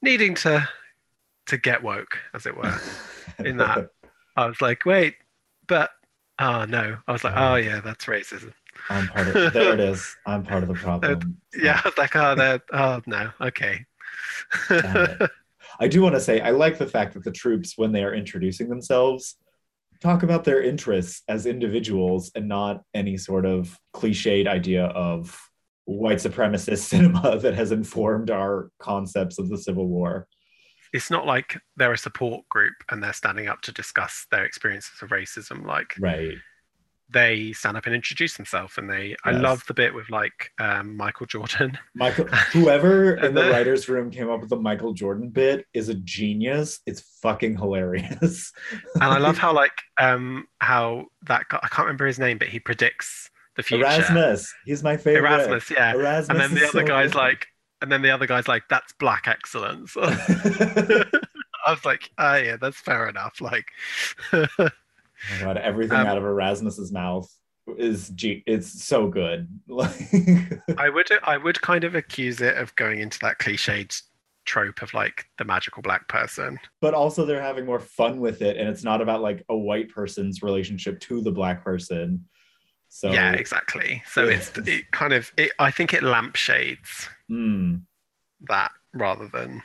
needing 0.01 0.33
to 0.35 0.65
to 1.47 1.57
get 1.57 1.83
woke 1.83 2.17
as 2.33 2.45
it 2.45 2.55
were 2.55 2.79
In 3.39 3.57
that. 3.57 3.89
i 4.37 4.45
was 4.45 4.61
like 4.61 4.85
wait 4.85 5.15
but 5.67 5.89
oh 6.39 6.63
no 6.65 6.97
i 7.07 7.11
was 7.11 7.23
like 7.23 7.33
Oh. 7.35 7.53
oh 7.53 7.55
yeah 7.55 7.81
that's 7.81 8.05
racism 8.05 8.53
I'm 8.89 9.07
part 9.07 9.27
of 9.27 9.53
there 9.53 9.73
it 9.73 9.79
is. 9.79 10.15
I'm 10.25 10.43
part 10.43 10.61
of 10.63 10.69
the 10.69 10.75
problem. 10.75 11.37
yeah 11.59 11.81
i 11.83 11.87
was 11.89 11.97
like 11.97 12.15
oh 12.15 12.35
that 12.35 12.61
oh 12.71 13.01
no 13.05 13.31
okay 13.41 13.85
I 15.79 15.87
do 15.87 16.01
want 16.01 16.15
to 16.15 16.21
say 16.21 16.39
I 16.41 16.51
like 16.51 16.77
the 16.77 16.87
fact 16.87 17.13
that 17.13 17.23
the 17.23 17.31
troops, 17.31 17.73
when 17.77 17.91
they 17.91 18.03
are 18.03 18.13
introducing 18.13 18.67
themselves, 18.69 19.35
talk 20.01 20.23
about 20.23 20.43
their 20.43 20.63
interests 20.63 21.21
as 21.27 21.45
individuals 21.45 22.31
and 22.35 22.47
not 22.47 22.81
any 22.95 23.17
sort 23.17 23.45
of 23.45 23.77
cliched 23.95 24.47
idea 24.47 24.85
of 24.85 25.39
white 25.85 26.17
supremacist 26.17 26.79
cinema 26.93 27.37
that 27.39 27.53
has 27.53 27.71
informed 27.71 28.31
our 28.31 28.71
concepts 28.79 29.37
of 29.39 29.49
the 29.49 29.57
Civil 29.57 29.87
War. 29.87 30.27
It's 30.93 31.09
not 31.11 31.25
like 31.25 31.57
they're 31.75 31.93
a 31.93 31.97
support 31.97 32.47
group 32.49 32.73
and 32.89 33.01
they're 33.03 33.13
standing 33.13 33.47
up 33.47 33.61
to 33.61 33.71
discuss 33.71 34.25
their 34.31 34.45
experiences 34.45 35.01
of 35.01 35.09
racism 35.09 35.65
like 35.65 35.93
Right. 35.99 36.35
they 37.09 37.53
stand 37.53 37.77
up 37.77 37.85
and 37.85 37.95
introduce 37.95 38.35
themselves 38.35 38.77
and 38.77 38.89
they 38.89 39.15
i 39.23 39.31
love 39.31 39.63
the 39.67 39.73
bit 39.73 39.93
with 39.93 40.09
like 40.09 40.51
um, 40.59 40.95
michael 40.97 41.25
jordan 41.25 41.77
Michael, 41.95 42.25
whoever 42.51 43.15
in 43.25 43.33
the 43.33 43.49
writer's 43.49 43.87
room 43.89 44.11
came 44.11 44.29
up 44.29 44.41
with 44.41 44.49
the 44.49 44.55
Michael 44.55 44.93
Jordan 44.93 45.29
bit 45.29 45.65
is 45.73 45.89
a 45.89 45.95
genius. 45.95 46.79
It's 46.85 47.01
fucking 47.23 47.57
hilarious. 47.57 48.51
and 48.95 49.03
I 49.03 49.17
love 49.17 49.37
how 49.45 49.51
like 49.53 49.71
um 49.99 50.45
how 50.59 51.05
that 51.27 51.47
guy, 51.49 51.59
I 51.63 51.67
can't 51.69 51.85
remember 51.87 52.05
his 52.05 52.19
name, 52.19 52.37
but 52.37 52.49
he 52.49 52.59
predicts 52.59 53.29
the 53.55 53.63
future. 53.63 53.83
Erasmus, 53.83 54.53
he's 54.65 54.83
my 54.83 54.95
favorite. 54.97 55.27
Erasmus, 55.27 55.71
yeah. 55.71 55.93
Erasmus 55.93 56.29
and 56.29 56.39
then 56.39 56.53
the 56.53 56.67
other 56.67 56.81
so 56.81 56.83
guy's 56.85 57.15
like, 57.15 57.47
and 57.81 57.91
then 57.91 58.01
the 58.01 58.11
other 58.11 58.25
guy's 58.27 58.47
like, 58.47 58.63
that's 58.69 58.93
black 58.93 59.27
excellence. 59.27 59.95
I 60.01 61.05
was 61.71 61.83
like, 61.85 62.09
oh 62.17 62.35
yeah, 62.35 62.57
that's 62.57 62.79
fair 62.79 63.07
enough. 63.09 63.41
Like, 63.41 63.65
Oh 64.33 64.69
god, 65.41 65.57
everything 65.57 65.97
Um, 65.97 66.07
out 66.07 66.17
of 66.17 66.23
Erasmus's 66.23 66.91
mouth 66.91 67.27
is 67.77 68.09
G- 68.09 68.43
it's 68.45 68.83
so 68.83 69.07
good. 69.07 69.47
Like 69.67 69.91
I 70.77 70.89
would 70.89 71.07
I 71.23 71.37
would 71.37 71.61
kind 71.61 71.83
of 71.83 71.95
accuse 71.95 72.39
it 72.41 72.55
of 72.57 72.75
going 72.75 72.99
into 72.99 73.19
that 73.21 73.39
cliched 73.39 74.01
trope 74.45 74.81
of 74.81 74.93
like 74.93 75.25
the 75.37 75.43
magical 75.43 75.81
black 75.81 76.07
person. 76.07 76.57
but 76.81 76.93
also 76.93 77.25
they're 77.25 77.41
having 77.41 77.65
more 77.65 77.81
fun 77.81 78.19
with 78.21 78.41
it 78.41 78.55
and 78.55 78.69
it's 78.69 78.83
not 78.83 79.01
about 79.01 79.21
like 79.21 79.43
a 79.49 79.57
white 79.57 79.89
person's 79.89 80.41
relationship 80.41 80.99
to 81.01 81.21
the 81.21 81.31
black 81.31 81.63
person. 81.63 82.23
So 82.89 83.11
yeah, 83.11 83.33
exactly. 83.33 84.01
So 84.11 84.25
it's 84.25 84.51
it 84.57 84.91
kind 84.91 85.13
of 85.13 85.31
it, 85.37 85.51
I 85.59 85.71
think 85.71 85.93
it 85.93 86.03
lampshades 86.03 87.09
mm, 87.29 87.81
that 88.47 88.71
rather 88.93 89.27
than 89.27 89.61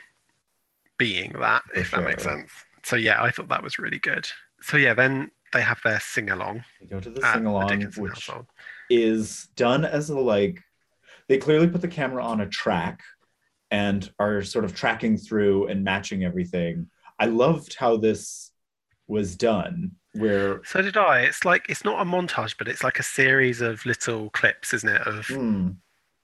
being 0.97 1.33
that, 1.39 1.63
For 1.73 1.79
if 1.79 1.91
that 1.91 2.03
makes 2.03 2.23
sense. 2.23 2.51
So 2.83 2.95
yeah, 2.95 3.21
I 3.21 3.31
thought 3.31 3.49
that 3.49 3.63
was 3.63 3.79
really 3.79 3.99
good. 3.99 4.27
So 4.61 4.77
yeah, 4.77 4.93
then 4.93 5.31
they 5.51 5.61
have 5.61 5.79
their 5.83 5.99
sing 5.99 6.29
along 6.29 6.63
they 6.81 6.87
go 6.87 6.99
to 6.99 7.09
the 7.09 7.21
sing 7.21 7.45
along, 7.45 7.81
which 7.97 8.13
household. 8.13 8.47
is 8.89 9.47
done 9.55 9.85
as 9.85 10.09
a 10.09 10.19
like 10.19 10.61
they 11.27 11.37
clearly 11.37 11.67
put 11.67 11.81
the 11.81 11.87
camera 11.87 12.23
on 12.23 12.41
a 12.41 12.47
track 12.47 13.01
and 13.71 14.11
are 14.19 14.43
sort 14.43 14.65
of 14.65 14.75
tracking 14.75 15.17
through 15.17 15.67
and 15.67 15.83
matching 15.83 16.23
everything. 16.23 16.87
I 17.19 17.25
loved 17.25 17.75
how 17.75 17.97
this 17.97 18.51
was 19.07 19.35
done 19.35 19.91
where 20.13 20.61
So 20.63 20.81
did 20.81 20.97
I. 20.97 21.21
It's 21.21 21.43
like 21.45 21.65
it's 21.69 21.83
not 21.83 22.01
a 22.01 22.05
montage, 22.09 22.55
but 22.57 22.67
it's 22.67 22.83
like 22.83 22.99
a 22.99 23.03
series 23.03 23.61
of 23.61 23.85
little 23.85 24.29
clips, 24.31 24.73
isn't 24.73 24.89
it, 24.89 25.01
of 25.01 25.25
mm, 25.27 25.75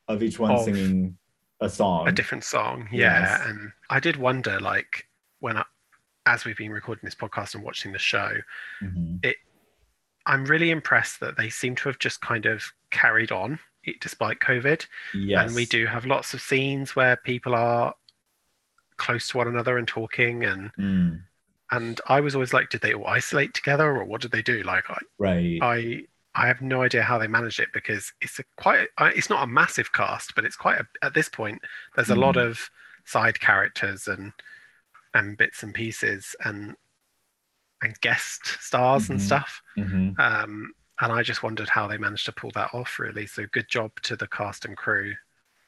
of 0.08 0.24
each 0.24 0.40
one 0.40 0.52
Of 0.52 0.64
singing 0.64 1.18
a 1.60 1.70
song. 1.70 2.08
a 2.08 2.12
different 2.12 2.44
song. 2.44 2.88
Yeah, 2.92 3.22
Yes. 3.22 3.42
and 3.48 3.72
I 3.90 4.00
did 4.00 4.16
wonder, 4.18 4.60
like, 4.60 5.08
when 5.40 5.58
I, 5.58 5.64
as 6.26 6.46
we've 6.46 6.58
been 6.58 6.72
recording 6.72 7.02
this 7.06 7.16
podcast 7.16 7.56
and 7.56 7.64
watching 7.64 7.92
the 7.92 8.00
show, 8.00 8.38
Mhm. 8.82 9.34
I'm 10.26 10.46
really 10.46 10.70
impressed 10.70 11.20
that 11.22 11.38
they 11.38 11.50
seem 11.50 11.76
to 11.78 11.90
have 11.90 11.98
just 11.98 12.22
kind 12.22 12.46
of 12.46 12.64
carried 12.92 13.32
on 13.32 13.60
despite 14.02 14.40
COVID. 14.40 14.86
Yes. 15.16 15.48
And 15.48 15.56
we 15.56 15.66
do 15.66 15.88
have 15.88 16.06
lots 16.06 16.34
of 16.36 16.42
scenes 16.42 16.96
where 16.96 17.16
people 17.16 17.56
are 17.56 17.96
close 18.98 19.30
to 19.30 19.38
one 19.38 19.48
another 19.48 19.78
and 19.80 19.88
talking 19.88 20.44
and 20.44 20.72
Mm, 20.78 21.24
and 21.72 22.01
I 22.07 22.22
was 22.22 22.36
always 22.36 22.53
like, 22.53 22.70
did 22.70 22.82
they 22.82 22.93
all 22.93 23.07
isolate 23.07 23.53
together 23.53 23.86
or 23.97 24.05
what 24.05 24.22
did 24.22 24.32
they 24.32 24.41
do? 24.41 24.63
Like 24.63 24.89
I 24.89 24.99
right. 25.20 25.61
I 25.61 26.03
I 26.36 26.47
have 26.47 26.61
no 26.61 26.84
idea 26.84 27.03
how 27.03 27.17
they 27.17 27.28
managed 27.28 27.59
it 27.59 27.70
because 27.74 28.13
it's 28.22 28.39
a 28.39 28.43
quite 28.57 28.88
it's 28.99 29.30
not 29.30 29.43
a 29.43 29.47
massive 29.47 29.91
cast, 29.93 30.36
but 30.36 30.45
it's 30.45 30.55
quite 30.57 30.80
a, 30.82 30.88
at 31.05 31.13
this 31.13 31.30
point. 31.30 31.61
There's 31.95 32.11
a 32.11 32.15
lot 32.15 32.38
Mhm. 32.38 32.41
of 32.41 32.70
side 33.05 33.39
characters 33.39 34.07
and 34.07 34.34
and 35.13 35.38
bits 35.38 35.63
and 35.63 35.74
pieces 35.74 36.36
and 36.45 36.76
and 37.82 37.99
guest 38.01 38.45
stars 38.59 39.09
and 39.09 39.20
Mhm. 39.20 39.22
stuff. 39.22 39.61
Mhm. 39.78 40.20
Um, 40.20 40.74
and 41.01 41.11
I 41.13 41.24
just 41.24 41.43
wondered 41.43 41.70
how 41.70 41.88
they 41.88 41.97
managed 41.97 42.26
to 42.26 42.32
pull 42.34 42.51
that 42.55 42.74
off. 42.74 42.99
Really, 42.99 43.28
so 43.28 43.45
good 43.51 43.70
job 43.70 43.91
to 44.03 44.15
the 44.15 44.28
cast 44.28 44.65
and 44.65 44.76
crew. 44.78 45.15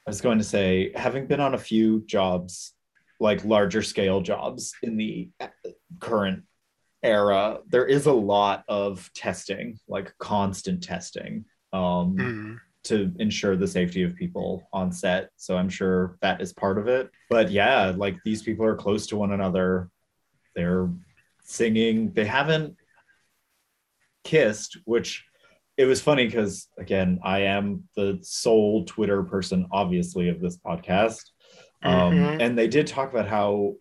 I 0.05 0.09
was 0.09 0.21
going 0.21 0.39
to 0.39 0.43
say, 0.43 0.91
having 0.95 1.27
been 1.27 1.39
on 1.39 1.53
a 1.53 1.59
few 1.59 2.01
jobs, 2.05 2.73
like 3.21 3.45
larger 3.45 3.83
scale 3.83 4.19
jobs 4.19 4.73
in 4.81 4.97
the 4.97 5.29
current 5.99 6.43
era, 7.03 7.59
there 7.67 7.85
is 7.85 8.07
a 8.07 8.11
lot 8.13 8.63
of 8.67 9.09
testing, 9.13 9.77
like 9.87 10.11
constant 10.17 10.81
testing, 10.83 11.45
um, 11.71 12.15
Mm. 12.17 12.59
to 12.85 13.13
ensure 13.19 13.55
the 13.55 13.67
safety 13.67 14.01
of 14.01 14.15
people 14.15 14.67
on 14.73 14.91
set. 14.91 15.29
So 15.35 15.55
I'm 15.55 15.69
sure 15.69 16.17
that 16.21 16.41
is 16.41 16.51
part 16.51 16.79
of 16.79 16.87
it. 16.87 17.11
But 17.29 17.51
yeah, 17.51 17.93
like 17.95 18.17
these 18.25 18.41
people 18.41 18.65
are 18.65 18.75
close 18.75 19.05
to 19.07 19.17
one 19.17 19.31
another. 19.33 19.89
They're 20.55 20.89
singing. 21.43 22.11
They 22.13 22.25
haven't 22.25 22.75
kissed, 24.23 24.77
which 24.85 25.23
it 25.77 25.85
was 25.85 26.01
funny 26.01 26.25
because 26.25 26.67
again, 26.79 27.19
I 27.23 27.39
am 27.41 27.83
the 27.95 28.19
sole 28.23 28.85
Twitter 28.85 29.21
person, 29.23 29.67
obviously, 29.71 30.29
of 30.29 30.39
this 30.41 30.57
podcast. 30.57 31.21
Um, 31.83 32.13
Mhm. 32.13 32.41
And 32.41 32.57
they 32.57 32.67
did 32.67 32.87
talk 32.87 33.11
about 33.11 33.27
how 33.27 33.75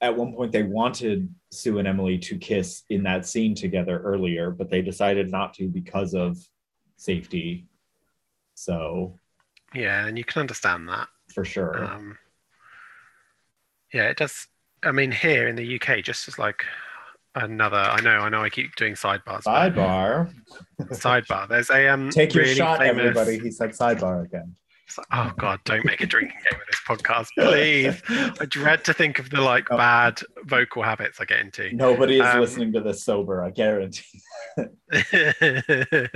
at 0.00 0.16
one 0.16 0.34
point 0.34 0.52
they 0.52 0.62
wanted 0.62 1.34
Sue 1.50 1.78
and 1.78 1.88
Emily 1.88 2.18
to 2.18 2.36
kiss 2.38 2.82
in 2.90 3.02
that 3.04 3.26
scene 3.26 3.54
together 3.54 3.98
earlier, 4.00 4.50
but 4.50 4.70
they 4.70 4.82
decided 4.82 5.30
not 5.30 5.54
to 5.54 5.68
because 5.68 6.14
of 6.14 6.38
safety. 6.96 7.66
So 8.54 9.18
Yeah, 9.74 10.06
and 10.06 10.16
you 10.16 10.24
can 10.24 10.40
understand 10.40 10.88
that. 10.88 11.08
for 11.34 11.44
sure. 11.44 11.84
Um, 11.84 12.18
yeah, 13.92 14.08
it 14.08 14.16
does. 14.16 14.46
I 14.82 14.92
mean, 14.92 15.10
here 15.12 15.48
in 15.48 15.56
the 15.56 15.64
UK, 15.78 16.00
just 16.02 16.28
as 16.28 16.38
like 16.38 16.64
another. 17.34 17.76
I 17.76 18.00
know, 18.00 18.20
I 18.20 18.28
know, 18.28 18.42
I 18.42 18.48
keep 18.50 18.74
doing 18.76 18.94
sidebars. 18.94 19.42
sidebar. 19.42 20.32
Sidebar. 20.92 21.48
There's 21.48 21.70
a 21.70 21.88
um. 21.88 22.08
Take 22.10 22.32
your 22.34 22.44
really 22.44 22.54
shot, 22.54 22.78
famous- 22.78 22.98
everybody. 23.16 23.38
He 23.38 23.50
said 23.50 23.70
sidebar 23.70 24.24
again. 24.24 24.54
Oh 25.12 25.32
God! 25.38 25.60
Don't 25.64 25.84
make 25.84 26.00
a 26.00 26.06
drinking 26.06 26.38
game 26.50 26.60
of 26.60 26.66
this 26.66 26.80
podcast, 26.86 27.28
please. 27.38 28.00
I 28.40 28.44
dread 28.46 28.84
to 28.84 28.94
think 28.94 29.18
of 29.18 29.30
the 29.30 29.40
like 29.40 29.70
Oh. 29.70 29.76
bad 29.76 30.20
vocal 30.44 30.82
habits 30.82 31.20
I 31.20 31.24
get 31.24 31.40
into. 31.40 31.72
Nobody 31.74 32.16
is 32.20 32.26
Um, 32.26 32.40
listening 32.40 32.72
to 32.74 32.80
this 32.80 33.02
sober, 33.02 33.42
I 33.42 33.50
guarantee. 33.50 34.20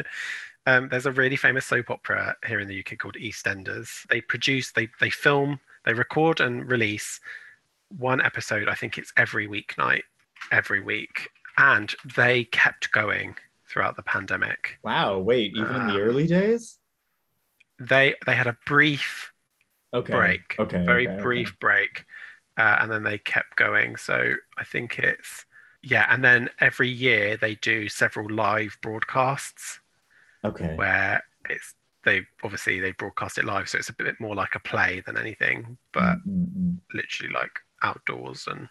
um, 0.66 0.88
there's 0.88 1.06
a 1.06 1.12
really 1.12 1.36
famous 1.36 1.66
soap 1.66 1.90
opera 1.90 2.36
here 2.46 2.60
in 2.60 2.68
the 2.68 2.78
UK 2.80 2.98
called 2.98 3.16
EastEnders. 3.16 4.06
They 4.08 4.20
produce, 4.20 4.72
they 4.72 4.88
they 5.00 5.10
film, 5.10 5.60
they 5.84 5.92
record 5.94 6.40
and 6.40 6.70
release 6.70 7.20
one 7.96 8.20
episode. 8.20 8.68
I 8.68 8.74
think 8.74 8.98
it's 8.98 9.12
every 9.16 9.48
weeknight, 9.48 10.02
every 10.52 10.80
week, 10.80 11.30
and 11.58 11.94
they 12.16 12.44
kept 12.44 12.92
going 12.92 13.36
throughout 13.68 13.96
the 13.96 14.02
pandemic. 14.02 14.78
Wow, 14.82 15.18
wait, 15.18 15.52
even 15.56 15.74
in 15.76 15.86
the 15.88 15.94
Um, 15.94 16.00
early 16.00 16.26
days? 16.26 16.78
They 17.80 18.14
they 18.26 18.36
had 18.36 18.46
a 18.46 18.58
brief 18.66 19.32
Okay. 19.92 20.10
break, 20.10 20.58
Okay. 20.58 20.78
very 20.86 21.08
okay, 21.08 21.16
brief 21.20 21.58
break, 21.60 22.06
uh, 22.58 22.78
and 22.80 22.92
then 22.92 23.04
they 23.04 23.18
kept 23.18 23.56
going. 23.56 23.96
So 23.96 24.34
I 24.58 24.64
think 24.64 24.98
it's 24.98 25.46
yeah, 25.82 26.06
and 26.10 26.24
then 26.24 26.50
every 26.60 26.88
year 26.90 27.36
they 27.36 27.56
do 27.56 27.88
several 27.88 28.30
live 28.32 28.78
broadcasts. 28.82 29.80
Okay. 30.44 30.76
where 30.76 31.22
it's 31.48 31.74
they 32.04 32.22
obviously 32.42 32.80
they 32.80 32.92
broadcast 32.92 33.38
it 33.38 33.44
live 33.44 33.68
so 33.68 33.78
it's 33.78 33.88
a 33.90 33.94
bit 33.94 34.18
more 34.20 34.34
like 34.34 34.54
a 34.54 34.60
play 34.60 35.02
than 35.06 35.16
anything 35.18 35.76
but 35.92 36.16
Mm, 36.16 36.22
mm, 36.26 36.46
mm. 36.56 36.80
literally 36.94 37.32
like 37.32 37.60
outdoors 37.82 38.46
and 38.48 38.68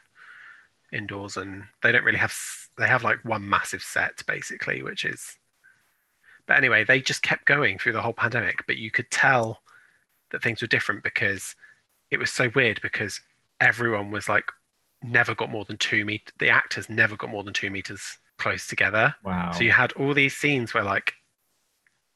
indoors 0.92 1.38
and 1.38 1.64
they 1.84 1.92
don't 1.92 2.04
really 2.06 2.20
have 2.20 2.36
they 2.78 2.88
have 2.88 3.04
like 3.04 3.24
one 3.26 3.48
massive 3.48 3.84
set 3.84 4.24
basically 4.28 4.84
which 4.84 5.06
is 5.06 5.38
but 6.50 6.58
anyway 6.58 6.84
they 6.84 7.00
just 7.00 7.22
kept 7.22 7.46
going 7.46 7.78
through 7.78 7.94
the 7.94 8.02
whole 8.02 8.12
pandemic 8.12 8.66
but 8.68 8.76
you 8.76 8.92
could 8.92 9.10
tell 9.12 9.62
that 10.32 10.44
things 10.44 10.62
were 10.62 10.68
different 10.68 11.02
because 11.04 11.56
it 12.12 12.18
was 12.20 12.30
so 12.32 12.50
weird 12.56 12.82
because 12.82 13.22
everyone 13.62 14.12
was 14.12 14.28
like 14.28 14.46
never 15.02 15.34
got 15.34 15.50
more 15.50 15.64
than 15.66 15.78
two 15.78 16.04
meter 16.04 16.34
the 16.40 16.50
actors 16.50 16.90
never 16.90 17.16
got 17.16 17.30
more 17.30 17.44
than 17.46 17.54
two 17.54 17.70
meters 17.70 18.18
close 18.38 18.68
together 18.68 19.16
Wow. 19.24 19.52
so 19.52 19.64
you 19.64 19.72
had 19.72 19.92
all 19.94 20.14
these 20.14 20.36
scenes 20.36 20.74
where, 20.74 20.84
like, 20.84 21.14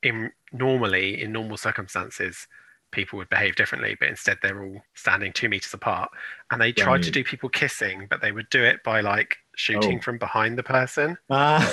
in 0.01 0.31
normally 0.51 1.21
in 1.21 1.31
normal 1.31 1.57
circumstances, 1.57 2.47
people 2.91 3.17
would 3.17 3.29
behave 3.29 3.55
differently, 3.55 3.95
but 3.99 4.07
instead 4.09 4.37
they're 4.41 4.61
all 4.63 4.81
standing 4.95 5.31
two 5.33 5.49
meters 5.49 5.73
apart. 5.73 6.09
And 6.51 6.61
they 6.61 6.71
tried 6.71 7.03
to 7.03 7.11
do 7.11 7.23
people 7.23 7.49
kissing, 7.49 8.07
but 8.09 8.21
they 8.21 8.31
would 8.31 8.49
do 8.49 8.63
it 8.63 8.83
by 8.83 9.01
like 9.01 9.37
shooting 9.55 9.97
Oh. 9.99 10.01
from 10.01 10.17
behind 10.17 10.57
the 10.57 10.63
person, 10.63 11.17
Ah. 11.29 11.63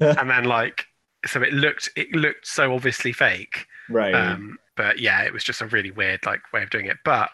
and 0.20 0.30
then 0.30 0.44
like 0.44 0.86
so 1.26 1.42
it 1.42 1.52
looked 1.52 1.90
it 1.96 2.12
looked 2.12 2.46
so 2.46 2.74
obviously 2.74 3.12
fake. 3.12 3.66
right. 3.88 4.14
Um, 4.14 4.58
but 4.76 5.00
yeah, 5.00 5.22
it 5.22 5.32
was 5.32 5.42
just 5.42 5.60
a 5.60 5.66
really 5.66 5.90
weird 5.90 6.24
like 6.24 6.40
way 6.52 6.62
of 6.62 6.70
doing 6.70 6.86
it. 6.86 6.98
But 7.04 7.30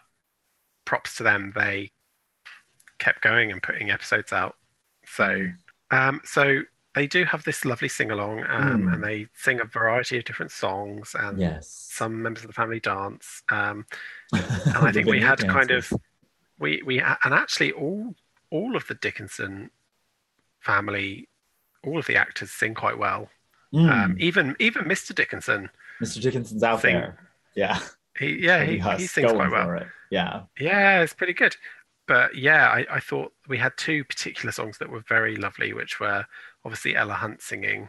props 0.86 1.16
to 1.16 1.22
them, 1.22 1.52
they 1.54 1.90
kept 2.98 3.22
going 3.22 3.52
and 3.52 3.62
putting 3.62 3.90
episodes 3.90 4.32
out. 4.32 4.56
So 5.06 5.48
um, 5.90 6.20
so 6.24 6.62
they 6.94 7.06
do 7.06 7.24
have 7.24 7.44
this 7.44 7.64
lovely 7.64 7.88
sing 7.88 8.10
along, 8.10 8.44
um, 8.48 8.82
Mm. 8.86 8.94
and 8.94 9.04
they 9.04 9.26
sing 9.34 9.60
a 9.60 9.64
variety 9.64 10.16
of 10.16 10.24
different 10.24 10.52
songs, 10.52 11.14
and 11.18 11.38
yes. 11.38 11.68
some 11.90 12.22
members 12.22 12.44
of 12.44 12.48
the 12.48 12.54
family 12.54 12.80
dance. 12.80 13.42
Um, 13.48 13.84
and 14.32 14.76
I 14.76 14.92
think 14.92 15.06
we 15.08 15.20
had 15.20 15.40
kind 15.40 15.70
of 15.70 15.92
we 16.58 16.82
we 16.86 17.00
and 17.00 17.34
actually 17.34 17.72
all 17.72 18.14
all 18.50 18.76
of 18.76 18.86
the 18.86 18.94
Dickinson 18.94 19.70
family, 20.60 21.28
all 21.84 21.98
of 21.98 22.06
the 22.06 22.16
actors 22.16 22.50
sing 22.50 22.74
quite 22.74 22.96
well. 22.98 23.28
Mm, 23.74 23.90
Um, 23.90 24.16
even 24.20 24.56
even 24.60 24.84
Mr. 24.84 25.14
Dickinson, 25.14 25.68
Mr. 26.00 26.20
Dickinson's 26.22 26.62
out 26.62 26.80
there. 26.82 27.18
Yeah. 27.54 27.78
he 28.18 28.36
yeah 28.40 28.62
he, 28.64 28.78
he 28.78 29.06
sings 29.06 29.32
quite 29.32 29.50
well. 29.50 29.80
Yeah. 30.10 30.42
Yeah, 30.58 31.00
it's 31.02 31.12
pretty 31.14 31.32
good. 31.32 31.56
But 32.06 32.36
yeah, 32.36 32.68
I, 32.68 32.86
I 32.90 33.00
thought 33.00 33.32
we 33.48 33.58
had 33.58 33.72
two 33.76 34.04
particular 34.04 34.52
songs 34.52 34.78
that 34.78 34.90
were 34.90 35.02
very 35.08 35.36
lovely, 35.36 35.72
which 35.72 35.98
were 36.00 36.24
obviously 36.64 36.94
Ella 36.94 37.14
Hunt 37.14 37.40
singing, 37.42 37.88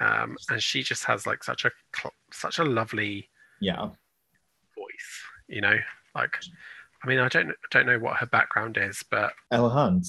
um, 0.00 0.36
and 0.50 0.62
she 0.62 0.82
just 0.82 1.04
has 1.04 1.26
like 1.26 1.42
such 1.42 1.64
a 1.64 1.70
such 2.32 2.58
a 2.58 2.64
lovely 2.64 3.28
Yeah. 3.60 3.86
voice, 4.76 5.22
you 5.48 5.60
know. 5.62 5.76
Like, 6.14 6.36
I 7.02 7.08
mean, 7.08 7.18
I 7.18 7.28
don't 7.28 7.52
don't 7.70 7.86
know 7.86 7.98
what 7.98 8.18
her 8.18 8.26
background 8.26 8.76
is, 8.76 9.02
but 9.10 9.32
Ella 9.50 9.70
Hunt. 9.70 10.06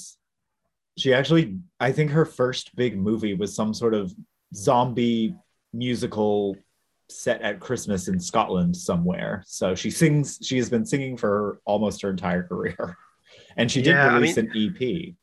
She 0.98 1.14
actually, 1.14 1.58
I 1.80 1.92
think 1.92 2.12
her 2.12 2.26
first 2.26 2.76
big 2.76 2.98
movie 2.98 3.34
was 3.34 3.54
some 3.56 3.74
sort 3.74 3.94
of 3.94 4.14
zombie 4.56 5.36
musical 5.74 6.56
set 7.10 7.42
at 7.42 7.60
Christmas 7.60 8.08
in 8.08 8.20
Scotland 8.20 8.76
somewhere. 8.76 9.44
So 9.46 9.76
she 9.76 9.92
sings, 9.92 10.40
she 10.42 10.58
has 10.58 10.70
been 10.70 10.86
singing 10.86 11.18
for 11.18 11.60
almost 11.66 12.02
her 12.02 12.10
entire 12.10 12.44
career. 12.44 12.98
And 13.58 13.72
she 13.72 13.82
did 13.82 13.92
Yeah, 13.92 14.12
I 14.12 14.14
release 14.16 14.38
an 14.38 14.52
EP. 14.56 15.16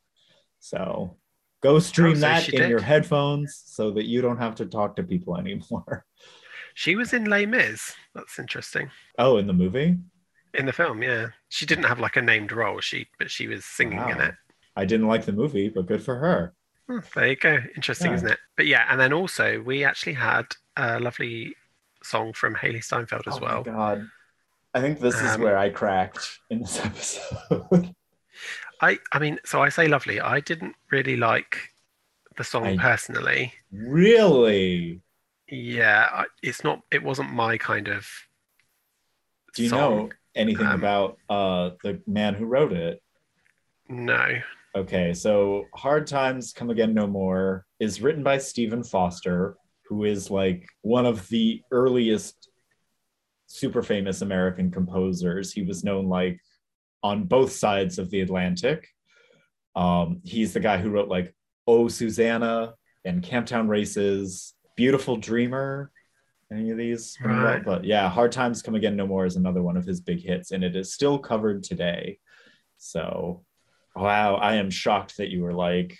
So 0.59 1.16
go 1.62 1.78
stream 1.78 2.16
Oh, 2.16 2.20
that 2.20 2.49
in 2.49 2.68
your 2.68 2.80
headphones 2.80 3.62
so 3.64 3.91
that 3.93 4.07
you 4.07 4.20
don't 4.20 4.39
have 4.39 4.55
to 4.57 4.66
talk 4.66 4.97
to 4.97 5.03
people 5.03 5.37
anymore. 5.37 6.05
she 6.74 6.97
was 6.97 7.12
in 7.12 7.26
Les 7.26 7.47
Mis. 7.47 7.95
That's 8.14 8.39
interesting. 8.39 8.91
Oh, 9.18 9.37
in 9.37 9.47
the 9.47 9.53
movie? 9.53 9.97
In 10.55 10.66
the 10.66 10.72
film, 10.72 11.03
yeah, 11.03 11.28
she 11.49 11.64
didn't 11.64 11.85
have 11.85 12.01
like 12.01 12.16
a 12.16 12.22
named 12.22 12.53
role. 12.53 12.80
She 12.80 13.07
but 13.18 13.30
she 13.30 13.49
was 13.49 13.64
singing 13.64 13.99
in 14.09 14.20
it. 14.20 14.35
I 14.76 14.85
didn't 14.85 15.09
like 15.09 15.24
the 15.24 15.33
movie, 15.33 15.68
but 15.68 15.87
good 15.87 16.03
for 16.03 16.16
her. 16.16 16.55
Hmm, 16.89 16.99
there 17.14 17.28
you 17.28 17.37
go. 17.37 17.59
Interesting, 17.76 18.11
Yeah. 18.11 18.16
isn't 18.16 18.28
it? 18.30 18.39
But 18.57 18.66
yeah, 18.66 18.87
and 18.91 19.01
then 19.01 19.12
also 19.12 19.61
we 19.62 19.85
actually 19.85 20.14
had 20.14 20.47
a 20.76 20.99
lovely 21.01 21.55
song 22.03 22.33
from 22.33 22.55
Hailee 22.57 22.83
Steinfeld 22.85 23.26
as 23.28 23.37
oh 23.37 23.41
well. 23.41 23.62
God. 23.62 24.09
I 24.74 24.80
think 24.80 25.01
this 25.01 25.20
is 25.20 25.35
Um, 25.35 25.43
where 25.43 25.57
I 25.59 25.68
cracked 25.70 26.41
in 26.51 26.61
this 26.61 26.80
episode. 26.85 27.95
I 28.80 28.99
I 29.12 29.18
mean, 29.18 29.39
so 29.45 29.62
I 29.62 29.68
say 29.68 29.87
lovely. 29.87 30.20
I 30.20 30.41
didn't 30.41 30.74
really 30.91 31.16
like 31.16 31.57
the 32.37 32.45
song 32.45 32.66
I- 32.66 32.76
personally. 32.78 33.53
really? 33.70 35.03
Yeah, 35.49 36.09
I, 36.11 36.24
it's 36.43 36.64
not. 36.64 36.80
It 36.91 37.03
wasn't 37.03 37.33
my 37.33 37.59
kind 37.59 37.89
of. 37.89 38.09
Do 39.55 39.62
you 39.62 39.68
song. 39.68 39.78
know 39.78 40.11
anything 40.35 40.66
Um, 40.66 40.80
about 40.80 41.18
uh 41.28 41.70
the 41.83 42.01
man 42.07 42.35
who 42.35 42.47
wrote 42.47 42.72
it? 42.72 43.03
No, 43.89 44.41
Okay, 44.75 45.12
so 45.12 45.66
Hard 45.75 46.07
Times 46.07 46.53
Come 46.55 46.70
Again 46.70 46.95
No 46.95 47.07
More 47.07 47.66
is 47.79 48.01
written 48.01 48.23
by 48.23 48.39
Stephen 48.39 48.83
Foster, 48.83 49.57
who 49.87 50.05
is 50.05 50.31
like 50.31 50.66
one 50.81 51.05
of 51.05 51.29
the 51.29 51.61
earliest 51.70 52.49
super 53.49 53.83
famous 53.83 54.23
American 54.23 54.70
composers. 54.70 55.53
He 55.53 55.62
was 55.62 55.85
known 55.85 56.09
like 56.09 56.41
on 57.03 57.25
both 57.25 57.53
sides 57.53 57.99
of 57.99 58.09
the 58.11 58.23
Atlantic. 58.23 58.89
Um, 59.77 60.20
he's 60.25 60.55
the 60.55 60.61
guy 60.61 60.79
who 60.79 60.91
wrote 60.91 61.09
like 61.09 61.35
Oh 61.66 61.89
Susanna 61.89 62.73
and 63.05 63.23
Camptown 63.23 63.68
Races, 63.68 64.55
Beautiful 64.75 65.16
Dreamer. 65.16 65.91
Any 66.51 66.70
of 66.70 66.79
these? 66.79 67.18
ring 67.23 67.37
a 67.37 67.43
bell? 67.43 67.45
Right. 67.45 67.64
But 67.64 67.85
yeah, 67.85 68.09
Hard 68.09 68.33
Times 68.33 68.62
Come 68.62 68.75
Again 68.75 68.97
No 68.97 69.07
More 69.07 69.27
is 69.27 69.37
another 69.37 69.62
one 69.62 69.77
of 69.77 69.85
his 69.85 70.01
big 70.01 70.23
hits, 70.23 70.51
and 70.51 70.64
it 70.64 70.77
is 70.77 70.95
still 70.95 71.18
covered 71.18 71.62
today. 71.62 72.18
So, 72.79 73.45
wow, 73.95 74.36
I 74.36 74.57
am 74.57 74.70
shocked 74.70 75.16
that 75.18 75.30
you 75.30 75.43
were 75.43 75.53
like, 75.55 75.99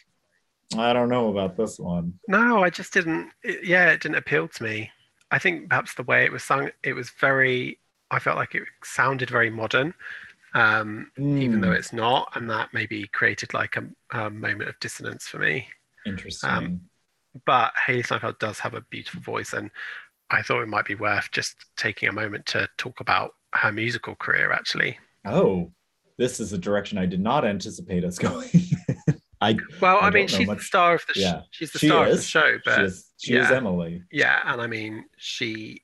I 0.77 0.93
don't 0.93 1.09
know 1.11 1.31
about 1.31 1.57
this 1.57 1.79
one. 1.79 2.21
No, 2.29 2.63
I 2.63 2.71
just 2.71 2.93
didn't. 2.93 3.31
It, 3.43 3.65
yeah, 3.65 3.91
it 3.91 4.01
didn't 4.01 4.17
appeal 4.19 4.49
to 4.49 4.63
me. 4.63 4.91
I 5.31 5.39
think 5.39 5.69
perhaps 5.69 5.95
the 5.95 6.03
way 6.05 6.25
it 6.25 6.33
was 6.33 6.45
sung, 6.45 6.71
it 6.83 6.93
was 6.95 7.11
very. 7.11 7.79
I 8.11 8.19
felt 8.19 8.37
like 8.37 8.55
it 8.55 8.65
sounded 8.85 9.31
very 9.31 9.51
modern, 9.51 9.95
um, 10.55 11.13
even 11.37 11.61
Hmm. 11.61 11.63
though 11.63 11.73
it's 11.73 11.93
not, 11.93 12.31
and 12.37 12.51
that 12.51 12.75
maybe 12.75 13.07
created 13.09 13.55
like 13.55 13.77
a, 13.77 13.89
a 14.13 14.31
moment 14.31 14.71
of 14.71 14.81
dissonance 14.81 15.27
for 15.29 15.39
me. 15.39 15.69
Interesting. 16.05 16.49
um, 16.49 16.91
But 17.47 17.73
Hailee 17.87 18.05
Steinfeld 18.07 18.39
does 18.41 18.61
have 18.61 18.75
a 18.75 18.83
beautiful 18.83 19.23
voice, 19.23 19.53
and 19.55 19.71
I 20.31 20.43
thought 20.43 20.63
it 20.63 20.69
might 20.69 20.87
be 20.87 20.97
worth 20.97 21.31
just 21.33 21.57
taking 21.77 22.09
a 22.09 22.13
moment 22.13 22.47
to 22.49 22.69
talk 22.79 23.01
about 23.01 23.35
her 23.55 23.73
musical 23.73 24.17
career. 24.17 24.53
Actually, 24.53 24.99
oh, 25.25 25.73
this 26.19 26.41
is 26.41 26.53
a 26.53 26.59
direction 26.59 26.99
I 26.99 27.07
did 27.07 27.21
not 27.21 27.45
anticipate 27.45 28.05
us 28.05 28.19
going. 28.29 28.49
I 29.41 29.57
well, 29.81 29.97
I 29.97 30.07
I, 30.07 30.11
mean, 30.11 30.29
she's 30.29 30.47
the 30.47 30.59
star 30.61 30.95
of 30.95 31.05
the 31.09 31.15
sh- 31.15 31.49
she's 31.51 31.73
the 31.73 31.79
She 31.81 31.89
star 31.89 32.07
of 32.07 32.17
the 32.17 32.23
show, 32.23 32.59
but 32.65 32.77
she 32.77 32.83
is 32.83 33.11
she 33.19 33.35
is. 33.35 33.51
Emily. 33.51 34.03
Yeah, 34.11 34.41
and 34.45 34.61
I 34.61 34.67
mean, 34.67 35.05
she 35.17 35.83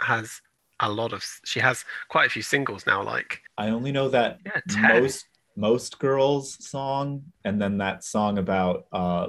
has 0.00 0.40
a 0.80 0.90
lot 0.90 1.12
of. 1.12 1.24
She 1.44 1.60
has 1.60 1.84
quite 2.08 2.26
a 2.26 2.30
few 2.30 2.42
singles 2.42 2.86
now. 2.86 3.02
Like, 3.02 3.40
I 3.56 3.70
only 3.70 3.92
know 3.92 4.08
that 4.08 4.38
yeah, 4.44 4.88
most 4.98 5.26
most 5.56 5.98
girls 5.98 6.64
song 6.64 7.24
and 7.44 7.60
then 7.60 7.78
that 7.78 8.02
song 8.04 8.38
about 8.38 8.86
uh 8.92 9.28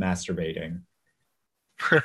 masturbating. 0.00 0.82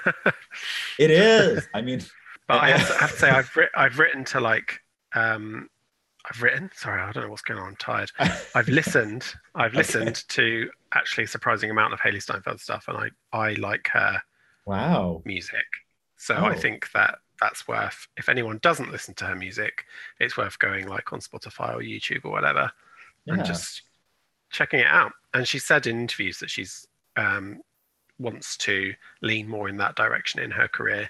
It 0.98 1.12
is. 1.12 1.68
I 1.74 1.82
mean, 1.82 2.02
but 2.48 2.62
I 2.64 2.70
have, 2.72 2.88
to, 2.88 2.94
I 2.94 2.98
have 3.00 3.12
to 3.12 3.18
say, 3.18 3.30
I've 3.32 3.56
writ- 3.56 3.72
I've 3.76 4.00
written 4.00 4.24
to 4.26 4.40
like, 4.40 4.80
um, 5.14 5.70
I've 6.28 6.42
written. 6.42 6.72
Sorry, 6.76 7.02
I 7.02 7.12
don't 7.12 7.24
know 7.24 7.30
what's 7.30 7.42
going 7.44 7.60
on. 7.60 7.68
I'm 7.70 7.76
tired. 7.76 8.12
I've 8.56 8.68
listened. 8.68 9.26
I've 9.54 9.72
Okay. 9.72 9.78
listened 9.78 10.24
to 10.30 10.70
actually 10.94 11.26
a 11.26 11.28
surprising 11.28 11.70
amount 11.70 11.94
of 11.94 12.00
Hailee 12.00 12.22
Steinfeld 12.22 12.60
stuff, 12.60 12.88
and 12.88 12.98
I 12.98 13.10
I 13.38 13.54
like 13.54 13.90
her 13.94 14.22
wow. 14.66 15.22
music. 15.26 15.66
So 16.18 16.36
Oh. 16.36 16.46
I 16.46 16.56
think 16.56 16.92
that 16.94 17.20
that's 17.42 17.68
worth. 17.68 18.08
If 18.18 18.30
anyone 18.30 18.60
doesn't 18.62 18.92
listen 18.92 19.14
to 19.16 19.26
her 19.26 19.36
music, 19.36 19.86
it's 20.20 20.38
worth 20.38 20.58
going 20.58 20.88
like 20.88 21.12
on 21.14 21.20
Spotify 21.20 21.74
or 21.76 21.82
YouTube 21.82 22.24
or 22.26 22.32
whatever. 22.32 22.72
Yeah. 23.26 23.34
and 23.36 23.46
just 23.46 23.82
checking 24.52 24.80
it 24.80 24.88
out. 24.88 25.12
And 25.34 25.48
she 25.48 25.60
said 25.60 25.86
in 25.88 26.00
interviews 26.00 26.40
that 26.40 26.50
she's 26.50 26.88
um, 27.18 27.60
wants 28.20 28.56
to 28.58 28.94
lean 29.22 29.48
more 29.50 29.68
in 29.68 29.78
that 29.78 29.96
direction 29.96 30.40
in 30.40 30.52
her 30.52 30.68
career. 30.68 31.10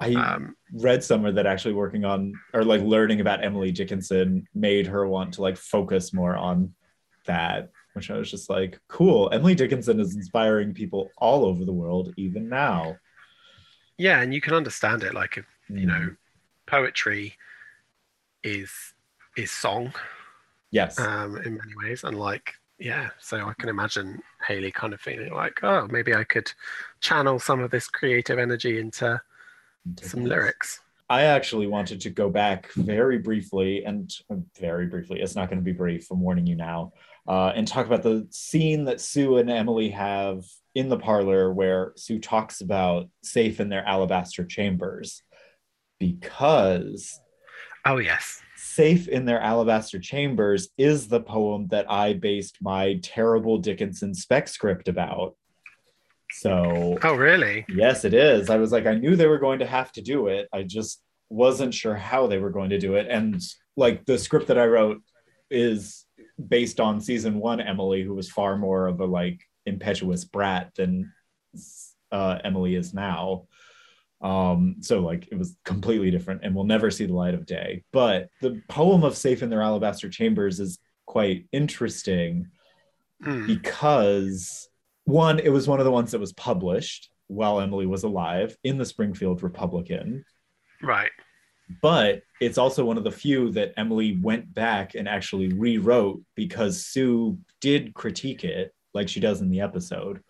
I 0.00 0.14
Um, 0.14 0.56
read 0.72 1.02
somewhere 1.02 1.32
that 1.32 1.46
actually 1.46 1.74
working 1.74 2.04
on 2.04 2.40
or 2.54 2.64
like 2.64 2.82
learning 2.82 3.20
about 3.20 3.44
Emily 3.44 3.72
Dickinson 3.72 4.46
made 4.54 4.86
her 4.86 5.06
want 5.08 5.34
to 5.34 5.42
like 5.42 5.56
focus 5.56 6.12
more 6.12 6.36
on 6.36 6.74
that, 7.26 7.70
which 7.94 8.10
I 8.10 8.16
was 8.16 8.30
just 8.30 8.48
like, 8.48 8.80
cool. 8.88 9.28
Emily 9.32 9.54
Dickinson 9.56 9.98
is 10.00 10.14
inspiring 10.14 10.72
people 10.74 11.10
all 11.18 11.44
over 11.44 11.64
the 11.64 11.72
world, 11.72 12.14
even 12.16 12.48
now. 12.48 13.00
yeah, 13.96 14.20
and 14.22 14.32
you 14.32 14.40
can 14.40 14.54
understand 14.54 15.02
it. 15.02 15.14
Like 15.14 15.36
if 15.38 15.46
you 15.68 15.86
Mm. 15.86 15.86
know, 15.86 16.16
poetry 16.66 17.36
is 18.42 18.70
is 19.36 19.50
song 19.50 19.92
yes. 20.70 20.98
um, 20.98 21.36
in 21.38 21.56
many 21.56 21.74
ways, 21.82 22.04
and 22.04 22.18
like 22.18 22.54
yeah, 22.78 23.10
so 23.18 23.38
I 23.38 23.54
can 23.58 23.68
imagine 23.68 24.22
Hailee 24.46 24.72
kind 24.72 24.94
of 24.94 25.00
feeling 25.00 25.32
like, 25.34 25.60
oh, 25.64 25.88
maybe 25.90 26.14
I 26.14 26.22
could 26.24 26.52
channel 27.00 27.38
some 27.40 27.60
of 27.60 27.70
this 27.72 27.88
creative 27.88 28.38
energy 28.38 28.78
into 28.78 29.20
some 30.02 30.24
lyrics. 30.24 30.80
I 31.10 31.22
actually 31.22 31.66
wanted 31.66 32.02
to 32.02 32.10
go 32.10 32.28
back 32.28 32.70
very 32.72 33.18
briefly 33.18 33.84
and 33.84 34.12
very 34.58 34.86
briefly, 34.86 35.20
it's 35.20 35.34
not 35.34 35.48
going 35.48 35.58
to 35.58 35.64
be 35.64 35.72
brief, 35.72 36.10
I'm 36.10 36.20
warning 36.20 36.46
you 36.46 36.54
now, 36.54 36.92
uh, 37.26 37.52
and 37.54 37.66
talk 37.66 37.86
about 37.86 38.02
the 38.02 38.26
scene 38.30 38.84
that 38.84 39.00
Sue 39.00 39.38
and 39.38 39.50
Emily 39.50 39.88
have 39.90 40.44
in 40.74 40.90
the 40.90 40.98
parlor 40.98 41.52
where 41.52 41.92
Sue 41.96 42.18
talks 42.18 42.60
about 42.60 43.08
safe 43.22 43.58
in 43.58 43.70
their 43.70 43.86
alabaster 43.86 44.44
chambers. 44.44 45.22
Because 45.98 47.18
Oh 47.86 47.96
yes, 47.96 48.42
Safe 48.78 49.08
in 49.08 49.24
Their 49.24 49.40
Alabaster 49.40 49.98
Chambers 49.98 50.68
is 50.76 51.08
the 51.08 51.22
poem 51.22 51.68
that 51.68 51.90
I 51.90 52.12
based 52.12 52.58
my 52.60 53.00
terrible 53.02 53.56
Dickinson 53.56 54.12
spec 54.12 54.46
script 54.46 54.88
about. 54.88 55.36
So 56.38 56.98
oh 57.02 57.14
really? 57.14 57.64
Yes, 57.68 58.04
it 58.04 58.14
is. 58.14 58.50
I 58.50 58.56
was 58.56 58.72
like, 58.72 58.86
I 58.86 58.94
knew 58.94 59.16
they 59.16 59.26
were 59.26 59.38
going 59.38 59.58
to 59.60 59.66
have 59.66 59.92
to 59.92 60.02
do 60.02 60.28
it. 60.28 60.48
I 60.52 60.62
just 60.62 61.02
wasn't 61.28 61.74
sure 61.74 61.94
how 61.94 62.26
they 62.26 62.38
were 62.38 62.50
going 62.50 62.70
to 62.70 62.78
do 62.78 62.94
it. 62.94 63.06
And 63.08 63.40
like 63.76 64.04
the 64.06 64.18
script 64.18 64.48
that 64.48 64.58
I 64.58 64.66
wrote 64.66 65.02
is 65.50 66.06
based 66.48 66.80
on 66.80 67.00
season 67.00 67.38
one 67.38 67.60
Emily, 67.60 68.02
who 68.02 68.14
was 68.14 68.30
far 68.30 68.56
more 68.56 68.86
of 68.86 69.00
a 69.00 69.04
like 69.04 69.40
impetuous 69.66 70.24
brat 70.24 70.72
than 70.76 71.12
uh, 72.12 72.38
Emily 72.44 72.74
is 72.74 72.94
now. 72.94 73.46
Um, 74.20 74.76
so 74.80 75.00
like 75.00 75.28
it 75.30 75.38
was 75.38 75.56
completely 75.64 76.10
different 76.10 76.42
and 76.44 76.54
will 76.54 76.64
never 76.64 76.90
see 76.90 77.06
the 77.06 77.14
light 77.14 77.34
of 77.34 77.46
day. 77.46 77.84
But 77.92 78.28
the 78.40 78.62
poem 78.68 79.04
of 79.04 79.16
Safe 79.16 79.42
in 79.42 79.50
Their 79.50 79.62
Alabaster 79.62 80.08
Chambers 80.08 80.60
is 80.60 80.78
quite 81.06 81.46
interesting 81.52 82.48
Hmm. 83.22 83.46
because 83.46 84.68
one, 85.08 85.38
it 85.38 85.48
was 85.48 85.66
one 85.66 85.78
of 85.80 85.84
the 85.84 85.90
ones 85.90 86.10
that 86.12 86.20
was 86.20 86.32
published 86.34 87.10
while 87.28 87.60
Emily 87.60 87.86
was 87.86 88.04
alive 88.04 88.56
in 88.64 88.78
the 88.78 88.84
Springfield 88.84 89.42
Republican, 89.42 90.24
Right. 90.82 91.10
but 91.82 92.22
it's 92.40 92.58
also 92.58 92.84
one 92.84 92.98
of 92.98 93.04
the 93.04 93.10
few 93.10 93.50
that 93.52 93.72
Emily 93.76 94.18
went 94.20 94.52
back 94.52 94.94
and 94.94 95.08
actually 95.08 95.48
rewrote 95.52 96.22
because 96.34 96.86
Sue 96.86 97.38
did 97.60 97.94
critique 97.94 98.44
it, 98.44 98.72
like 98.94 99.08
she 99.08 99.20
does 99.20 99.40
in 99.40 99.50
the 99.50 99.60
episode, 99.60 100.22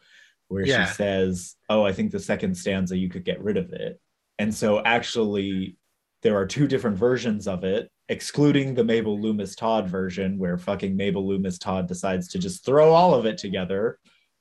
where 0.48 0.64
Yeah. 0.66 0.86
she 0.86 0.94
says, 0.94 1.56
Oh, 1.68 1.82
I 1.84 1.92
think 1.92 2.10
the 2.10 2.18
second 2.20 2.56
stanza, 2.56 2.96
you 2.96 3.08
could 3.08 3.24
get 3.24 3.42
rid 3.42 3.56
of 3.56 3.72
it. 3.72 4.00
And 4.38 4.54
so 4.54 4.80
actually, 4.84 5.76
there 6.22 6.36
are 6.36 6.46
two 6.46 6.66
different 6.66 6.96
versions 6.96 7.46
of 7.46 7.64
it, 7.64 7.90
excluding 8.08 8.74
the 8.74 8.84
Mabel 8.84 9.20
Loomis 9.20 9.54
Todd 9.54 9.88
version, 9.88 10.38
where 10.38 10.56
fucking 10.58 10.96
Mabel 10.96 11.26
Loomis 11.26 11.58
Todd 11.58 11.86
decides 11.86 12.28
to 12.28 12.38
just 12.38 12.64
throw 12.64 12.92
all 12.92 13.14
of 13.14 13.26
it 13.26 13.38
together. 13.38 13.98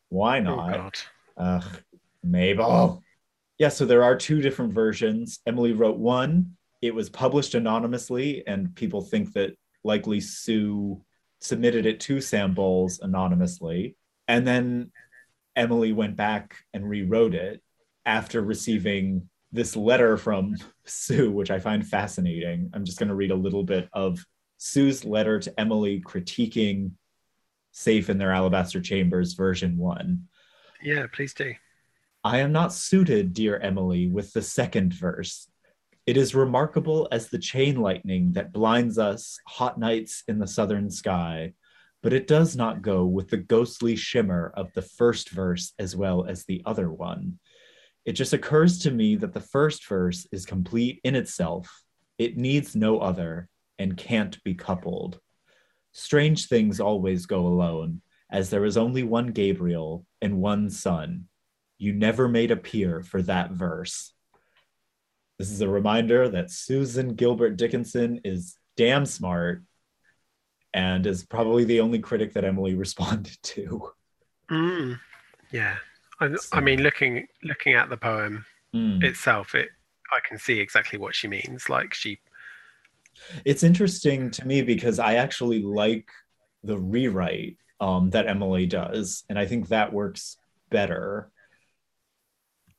Why 0.10 0.39
Oh 0.39 0.43
not? 0.43 0.74
God. 0.74 0.93
Ugh, 1.38 1.82
Mabel. 2.24 2.66
Oh. 2.66 3.01
Yeah, 3.58 3.70
so 3.70 3.86
there 3.86 4.03
are 4.03 4.16
two 4.16 4.41
different 4.41 4.74
versions. 4.74 5.39
Emily 5.45 5.74
wrote 5.74 5.97
one. 5.97 6.58
It 6.82 6.93
was 6.93 7.10
published 7.10 7.55
anonymously, 7.55 8.43
and 8.45 8.76
people 8.76 9.01
think 9.01 9.34
that 9.34 9.55
likely 9.84 10.20
Sue 10.20 11.01
submitted 11.39 11.86
it 11.86 11.99
to 12.01 12.22
Sam 12.22 12.53
Bowles 12.53 12.99
anonymously. 13.01 13.95
And 14.28 14.45
then 14.45 14.91
Emily 15.55 15.91
went 15.91 16.16
back 16.16 16.55
and 16.74 16.88
rewrote 16.88 17.34
it 17.34 17.62
after 18.05 18.41
receiving 18.41 19.28
this 19.51 19.76
letter 19.76 20.18
from 20.18 20.55
Sue, 20.86 21.32
which 21.32 21.49
I 21.49 21.60
find 21.60 21.86
fascinating. 21.86 22.70
I'm 22.74 22.86
just 22.86 22.99
going 22.99 23.10
to 23.10 23.16
read 23.16 23.32
a 23.32 23.36
little 23.36 23.64
bit 23.64 23.89
of 23.93 24.24
Sue's 24.58 25.03
letter 25.03 25.39
to 25.39 25.60
Emily 25.60 26.01
critiquing 26.01 26.91
Safe 27.78 28.09
in 28.09 28.17
Their 28.17 28.32
Alabaster 28.32 28.82
Chambers, 28.82 29.34
version 29.34 29.78
one. 29.78 30.23
Yeah, 30.82 31.05
please 31.13 31.36
do. 31.36 31.53
I 32.23 32.39
am 32.39 32.51
not 32.51 32.73
suited, 32.73 33.34
dear 33.34 33.59
Emily, 33.59 34.07
with 34.07 34.34
the 34.34 34.41
second 34.41 34.95
verse. 34.95 35.47
It 36.07 36.17
is 36.17 36.34
remarkable 36.34 37.07
as 37.11 37.30
the 37.30 37.38
chain 37.38 37.80
lightning 37.80 38.32
that 38.32 38.51
blinds 38.51 38.97
us 38.97 39.38
hot 39.45 39.78
nights 39.78 40.23
in 40.28 40.39
the 40.39 40.47
southern 40.47 40.89
sky, 40.89 41.53
but 42.01 42.13
it 42.13 42.25
does 42.25 42.55
not 42.55 42.82
go 42.82 43.05
with 43.05 43.30
the 43.30 43.38
ghostly 43.38 43.95
shimmer 43.95 44.51
of 44.55 44.73
the 44.73 44.82
first 44.82 45.30
verse 45.30 45.73
as 45.78 45.95
well 45.95 46.25
as 46.25 46.45
the 46.45 46.63
other 46.65 46.91
one. 46.91 47.38
It 48.05 48.13
just 48.13 48.34
occurs 48.34 48.80
to 48.80 48.91
me 48.91 49.17
that 49.17 49.34
the 49.34 49.39
first 49.39 49.86
verse 49.86 50.25
is 50.32 50.47
complete 50.47 50.99
in 51.03 51.15
itself. 51.15 51.84
It 52.17 52.38
needs 52.38 52.75
no 52.75 52.97
other 52.97 53.49
and 53.78 53.95
can't 53.95 54.43
be 54.43 54.55
coupled. 54.55 55.19
Strange 55.91 56.47
things 56.47 56.79
always 56.79 57.25
go 57.25 57.47
alone, 57.47 58.01
as 58.29 58.49
there 58.49 58.65
is 58.65 58.77
only 58.77 59.03
one 59.03 59.27
Gabriel 59.27 60.05
and 60.21 60.38
one 60.41 60.69
son. 60.69 61.25
You 61.77 61.93
never 61.93 62.27
made 62.27 62.51
a 62.51 62.55
peer 62.57 63.03
for 63.03 63.21
that 63.23 63.51
verse. 63.51 64.13
This 65.38 65.51
is 65.51 65.61
a 65.61 65.69
reminder 65.69 66.27
that 66.29 66.49
Susan 66.51 67.13
Gilbert 67.13 67.57
Dickinson 67.57 68.21
is 68.23 68.57
damn 68.75 69.05
smart 69.05 69.63
and 70.73 71.05
is 71.05 71.25
probably 71.25 71.63
the 71.63 71.79
only 71.79 71.99
critic 71.99 72.33
that 72.33 72.43
Emily 72.45 72.73
responded 72.85 73.38
to. 73.43 73.91
Mm. 74.49 74.99
Yeah. 75.51 75.75
I, 76.19 76.35
I 76.51 76.61
mean, 76.61 76.81
looking 76.81 77.27
looking 77.43 77.73
at 77.73 77.89
the 77.89 77.97
poem 77.97 78.45
Mm. 78.75 79.01
itself, 79.01 79.55
it 79.55 79.69
I 80.11 80.19
can 80.27 80.38
see 80.38 80.59
exactly 80.59 80.99
what 80.99 81.15
she 81.15 81.27
means. 81.27 81.69
Like 81.69 81.93
she, 81.93 82.19
It's 83.45 83.63
interesting 83.63 84.32
to 84.32 84.47
me 84.47 84.61
because 84.61 84.99
I 84.99 85.15
actually 85.15 85.61
like 85.61 86.09
the 86.63 86.78
rewrite 86.78 87.57
um, 87.80 88.09
that 88.11 88.28
Emily 88.28 88.65
does, 88.65 89.24
and 89.30 89.38
I 89.38 89.45
think 89.45 89.68
that 89.70 89.93
works 89.93 90.38
better. 90.70 91.32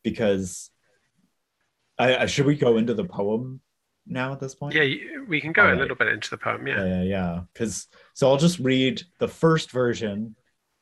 Because 0.03 0.71
I, 1.99 2.17
I 2.19 2.27
should 2.27 2.47
we 2.47 2.57
go 2.57 2.77
into 2.79 2.95
the 2.95 3.05
poem 3.05 3.61
now 4.07 4.33
at 4.33 4.41
this 4.41 4.55
point? 4.55 4.75
yeah, 4.75 4.85
we 5.29 5.41
can 5.41 5.53
go 5.53 5.63
a 5.63 5.65
Alright. 5.67 5.81
little 5.81 5.97
bit 5.97 6.09
into 6.09 6.31
the 6.31 6.39
poem. 6.39 6.67
yeah, 6.67 6.85
Yeah. 6.85 6.87
yeah, 6.87 7.03
yeah. 7.03 7.41
Because 7.53 7.89
so 8.15 8.29
I'll 8.29 8.37
just 8.39 8.59
read 8.59 9.03
the 9.19 9.29
first 9.29 9.71
version, 9.71 10.35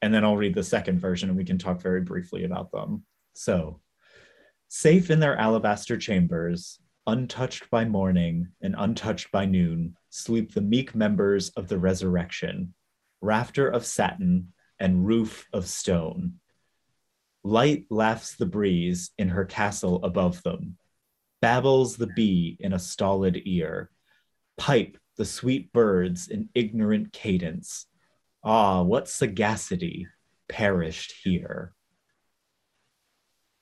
and 0.02 0.12
then 0.12 0.24
I'll 0.24 0.36
read 0.36 0.54
the 0.54 0.62
second 0.62 1.00
version, 1.00 1.28
and 1.28 1.36
we 1.38 1.44
can 1.44 1.58
talk 1.58 1.80
very 1.80 2.02
briefly 2.02 2.44
about 2.44 2.70
them. 2.70 3.04
So, 3.34 3.80
safe 4.68 5.10
in 5.10 5.18
their 5.20 5.36
alabaster 5.36 5.96
chambers, 5.96 6.78
untouched 7.06 7.70
by 7.70 7.84
morning 7.84 8.48
and 8.60 8.74
untouched 8.76 9.30
by 9.30 9.44
noon, 9.44 9.96
sleep 10.10 10.52
the 10.52 10.60
meek 10.60 10.94
members 10.94 11.50
of 11.50 11.68
the 11.68 11.78
resurrection, 11.78 12.74
rafter 13.20 13.68
of 13.68 13.86
satin 13.86 14.52
and 14.78 15.06
roof 15.06 15.46
of 15.52 15.66
stone. 15.66 16.34
Light 17.42 17.86
laughs 17.90 18.34
the 18.34 18.46
breeze 18.46 19.10
in 19.18 19.28
her 19.28 19.44
castle 19.44 20.04
above 20.04 20.42
them, 20.42 20.76
babbles 21.40 21.96
the 21.96 22.08
bee 22.08 22.56
in 22.60 22.72
a 22.72 22.78
stolid 22.78 23.40
ear, 23.44 23.90
pipe 24.56 24.98
the 25.16 25.24
sweet 25.24 25.72
birds 25.72 26.28
in 26.28 26.48
ignorant 26.54 27.12
cadence. 27.12 27.86
Ah, 28.42 28.82
what 28.82 29.08
sagacity 29.08 30.06
perished 30.48 31.14
here. 31.22 31.72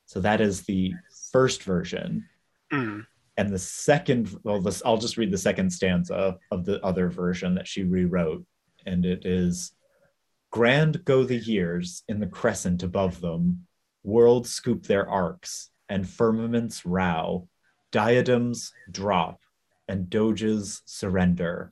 So 0.06 0.20
that 0.20 0.40
is 0.40 0.62
the 0.62 0.94
first 1.32 1.62
version 1.62 2.28
Mm. 2.74 3.06
And 3.36 3.48
the 3.48 3.58
second 3.58 4.36
well 4.44 4.60
this 4.60 4.82
i'll 4.84 4.96
just 4.96 5.16
read 5.16 5.30
the 5.30 5.38
second 5.38 5.70
stanza 5.70 6.38
of 6.50 6.64
the 6.64 6.80
other 6.84 7.08
version 7.08 7.54
that 7.54 7.68
she 7.68 7.82
rewrote. 7.82 8.44
And 8.86 9.06
it 9.06 9.24
is 9.24 9.72
grand 10.50 11.04
go 11.04 11.24
the 11.24 11.38
years 11.38 12.02
in 12.08 12.20
the 12.20 12.26
crescent 12.26 12.82
above 12.82 13.20
them. 13.20 13.66
Worlds 14.02 14.50
scoop 14.50 14.86
their 14.86 15.08
arcs 15.08 15.70
and 15.88 16.08
firmaments 16.08 16.84
row. 16.84 17.48
Diadems 17.90 18.72
drop 18.90 19.40
and 19.88 20.10
doges 20.10 20.82
surrender 20.84 21.70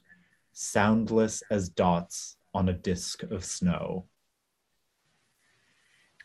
soundless 0.52 1.42
as 1.50 1.68
dots 1.68 2.36
on 2.54 2.68
a 2.68 2.72
disk 2.72 3.22
of 3.24 3.44
snow. 3.44 4.06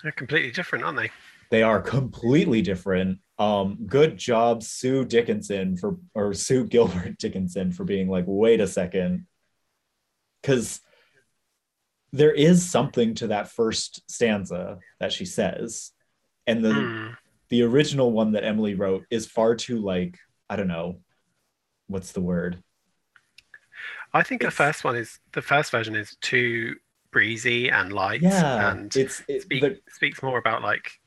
They're 0.04 0.12
completely 0.12 0.52
different, 0.52 0.86
aren't 0.86 0.98
they? 0.98 1.12
They 1.52 1.64
are 1.64 1.82
completely 1.82 2.62
different. 2.62 3.20
Um, 3.40 3.78
good 3.86 4.18
job, 4.18 4.64
Sue 4.64 5.06
Dickinson 5.06 5.78
for 5.78 5.98
or 6.16 6.34
Sue 6.34 6.66
Gilbert 6.66 7.18
Dickinson 7.20 7.72
for 7.72 7.84
being 7.84 8.10
like, 8.10 8.26
wait 8.28 8.60
a 8.60 8.68
second, 8.68 9.28
because 10.42 10.82
there 12.14 12.32
is 12.34 12.68
something 12.68 13.16
to 13.16 13.28
that 13.28 13.50
first 13.50 14.02
stanza 14.10 14.80
that 15.00 15.12
she 15.14 15.26
says, 15.26 15.92
and 16.48 16.64
the 16.64 16.70
Mm. 16.74 17.18
the 17.50 17.62
original 17.64 18.12
one 18.12 18.32
that 18.34 18.44
Emily 18.44 18.76
wrote 18.76 19.06
is 19.10 19.26
far 19.28 19.56
too 19.56 19.78
like 19.80 20.18
I 20.50 20.56
don't 20.56 20.68
know, 20.68 21.02
what's 21.88 22.12
the 22.14 22.22
word? 22.22 22.62
I 24.14 24.24
think 24.24 24.42
the 24.42 24.52
first 24.52 24.84
one 24.84 24.96
is 24.96 25.20
the 25.34 25.42
first 25.42 25.72
version 25.72 25.96
is 25.96 26.16
too 26.22 26.76
breezy 27.12 27.70
and 27.70 27.94
light, 27.94 28.22
Yeah, 28.22 28.72
and 28.72 28.96
it's 28.96 29.22
it, 29.28 29.44
speak, 29.44 29.62
the, 29.62 29.80
speaks 29.92 30.24
more 30.24 30.40
about 30.40 30.62
like 30.64 30.92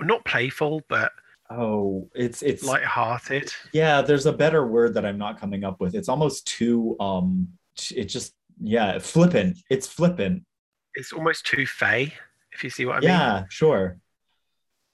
not 0.00 0.24
playful 0.24 0.82
but 0.88 1.12
oh, 1.50 2.08
it's 2.14 2.42
it's 2.42 2.64
light-hearted. 2.64 3.52
yeah 3.72 4.00
there's 4.02 4.26
a 4.26 4.32
better 4.32 4.66
word 4.66 4.94
that 4.94 5.04
i'm 5.04 5.18
not 5.18 5.38
coming 5.38 5.62
up 5.64 5.80
with 5.80 5.94
it's 5.94 6.08
almost 6.08 6.46
too 6.46 6.96
um 7.00 7.48
it 7.94 8.04
just 8.06 8.34
yeah 8.60 8.98
flippant 8.98 9.58
it's 9.68 9.86
flippant 9.86 10.42
It's 10.94 11.12
almost 11.12 11.44
too 11.44 11.66
fey, 11.66 12.12
if 12.52 12.62
you 12.64 12.70
see 12.70 12.86
what 12.86 12.96
I 12.96 13.00
mean. 13.00 13.08
yeah 13.08 13.44
sure 13.50 13.98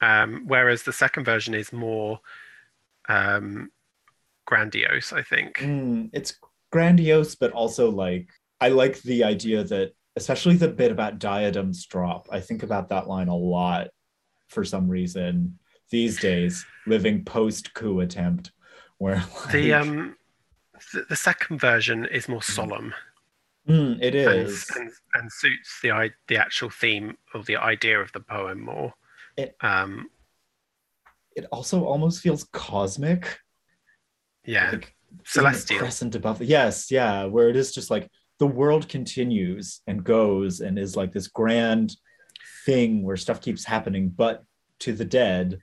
Um, 0.01 0.45
whereas 0.47 0.83
the 0.83 0.93
second 0.95 1.24
version 1.24 1.55
is 1.55 1.72
more 1.72 2.20
um, 3.09 3.70
grandiose, 4.47 5.12
I 5.12 5.22
think. 5.22 5.59
Mm, 5.59 6.11
it's 6.12 6.35
grandiose 6.72 7.35
but 7.35 7.51
also 7.53 7.91
like 7.91 8.28
i 8.61 8.68
like 8.68 9.03
the 9.03 9.24
idea 9.24 9.64
that 9.64 9.93
especially 10.16 10.55
the 10.57 10.68
bit 10.68 10.93
about 10.93 11.18
diadems 11.18 11.85
drop 11.87 12.28
i 12.31 12.39
think 12.41 12.62
about 12.62 12.89
that 12.91 13.09
line 13.09 13.26
a 13.28 13.35
lot 13.37 13.89
for 14.51 14.65
some 14.65 14.89
reason 14.89 15.59
these 15.91 16.19
days 16.21 16.65
living 16.87 17.25
post 17.25 17.73
coup 17.75 18.01
attempt 18.01 18.53
where 18.99 19.25
The 19.51 19.73
um, 19.81 20.17
the, 20.93 21.07
the 21.09 21.17
second 21.17 21.61
version 21.61 22.05
is 22.07 22.29
more 22.29 22.43
solemn. 22.43 22.93
Mm, 23.69 24.01
it 24.03 24.15
and, 24.15 24.49
and 24.77 24.91
and 25.15 25.33
suits 25.33 25.81
the 25.83 25.91
i- 25.93 26.11
the 26.29 26.37
actual 26.37 26.71
theme 26.71 27.17
or 27.35 27.43
the 27.43 27.57
idea 27.57 28.01
of 28.01 28.11
the 28.13 28.21
poem 28.21 28.61
more. 28.65 28.93
It- 29.37 29.57
um, 29.61 30.09
it 31.37 31.47
also 31.53 31.85
almost 31.85 32.21
feels 32.23 32.45
cosmic. 32.53 33.39
Yeah, 34.45 34.71
like 34.73 34.95
celestial. 35.25 35.79
crescent 35.79 36.15
above 36.15 36.39
the, 36.39 36.47
yes 36.47 36.91
yeah 36.91 37.25
where 37.25 37.49
it 37.51 37.57
is 37.57 37.75
just 37.75 37.91
like 37.91 38.09
the 38.39 38.47
world 38.47 38.89
continues 38.89 39.81
and 39.87 40.03
goes 40.05 40.61
and 40.61 40.79
is 40.79 40.97
like 40.97 41.13
this 41.13 41.27
grand 41.29 41.95
thing 42.67 43.03
where 43.03 43.17
stuff 43.17 43.41
keeps 43.41 43.65
happening 43.65 44.09
but 44.09 44.45
to 44.79 44.93
the 44.93 45.05
dead 45.05 45.61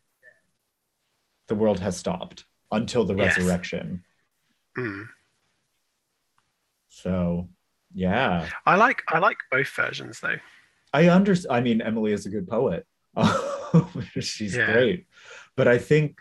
the 1.47 1.55
world 1.55 1.79
has 1.79 1.95
stopped 1.97 2.45
until 2.71 3.05
the 3.05 3.15
Yes. 3.15 3.37
resurrection 3.37 4.03
Mm. 4.77 5.07
so 6.89 7.49
yeah 7.93 8.47
I 8.65 8.75
like 8.75 9.01
I 9.07 9.19
like 9.19 9.37
both 9.51 9.69
versions 9.69 10.19
though. 10.19 10.35
i 10.93 11.07
understand 11.07 11.55
i 11.55 11.61
mean 11.61 11.81
emily 11.81 12.11
is 12.13 12.25
a 12.25 12.29
good 12.29 12.47
poet 12.47 12.85
she's 14.19 14.55
Yeah. 14.55 14.71
great 14.71 15.07
but 15.55 15.67
i 15.67 15.77
think 15.77 16.19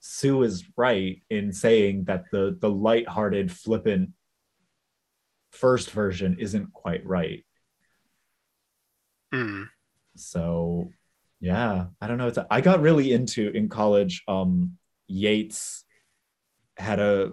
sue 0.00 0.42
is 0.42 0.64
right 0.76 1.22
in 1.30 1.52
saying 1.52 2.04
that 2.04 2.24
the 2.30 2.56
the 2.60 2.70
light-hearted 2.70 3.50
flippant 3.50 4.10
first 5.50 5.90
version 5.90 6.36
isn't 6.38 6.72
quite 6.72 7.04
right 7.06 7.44
Mm. 9.34 9.68
So 10.16 10.90
yeah 11.40 11.86
i 12.00 12.06
don't 12.06 12.18
know 12.18 12.28
it's 12.28 12.38
i 12.50 12.60
got 12.60 12.80
really 12.80 13.12
into 13.12 13.50
in 13.50 13.68
college 13.68 14.22
um 14.28 14.76
yeats 15.06 15.84
had 16.76 16.98
a 17.00 17.32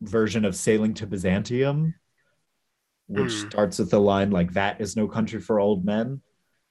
version 0.00 0.44
of 0.44 0.56
sailing 0.56 0.94
to 0.94 1.06
byzantium 1.06 1.94
which 3.06 3.32
Hmm. 3.42 3.48
starts 3.48 3.78
with 3.78 3.90
the 3.90 4.00
line 4.00 4.30
like 4.30 4.52
that 4.52 4.80
is 4.80 4.96
no 4.96 5.08
country 5.08 5.40
for 5.40 5.58
old 5.60 5.84
men 5.84 6.22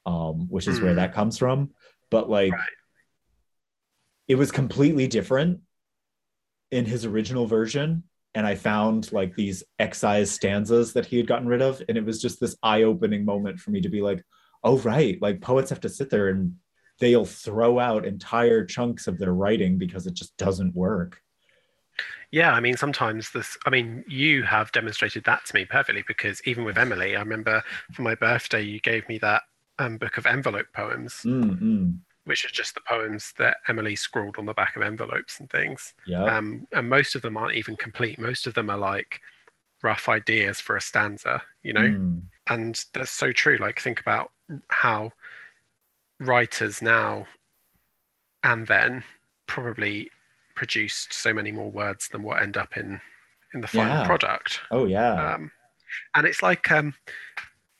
um 0.05 0.47
which 0.49 0.67
is 0.67 0.81
where 0.81 0.91
Hmm. 0.93 0.97
that 0.97 1.13
comes 1.13 1.37
from 1.37 1.71
but 2.09 2.29
like 2.29 2.51
Right. 2.53 2.69
it 4.27 4.35
was 4.35 4.51
completely 4.51 5.07
different 5.07 5.59
in 6.71 6.85
his 6.85 7.03
original 7.05 7.45
version 7.47 8.03
and 8.35 8.45
i 8.47 8.55
found 8.55 9.11
like 9.11 9.35
these 9.35 9.63
excised 9.79 10.31
stanzas 10.33 10.93
that 10.93 11.05
he 11.05 11.17
had 11.17 11.27
gotten 11.27 11.47
rid 11.47 11.61
of 11.61 11.81
and 11.89 11.97
it 11.97 12.05
was 12.05 12.21
just 12.21 12.39
this 12.39 12.55
eye-opening 12.63 13.25
moment 13.25 13.59
for 13.59 13.71
me 13.71 13.81
to 13.81 13.89
be 13.89 14.01
like 14.01 14.23
oh 14.63 14.77
right 14.79 15.21
like 15.21 15.41
poets 15.41 15.69
have 15.69 15.79
to 15.81 15.89
sit 15.89 16.09
there 16.09 16.29
and 16.29 16.55
they'll 16.99 17.25
throw 17.25 17.79
out 17.79 18.05
entire 18.05 18.65
chunks 18.65 19.07
of 19.07 19.17
their 19.17 19.33
writing 19.33 19.77
because 19.77 20.05
it 20.05 20.13
just 20.13 20.35
doesn't 20.37 20.75
work 20.75 21.21
Yeah, 22.31 22.53
I 22.53 22.59
mean, 22.59 22.77
sometimes 22.77 23.31
this, 23.31 23.57
I 23.65 23.69
mean, 23.69 24.03
you 24.07 24.43
have 24.43 24.71
demonstrated 24.71 25.23
that 25.25 25.45
to 25.45 25.55
me 25.55 25.65
perfectly 25.65 26.03
because 26.07 26.41
even 26.45 26.63
with 26.63 26.77
Emily, 26.77 27.15
I 27.15 27.19
remember 27.19 27.63
for 27.91 28.03
my 28.03 28.15
birthday, 28.15 28.61
you 28.61 28.79
gave 28.79 29.07
me 29.09 29.17
that 29.19 29.43
um, 29.79 29.97
book 29.97 30.17
of 30.17 30.25
envelope 30.25 30.67
poems, 30.73 31.25
mm, 31.25 31.59
mm. 31.59 31.97
which 32.25 32.45
are 32.45 32.49
just 32.49 32.75
the 32.75 32.81
poems 32.81 33.33
that 33.37 33.57
Emily 33.67 33.95
scrawled 33.95 34.37
on 34.37 34.45
the 34.45 34.53
back 34.53 34.75
of 34.75 34.83
envelopes 34.83 35.39
and 35.39 35.49
things. 35.49 35.93
yeah 36.05 36.29
Um, 36.37 36.67
and 36.71 36.87
most 36.89 37.15
of 37.15 37.21
them 37.23 37.37
aren't 37.37 37.55
even 37.55 37.75
complete. 37.75 38.19
Most 38.19 38.45
of 38.47 38.53
them 38.53 38.69
are 38.69 38.77
like 38.77 39.21
rough 39.81 40.09
ideas 40.09 40.59
for 40.59 40.75
a 40.75 40.81
stanza, 40.81 41.41
you 41.63 41.73
know? 41.73 41.81
Mm, 41.81 42.21
And 42.47 42.79
that's 42.93 43.11
so 43.11 43.31
true. 43.31 43.57
Like, 43.57 43.79
think 43.81 43.99
about 44.01 44.31
how 44.69 45.11
writers 46.19 46.81
now 46.81 47.25
and 48.43 48.67
then 48.67 49.03
probably 49.47 50.09
produced 50.55 51.13
so 51.13 51.33
many 51.33 51.51
more 51.51 51.71
words 51.71 52.09
than 52.09 52.23
what 52.23 52.41
end 52.41 52.57
up 52.57 52.77
in 52.77 52.99
in 53.53 53.61
the 53.61 53.67
final 53.67 53.97
Yeah. 53.97 54.05
product. 54.05 54.61
oh 54.71 54.85
yeah 54.85 55.33
Um, 55.35 55.51
and 56.15 56.27
it's 56.27 56.43
like 56.43 56.71
um, 56.71 56.93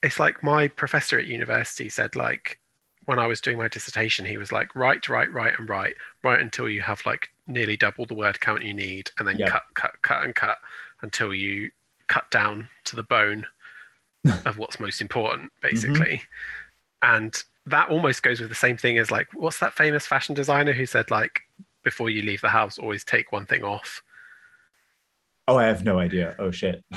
it's 0.02 0.20
like 0.20 0.44
my 0.44 0.68
professor 0.68 1.20
at 1.20 1.28
university 1.28 1.90
said 1.90 2.16
like 2.16 2.60
when 3.06 3.20
I 3.20 3.28
was 3.28 3.42
doing 3.42 3.58
my 3.58 3.68
dissertation, 3.68 4.26
he 4.26 4.38
was 4.38 4.52
like, 4.52 4.76
write, 4.76 5.10
write, 5.10 5.32
write, 5.34 5.58
and 5.58 5.68
write, 5.68 5.96
write 6.24 6.42
until 6.42 6.70
you 6.70 6.82
have 6.82 7.04
like 7.08 7.30
nearly 7.48 7.76
double 7.76 8.06
the 8.06 8.14
word 8.14 8.40
count 8.40 8.64
you 8.64 8.74
need, 8.74 9.10
and 9.18 9.28
then 9.28 9.40
Yep. 9.40 9.50
cut, 9.50 9.64
cut, 9.74 9.92
cut, 10.04 10.24
and 10.24 10.36
cut 10.36 10.58
until 11.02 11.34
you 11.34 11.72
cut 12.08 12.30
down 12.30 12.70
to 12.86 12.96
the 12.96 13.04
bone 13.04 13.46
of 14.46 14.58
what's 14.58 14.80
most 14.80 15.02
important, 15.02 15.52
basically. 15.62 16.22
And 17.02 17.36
that 17.66 17.90
almost 17.90 18.24
goes 18.24 18.40
with 18.40 18.50
the 18.50 18.56
same 18.56 18.78
thing 18.78 18.98
as 18.98 19.12
like, 19.12 19.28
what's 19.34 19.60
that 19.60 19.74
famous 19.74 20.06
fashion 20.08 20.36
designer 20.36 20.74
who 20.74 20.86
said 20.86 21.12
like, 21.12 21.42
before 21.84 22.10
you 22.10 22.22
leave 22.24 22.42
the 22.42 22.50
house, 22.50 22.78
always 22.78 23.04
take 23.04 23.32
one 23.32 23.46
thing 23.46 23.64
off. 23.64 24.02
Oh, 25.48 25.58
I 25.58 25.66
have 25.66 25.84
no 25.84 25.98
idea. 26.00 26.36
Oh 26.40 26.52
shit. 26.52 26.84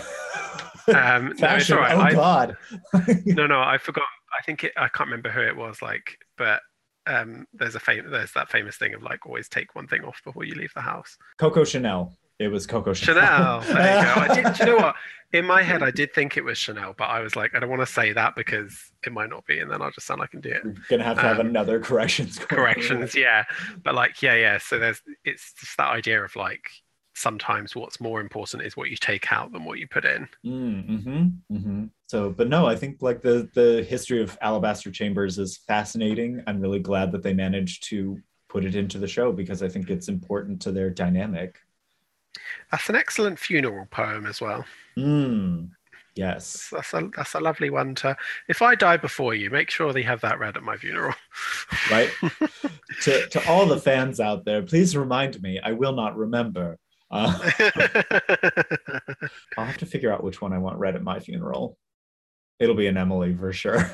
Um, 0.89 1.27
no, 1.27 1.31
it's 1.31 1.41
Fashion. 1.41 1.79
Oh 1.79 1.81
I- 2.01 2.13
god. 2.13 2.57
no, 3.25 3.47
no, 3.47 3.61
I 3.61 3.79
forgot. 3.79 4.03
I 4.37 4.43
think 4.43 4.65
it. 4.65 4.73
I 4.77 4.89
can't 4.89 5.09
remember 5.09 5.31
who 5.31 5.41
it 5.41 5.57
was. 5.57 5.81
Like, 5.81 6.19
but 6.37 6.61
um, 7.07 7.47
there's 7.53 7.77
a 7.77 7.81
fam- 7.81 8.11
There's 8.11 8.33
that 8.33 8.51
famous 8.51 8.77
thing 8.79 8.93
of 8.93 9.01
like 9.01 9.25
always 9.25 9.49
take 9.49 9.77
one 9.77 9.87
thing 9.87 10.03
off 10.03 10.21
before 10.25 10.43
you 10.43 10.57
leave 10.57 10.75
the 10.75 10.81
house. 10.81 11.17
Coco 11.39 11.63
Chanel. 11.63 12.13
It 12.43 12.49
was 12.49 12.67
Coco 12.67 12.93
Chanel. 12.93 13.63
Chanel. 13.63 13.75
There 13.83 13.99
you 13.99 14.15
go. 14.15 14.21
I 14.21 14.35
did, 14.35 14.55
do 14.55 14.65
you 14.65 14.71
know 14.71 14.77
what? 14.85 14.95
In 15.33 15.47
my 15.47 15.63
head, 15.63 15.83
I 15.83 15.91
did 15.91 16.13
think 16.13 16.37
it 16.37 16.45
was 16.45 16.59
Chanel, 16.59 16.95
but 16.99 17.05
I 17.05 17.21
was 17.21 17.37
like, 17.37 17.55
I 17.55 17.59
don't 17.59 17.71
want 17.71 17.81
to 17.81 17.87
say 17.87 18.13
that 18.13 18.35
because 18.37 18.93
it 19.07 19.13
might 19.13 19.31
not 19.31 19.47
be, 19.47 19.61
and 19.61 19.71
then 19.71 19.81
I'll 19.81 19.91
just 19.91 20.07
sound 20.07 20.21
like 20.21 20.35
an 20.35 20.41
idiot. 20.41 20.63
We're 20.65 20.75
gonna 20.91 21.05
have 21.05 21.17
to 21.17 21.23
have 21.23 21.41
Um, 21.41 21.47
another 21.47 21.81
corrections. 21.81 22.39
Corrections, 22.39 23.15
yeah. 23.15 23.45
But 23.83 23.95
like, 23.95 24.21
yeah, 24.21 24.35
yeah. 24.35 24.59
So 24.59 24.79
there's 24.79 25.01
it's 25.25 25.55
just 25.55 25.77
that 25.79 25.91
idea 25.91 26.23
of 26.23 26.37
like 26.37 26.69
sometimes 27.15 27.75
what's 27.75 28.01
more 28.01 28.21
important 28.21 28.63
is 28.63 28.77
what 28.77 28.91
you 28.91 28.97
take 28.97 29.33
out 29.33 29.53
than 29.53 29.65
what 29.65 29.79
you 29.79 29.87
put 29.89 30.05
in. 30.05 30.29
Mm-hmm, 30.45 31.57
hmm 31.57 31.85
So, 32.09 32.31
but 32.31 32.49
no, 32.49 32.67
I 32.67 32.77
think 32.77 33.01
like 33.01 33.23
the 33.23 33.49
the 33.55 33.83
history 33.89 34.21
of 34.21 34.37
Alabaster 34.43 34.91
Chambers 34.91 35.39
is 35.39 35.59
fascinating. 35.67 36.43
I'm 36.47 36.61
really 36.61 36.81
glad 36.81 37.13
that 37.13 37.23
they 37.23 37.33
managed 37.33 37.89
to 37.89 38.21
put 38.51 38.67
it 38.67 38.75
into 38.75 38.99
the 38.99 39.09
show 39.09 39.33
because 39.33 39.63
I 39.63 39.69
think 39.69 39.89
it's 39.89 40.09
important 40.09 40.61
to 40.63 40.73
their 40.73 40.91
dynamic. 40.91 41.59
That's 42.71 42.89
an 42.89 42.97
excellent 42.97 43.39
funeral 43.39 43.87
poem 43.87 44.27
as 44.27 44.41
well. 44.41 44.65
Mm, 44.99 45.71
yes. 46.15 46.69
That's 46.73 46.95
a 46.95 47.11
that's 47.17 47.35
a 47.35 47.41
lovely 47.41 47.71
one 47.71 47.95
to. 47.97 48.17
If 48.49 48.63
I 48.63 48.75
die 48.75 48.97
before 48.97 49.35
you, 49.35 49.51
make 49.51 49.71
sure 49.71 49.93
they 49.93 50.03
have 50.03 50.21
that 50.23 50.39
read 50.39 50.57
at 50.57 50.63
my 50.63 50.77
funeral. 50.77 51.15
Right. 51.91 52.11
to 53.03 53.29
to 53.29 53.49
all 53.49 53.67
the 53.67 53.81
fans 53.81 54.21
out 54.21 54.45
there, 54.45 54.63
please 54.63 54.97
remind 54.97 55.41
me. 55.43 55.61
I 55.63 55.73
will 55.73 55.93
not 55.93 56.17
remember. 56.17 56.79
Uh, 57.11 57.39
I'll 59.59 59.67
have 59.67 59.79
to 59.79 59.87
figure 59.87 60.11
out 60.11 60.25
which 60.25 60.41
one 60.41 60.55
I 60.55 60.59
want 60.59 60.79
read 60.79 60.97
at 60.97 61.03
my 61.03 61.21
funeral. 61.21 61.77
It'll 62.59 62.75
be 62.75 62.87
an 62.87 62.97
Emily 62.97 63.35
for 63.35 63.53
sure. 63.53 63.91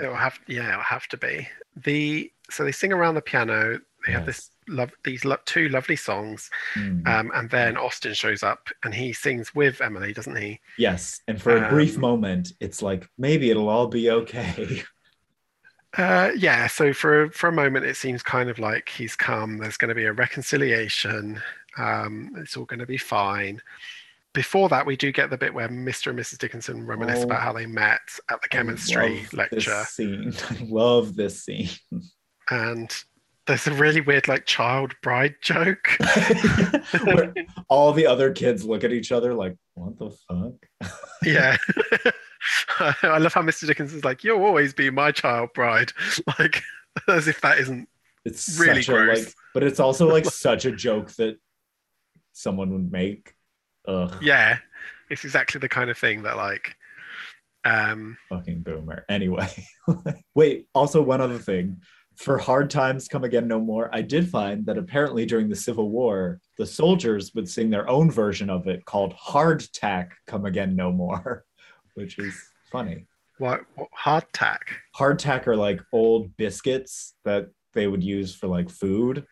it'll 0.00 0.16
have 0.16 0.38
yeah, 0.48 0.70
it'll 0.70 0.82
have 0.82 1.06
to 1.08 1.16
be 1.16 1.48
the. 1.76 2.32
So 2.50 2.64
they 2.64 2.72
sing 2.72 2.92
around 2.92 3.14
the 3.14 3.22
piano. 3.22 3.78
They 4.04 4.12
have 4.12 4.26
this 4.26 4.50
love 4.68 4.90
these 5.04 5.24
lo- 5.24 5.36
two 5.44 5.68
lovely 5.68 5.96
songs, 5.96 6.50
Mm. 6.76 7.06
um, 7.06 7.30
and 7.34 7.50
then 7.50 7.76
Austin 7.76 8.14
shows 8.14 8.42
up 8.42 8.68
and 8.82 8.94
he 8.94 9.12
sings 9.12 9.54
with 9.54 9.80
Emily, 9.80 10.12
doesn't 10.12 10.36
he? 10.36 10.60
yes, 10.78 11.20
and 11.28 11.40
for 11.40 11.56
a 11.56 11.68
brief 11.68 11.94
um, 11.96 12.00
moment, 12.00 12.52
it's 12.60 12.82
like 12.82 13.08
maybe 13.18 13.50
it'll 13.50 13.68
all 13.68 13.86
be 13.88 14.10
okay. 14.10 14.82
Uh, 15.96 16.32
yeah. 16.36 16.66
So 16.66 16.92
for 16.92 17.30
for 17.30 17.48
a 17.48 17.52
moment, 17.52 17.84
it 17.86 17.96
seems 17.96 18.20
kind 18.20 18.50
of 18.50 18.58
like 18.58 18.88
he's 18.88 19.14
come. 19.14 19.58
There's 19.58 19.76
going 19.76 19.90
to 19.90 19.94
be 19.94 20.06
a 20.06 20.12
reconciliation. 20.12 21.40
Um, 21.78 22.32
it's 22.36 22.56
all 22.56 22.64
going 22.64 22.80
to 22.80 22.86
be 22.86 22.96
fine. 22.98 23.62
Before 24.32 24.68
that, 24.70 24.84
we 24.86 24.96
do 24.96 25.12
get 25.12 25.30
the 25.30 25.38
bit 25.38 25.54
where 25.54 25.68
Mr. 25.68 26.08
and 26.10 26.18
Mrs. 26.18 26.38
Dickinson 26.38 26.84
reminisce 26.84 27.20
Oh. 27.20 27.26
about 27.26 27.42
how 27.42 27.52
they 27.52 27.66
met 27.66 28.00
at 28.28 28.40
the 28.42 28.48
I 28.50 28.56
chemistry 28.56 29.20
love 29.20 29.32
lecture, 29.34 29.70
This 29.70 29.88
scene. 29.90 30.32
I 30.50 30.64
love 30.68 31.14
this 31.14 31.44
scene. 31.44 31.68
and 32.50 32.90
there's 33.46 33.66
a 33.66 33.72
really 33.74 34.00
weird 34.00 34.26
like 34.28 34.46
child 34.46 34.94
bride 35.02 35.34
joke. 35.42 35.96
Where 37.04 37.34
all 37.68 37.92
the 37.92 38.06
other 38.06 38.32
kids 38.32 38.64
look 38.64 38.84
at 38.84 38.92
each 38.92 39.12
other 39.12 39.34
like, 39.34 39.56
what 39.74 39.98
the 39.98 40.10
fuck? 40.10 40.90
yeah. 41.22 41.56
I 42.78 43.18
love 43.18 43.32
how 43.34 43.42
Mr. 43.42 43.66
Dickinson's 43.66 44.04
like, 44.04 44.22
"You'll 44.24 44.42
always 44.42 44.74
be 44.74 44.90
my 44.90 45.12
child 45.12 45.50
bride," 45.54 45.92
like 46.38 46.62
as 47.08 47.26
if 47.28 47.40
that 47.40 47.58
isn't. 47.58 47.88
It's 48.24 48.58
Really 48.58 48.82
such 48.82 48.94
a, 48.94 48.98
like, 48.98 49.04
gross. 49.06 49.34
but 49.54 49.62
it's 49.62 49.80
also 49.80 50.08
like 50.10 50.24
such 50.26 50.64
a 50.64 50.72
joke 50.72 51.10
that 51.12 51.38
someone 52.32 52.70
would 52.72 52.90
make. 52.92 53.34
Ugh, 53.86 54.14
Yeah, 54.22 54.58
it's 55.10 55.24
exactly 55.24 55.58
the 55.58 55.68
kind 55.68 55.90
of 55.90 55.96
thing 55.98 56.22
that 56.22 56.36
like. 56.36 56.76
Um, 57.64 58.18
fucking 58.28 58.60
boomer. 58.60 59.04
Anyway, 59.08 59.48
wait. 60.34 60.68
Also, 60.74 61.00
one 61.00 61.20
other 61.22 61.38
thing. 61.38 61.80
For 62.16 62.38
hard 62.38 62.70
times 62.70 63.08
come 63.08 63.24
again 63.24 63.48
no 63.48 63.60
more. 63.60 63.90
I 63.92 64.00
did 64.02 64.28
find 64.28 64.64
that 64.66 64.78
apparently 64.78 65.26
during 65.26 65.48
the 65.48 65.56
Civil 65.56 65.90
War, 65.90 66.40
the 66.58 66.66
soldiers 66.66 67.32
would 67.34 67.48
sing 67.48 67.70
their 67.70 67.88
own 67.88 68.10
version 68.10 68.48
of 68.50 68.66
it 68.68 68.84
called 68.84 69.12
"Hard 69.14 69.64
Tack 69.72 70.12
Come 70.26 70.44
Again 70.46 70.76
No 70.76 70.92
More," 70.92 71.44
which 71.94 72.18
is 72.18 72.34
funny. 72.70 73.06
what, 73.38 73.62
what 73.74 73.88
hardtack? 73.98 74.60
hardtack 74.96 75.46
are 75.48 75.56
like 75.56 75.80
old 75.92 76.36
biscuits 76.36 77.14
that 77.24 77.48
they 77.72 77.86
would 77.88 78.04
use 78.04 78.34
for 78.34 78.46
like 78.46 78.70
food. 78.70 79.26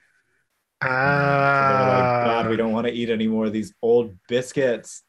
So 0.82 0.88
they're 0.88 1.86
like, 1.86 2.24
God, 2.24 2.46
we 2.48 2.54
Ah, 2.54 2.56
don't 2.56 2.72
want 2.72 2.88
to 2.88 2.92
eat 2.92 3.08
any 3.10 3.28
more 3.28 3.44
of 3.46 3.52
these 3.52 3.72
old 3.82 4.18
biscuits. 4.28 5.02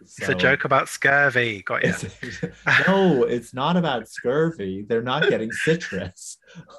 It's 0.00 0.28
a 0.28 0.34
joke 0.34 0.64
about 0.64 0.88
scurvy. 0.88 1.62
Got 1.62 1.84
you. 1.84 1.90
It's- 1.90 2.86
no, 2.86 3.24
it's 3.24 3.54
not 3.54 3.76
about 3.76 4.08
scurvy. 4.08 4.82
They're 4.82 5.02
not 5.02 5.28
getting 5.28 5.52
citrus. 5.52 6.38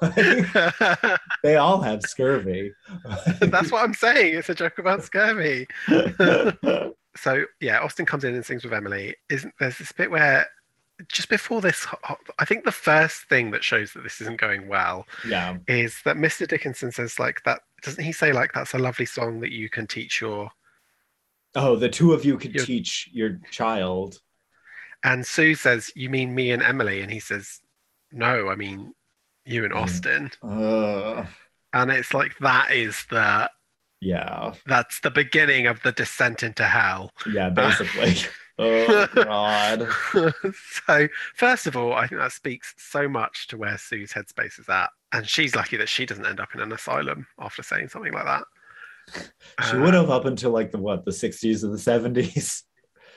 they 1.42 1.56
all 1.56 1.80
have 1.80 2.02
scurvy. 2.02 2.72
That's 3.40 3.70
what 3.72 3.84
I'm 3.84 3.94
saying. 3.94 4.36
It's 4.36 4.48
a 4.48 4.54
joke 4.54 4.78
about 4.78 5.02
scurvy. 5.04 5.66
So 7.16 7.44
yeah, 7.60 7.80
Austin 7.80 8.06
comes 8.06 8.22
in 8.22 8.34
and 8.34 8.46
sings 8.46 8.62
with 8.62 8.72
Emily. 8.72 9.16
Isn't 9.28 9.52
there's 9.58 9.78
this 9.78 9.90
bit 9.90 10.10
where 10.10 10.46
just 11.08 11.28
before 11.28 11.60
this, 11.60 11.86
I 12.38 12.44
think 12.44 12.64
the 12.64 12.72
first 12.72 13.28
thing 13.28 13.50
that 13.52 13.62
shows 13.62 13.92
that 13.92 14.02
this 14.02 14.20
isn't 14.20 14.40
going 14.40 14.68
well 14.68 15.06
yeah. 15.26 15.56
is 15.68 16.00
that 16.04 16.16
Mr. 16.16 16.46
Dickinson 16.46 16.92
says 16.92 17.18
like 17.18 17.42
that. 17.44 17.60
Doesn't 17.82 18.02
he 18.02 18.12
say 18.12 18.32
like 18.32 18.52
that's 18.52 18.74
a 18.74 18.78
lovely 18.78 19.06
song 19.06 19.40
that 19.40 19.52
you 19.52 19.68
can 19.68 19.86
teach 19.86 20.20
your? 20.20 20.50
Oh, 21.60 21.76
the 21.76 21.88
two 21.88 22.12
of 22.12 22.24
you 22.24 22.38
could 22.38 22.54
You're- 22.54 22.66
teach 22.66 23.08
your 23.12 23.40
child. 23.50 24.20
And 25.04 25.26
Sue 25.26 25.54
says, 25.54 25.90
"You 25.94 26.08
mean 26.10 26.34
me 26.34 26.50
and 26.50 26.62
Emily?" 26.62 27.00
And 27.02 27.10
he 27.12 27.20
says, 27.20 27.60
"No, 28.12 28.48
I 28.48 28.54
mean 28.56 28.94
you 29.44 29.64
and 29.64 29.72
Mm. 29.72 29.76
Austin." 29.82 30.30
Uh, 30.42 31.26
And 31.72 31.90
it's 31.90 32.14
like 32.14 32.36
that 32.38 32.70
is 32.72 33.04
the 33.10 33.50
yeah. 34.00 34.54
that's 34.66 35.00
the 35.00 35.10
beginning 35.10 35.66
of 35.66 35.82
the 35.82 35.92
descent 35.92 36.42
into 36.42 36.64
hell. 36.64 37.12
Yeah, 37.30 37.50
basically. 37.50 38.16
oh 38.58 39.06
God. 39.14 39.88
so 40.86 41.08
first 41.36 41.66
of 41.66 41.76
all, 41.76 41.92
I 41.92 42.06
think 42.06 42.20
that 42.20 42.32
speaks 42.32 42.74
so 42.78 43.08
much 43.08 43.46
to 43.48 43.56
where 43.56 43.76
Sue's 43.78 44.12
headspace 44.12 44.58
is 44.58 44.68
at, 44.68 44.90
and 45.12 45.28
she's 45.28 45.54
lucky 45.54 45.76
that 45.76 45.88
she 45.88 46.06
doesn't 46.06 46.26
end 46.26 46.40
up 46.40 46.54
in 46.54 46.60
an 46.60 46.72
asylum 46.72 47.26
after 47.38 47.62
saying 47.62 47.88
something 47.88 48.12
like 48.12 48.24
that. 48.24 48.44
She 49.68 49.76
would 49.76 49.94
have 49.94 50.10
up 50.10 50.24
until 50.24 50.50
like 50.50 50.70
the 50.70 50.78
what, 50.78 51.04
the 51.04 51.10
60s 51.10 51.64
or 51.64 51.68
the 51.68 51.76
70s. 51.76 52.62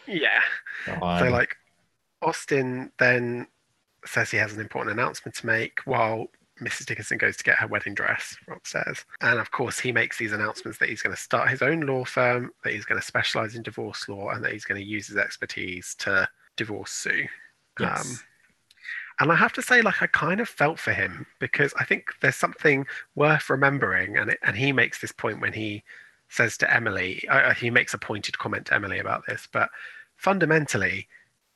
Yeah. 0.08 0.42
God. 0.86 1.20
So 1.20 1.30
like, 1.30 1.56
Austin 2.22 2.92
then 3.00 3.48
says 4.06 4.32
he 4.32 4.38
has 4.38 4.54
an 4.54 4.60
important 4.60 4.98
announcement 4.98 5.36
to 5.36 5.46
make 5.46 5.80
while 5.86 6.28
Mrs. 6.62 6.86
Dickinson 6.86 7.18
goes 7.18 7.38
to 7.38 7.44
get 7.44 7.58
her 7.58 7.68
wedding 7.68 7.94
dress 7.94 8.36
from 8.44 8.58
upstairs. 8.58 9.06
And 9.22 9.40
of 9.40 9.52
course, 9.52 9.80
he 9.80 9.92
makes 9.92 10.18
these 10.18 10.32
announcements 10.32 10.78
that 10.80 10.90
he's 10.90 11.02
going 11.02 11.16
to 11.16 11.22
start 11.22 11.50
his 11.50 11.62
own 11.62 11.82
law 11.82 12.06
firm, 12.06 12.52
that 12.64 12.74
he's 12.74 12.86
going 12.86 13.00
to 13.00 13.06
specialize 13.06 13.56
in 13.56 13.64
divorce 13.64 14.08
law, 14.08 14.30
and 14.30 14.44
that 14.44 14.52
he's 14.52 14.66
going 14.66 14.80
to 14.80 14.88
use 14.88 15.08
his 15.08 15.18
expertise 15.18 15.96
to 16.00 16.28
divorce 16.58 16.92
Sue. 16.92 17.26
yes. 17.80 18.06
Um, 18.06 18.20
and 19.22 19.32
I 19.32 19.36
have 19.36 19.54
to 19.54 19.62
say, 19.62 19.84
like, 19.84 20.02
I 20.02 20.08
kind 20.08 20.42
of 20.42 20.50
felt 20.50 20.80
for 20.80 20.94
him 20.94 21.28
because 21.40 21.76
I 21.80 21.86
think 21.86 22.06
there's 22.22 22.36
something 22.36 22.88
worth 23.14 23.52
remembering. 23.52 24.18
And, 24.18 24.32
it, 24.32 24.40
and 24.42 24.58
he 24.58 24.72
makes 24.72 25.00
this 25.00 25.12
point 25.12 25.40
when 25.40 25.54
he 25.54 25.84
says 26.28 26.58
to 26.58 26.74
Emily, 26.74 27.24
uh, 27.30 27.54
he 27.54 27.70
makes 27.70 27.94
a 27.94 28.00
pointed 28.00 28.40
comment 28.40 28.66
to 28.66 28.74
Emily 28.74 28.98
about 28.98 29.28
this, 29.28 29.48
but 29.54 29.70
fundamentally, 30.16 31.08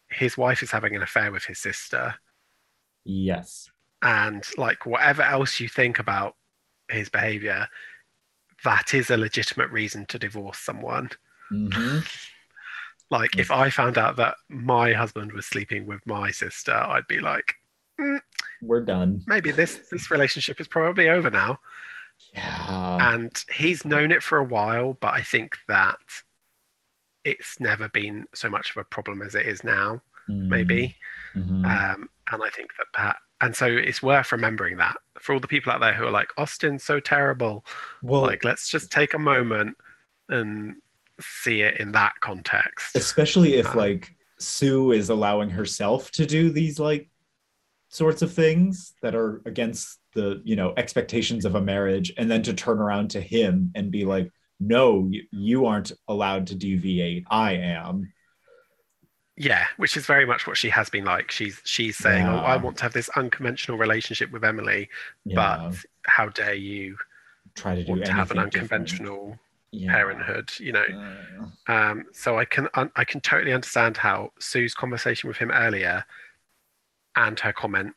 his 0.09 0.37
wife 0.37 0.61
is 0.61 0.69
having 0.69 0.95
an 0.95 1.01
affair 1.01 1.31
with 1.31 1.45
his 1.45 1.57
sister. 1.57 2.13
yes. 3.03 3.71
And, 4.03 4.47
like, 4.59 4.85
whatever 4.85 5.23
else 5.23 5.59
you 5.59 5.67
think 5.67 5.97
about 5.97 6.35
his 6.91 7.09
behavior, 7.09 7.67
that 8.63 8.93
is 8.93 9.09
a 9.09 9.17
legitimate 9.17 9.71
reason 9.71 10.05
to 10.09 10.19
divorce 10.19 10.59
someone. 10.59 11.09
hmm 11.49 11.97
Like, 13.19 13.37
if 13.37 13.49
I 13.51 13.69
found 13.69 13.97
out 13.97 14.15
that 14.17 14.35
my 14.49 14.93
husband 14.93 15.31
was 15.31 15.45
sleeping 15.45 15.85
with 15.85 16.05
my 16.05 16.31
sister, 16.31 16.73
I'd 16.73 17.07
be 17.07 17.19
like, 17.19 17.55
We're 18.61 18.81
done. 18.85 19.21
maybe 19.27 19.51
this 19.51 19.87
this 19.91 20.11
relationship 20.11 20.59
is 20.59 20.67
probably 20.67 21.07
over 21.09 21.29
now 21.29 21.59
Yeah. 22.33 23.13
and 23.13 23.31
he's 23.53 23.85
known 23.85 24.11
it 24.11 24.21
for 24.23 24.37
a 24.37 24.43
while 24.43 24.97
but 24.99 25.13
i 25.13 25.21
think 25.21 25.57
that 25.69 25.97
it's 27.23 27.59
never 27.59 27.87
been 27.89 28.25
so 28.33 28.49
much 28.49 28.69
of 28.71 28.77
a 28.77 28.83
problem 28.83 29.21
as 29.21 29.33
it 29.35 29.45
is 29.45 29.63
now 29.63 30.01
maybe 30.27 30.95
Mhm. 31.35 31.65
um, 31.65 32.09
and 32.31 32.43
i 32.43 32.49
think 32.49 32.71
that 32.77 32.87
that 32.97 33.15
and 33.41 33.55
so 33.55 33.65
it's 33.67 34.01
worth 34.01 34.31
remembering 34.31 34.77
that 34.77 34.97
for 35.19 35.33
all 35.33 35.39
the 35.39 35.47
people 35.47 35.71
out 35.71 35.79
there 35.81 35.93
who 35.93 36.05
are 36.05 36.11
like 36.11 36.29
austin's 36.37 36.83
so 36.83 36.99
terrible 36.99 37.63
well, 38.01 38.21
like 38.21 38.43
let's 38.43 38.67
just 38.69 38.91
take 38.91 39.13
a 39.13 39.19
moment 39.19 39.77
and 40.29 40.75
see 41.19 41.61
it 41.61 41.79
in 41.79 41.91
that 41.93 42.13
context. 42.21 42.95
Especially 42.95 43.55
if 43.55 43.67
um, 43.69 43.77
like 43.77 44.15
Sue 44.39 44.91
is 44.91 45.09
allowing 45.09 45.49
herself 45.49 46.11
to 46.11 46.25
do 46.25 46.49
these 46.49 46.79
like 46.79 47.09
sorts 47.89 48.21
of 48.21 48.33
things 48.33 48.93
that 49.01 49.15
are 49.15 49.41
against 49.45 49.99
the 50.13 50.41
you 50.43 50.55
know 50.55 50.73
expectations 50.77 51.45
of 51.45 51.55
a 51.55 51.61
marriage 51.61 52.13
and 52.17 52.29
then 52.29 52.43
to 52.43 52.53
turn 52.53 52.79
around 52.79 53.09
to 53.11 53.21
him 53.21 53.71
and 53.75 53.91
be 53.91 54.05
like 54.05 54.31
no 54.59 55.09
you, 55.31 55.65
aren't 55.65 55.91
allowed 56.07 56.47
to 56.47 56.55
deviate. 56.55 57.25
I 57.29 57.53
am. 57.53 58.11
Yeah, 59.37 59.65
which 59.75 59.97
is 59.97 60.05
very 60.05 60.25
much 60.25 60.47
what 60.47 60.55
she 60.55 60.69
has 60.69 60.89
been 60.89 61.03
like. 61.03 61.29
She's 61.29 61.61
she's 61.65 61.97
saying, 61.97 62.25
"Oh, 62.25 62.37
I 62.37 62.55
want 62.55 62.77
to 62.77 62.83
have 62.83 62.93
this 62.93 63.09
unconventional 63.17 63.77
relationship 63.77 64.31
with 64.31 64.45
Emily, 64.45 64.87
yeah, 65.25 65.35
but 65.35 65.75
how 66.03 66.29
dare 66.29 66.53
you 66.53 66.97
try 67.53 67.75
to 67.75 67.83
do 67.83 67.91
want 67.91 68.05
to 68.05 68.13
have 68.13 68.31
an 68.31 68.39
unconventional 68.39 69.15
different. 69.17 69.39
Yeah. 69.75 69.91
parenthood?" 69.91 70.51
You 70.59 70.73
know. 70.73 70.85
Uh, 71.67 71.71
Um, 71.71 72.05
so 72.13 72.37
I 72.37 72.45
can 72.45 72.69
I 72.73 73.03
can 73.03 73.21
totally 73.21 73.53
understand 73.53 73.97
how 73.97 74.31
Sue's 74.39 74.73
conversation 74.75 75.27
with 75.27 75.37
him 75.37 75.51
earlier 75.51 76.05
and 77.15 77.39
her 77.39 77.53
comment 77.53 77.95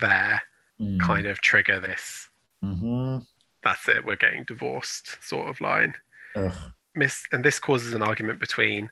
there 0.00 0.42
mm, 0.80 1.00
kind 1.00 1.26
of 1.26 1.40
trigger 1.40 1.80
this. 1.80 2.28
mhm. 2.62 3.26
That's 3.62 3.88
it. 3.88 4.04
We're 4.04 4.16
getting 4.16 4.44
divorced 4.44 5.22
sort 5.22 5.48
of 5.48 5.60
line. 5.60 5.94
Ugh. 6.34 6.52
Miss 6.94 7.24
and 7.32 7.44
this 7.44 7.58
causes 7.58 7.94
an 7.94 8.02
argument 8.02 8.40
between 8.40 8.90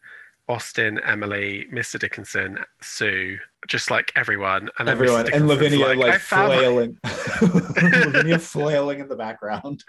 Austin, 0.48 0.98
Emily, 1.00 1.66
Mr. 1.72 1.98
Dickinson, 1.98 2.58
Sue, 2.80 3.38
just 3.66 3.90
like 3.90 4.12
everyone, 4.16 4.70
and 4.78 4.88
everyone 4.88 5.30
and 5.32 5.46
lavinia 5.46 5.94
like, 5.94 6.14
"I 6.14 6.18
found 6.18 6.48
my-" 6.48 6.56
flailing 6.58 6.98
lavinia 7.42 8.38
flailing 8.38 9.00
in 9.00 9.08
the 9.08 9.16
background 9.16 9.84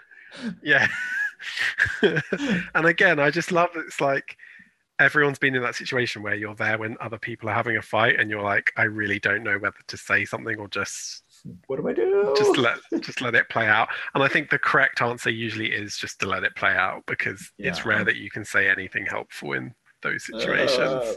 Yeah. 0.62 0.86
and 2.74 2.86
again, 2.86 3.18
I 3.18 3.30
just 3.30 3.52
love 3.52 3.70
that 3.74 3.86
it's 3.86 4.00
like 4.00 4.36
everyone's 4.98 5.38
been 5.38 5.54
in 5.54 5.62
that 5.62 5.74
situation 5.74 6.22
where 6.22 6.34
you're 6.34 6.54
there 6.54 6.78
when 6.78 6.96
other 7.00 7.18
people 7.18 7.48
are 7.48 7.54
having 7.54 7.76
a 7.76 7.82
fight 7.82 8.20
and 8.20 8.30
you're 8.30 8.42
like, 8.42 8.70
I 8.76 8.82
really 8.82 9.18
don't 9.18 9.42
know 9.42 9.58
whether 9.58 9.78
to 9.88 9.96
say 9.96 10.24
something 10.24 10.58
or 10.58 10.68
just 10.68 11.22
what 11.68 11.80
do 11.80 11.88
i 11.88 11.92
do 11.94 12.34
just 12.36 12.58
let 12.58 12.76
just 13.00 13.22
let 13.22 13.34
it 13.34 13.48
play 13.48 13.66
out. 13.66 13.88
And 14.14 14.22
I 14.22 14.28
think 14.28 14.50
the 14.50 14.58
correct 14.58 15.00
answer 15.00 15.30
usually 15.30 15.72
is 15.72 15.96
just 15.96 16.20
to 16.20 16.26
let 16.26 16.44
it 16.44 16.54
play 16.54 16.72
out 16.72 17.04
because 17.06 17.50
it's 17.58 17.86
rare 17.86 18.04
that 18.04 18.16
you 18.16 18.30
can 18.30 18.44
say 18.44 18.68
anything 18.68 19.06
helpful 19.06 19.52
in 19.54 19.74
those 20.02 20.26
situations. 20.26 20.78
Uh, 20.78 21.14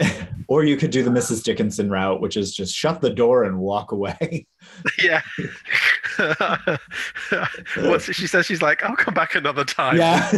or 0.48 0.64
you 0.64 0.76
could 0.76 0.90
do 0.90 1.02
the 1.02 1.10
Mrs. 1.10 1.42
Dickinson 1.42 1.90
route, 1.90 2.20
which 2.20 2.36
is 2.36 2.54
just 2.54 2.74
shut 2.74 3.00
the 3.00 3.10
door 3.10 3.44
and 3.44 3.58
walk 3.58 3.92
away. 3.92 4.46
yeah. 5.02 5.22
Once 7.76 8.04
she 8.14 8.26
says 8.26 8.46
she's 8.46 8.62
like, 8.62 8.82
I'll 8.84 8.96
come 8.96 9.14
back 9.14 9.34
another 9.34 9.64
time. 9.64 9.96
yeah. 9.96 10.30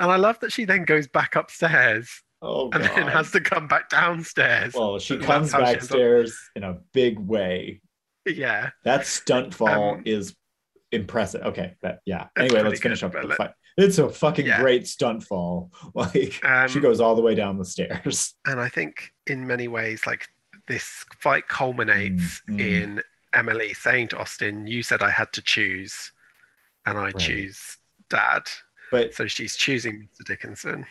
And 0.00 0.12
I 0.12 0.16
love 0.16 0.38
that 0.40 0.52
she 0.52 0.64
then 0.64 0.84
goes 0.84 1.08
back 1.08 1.34
upstairs 1.34 2.22
oh 2.40 2.70
and 2.70 2.84
god. 2.84 2.92
then 2.96 3.06
has 3.08 3.32
to 3.32 3.40
come 3.40 3.66
back 3.66 3.88
downstairs. 3.88 4.72
well, 4.74 4.98
she 5.00 5.18
comes 5.18 5.50
that's 5.50 5.60
how 5.60 5.66
she 5.66 5.72
ends 5.74 5.90
up- 5.90 5.96
backstairs 5.98 6.32
in 6.54 6.62
a 6.62 6.78
big 6.92 7.18
way. 7.18 7.80
yeah. 8.24 8.70
That 8.84 9.06
stunt 9.06 9.54
fall 9.54 9.94
Um, 9.94 10.02
is 10.06 10.36
impressive. 10.92 11.42
Okay, 11.42 11.74
but 11.82 11.98
yeah. 12.06 12.28
Anyway, 12.36 12.62
let's 12.62 12.80
finish 12.80 13.00
good, 13.00 13.16
up 13.16 13.24
let- 13.24 13.36
fight. 13.36 13.50
It's 13.78 13.98
a 13.98 14.08
fucking 14.10 14.44
Yeah. 14.46 14.60
great 14.60 14.86
stunt 14.88 15.22
fall. 15.22 15.70
Like 15.94 16.44
Um, 16.44 16.68
she 16.68 16.80
goes 16.80 17.00
all 17.00 17.14
the 17.14 17.22
way 17.22 17.34
down 17.34 17.56
the 17.58 17.64
stairs. 17.64 18.34
And 18.46 18.60
I 18.60 18.68
think 18.68 19.12
in 19.26 19.46
many 19.46 19.68
ways, 19.68 20.06
like 20.06 20.28
this 20.66 21.04
fight 21.20 21.48
culminates 21.48 22.42
Mm, 22.48 22.56
mm. 22.56 22.60
in 22.60 23.02
Emily 23.32 23.72
saying 23.74 24.08
to 24.08 24.18
Austin, 24.18 24.66
You 24.66 24.82
said 24.82 25.00
I 25.02 25.10
had 25.10 25.32
to 25.34 25.42
choose, 25.42 26.12
and 26.86 26.98
I 26.98 27.04
Right. 27.04 27.18
choose 27.18 27.78
dad. 28.10 28.42
But 28.90 29.14
So 29.14 29.26
she's 29.26 29.54
choosing 29.56 30.08
Mr. 30.08 30.24
Dickinson. 30.26 30.84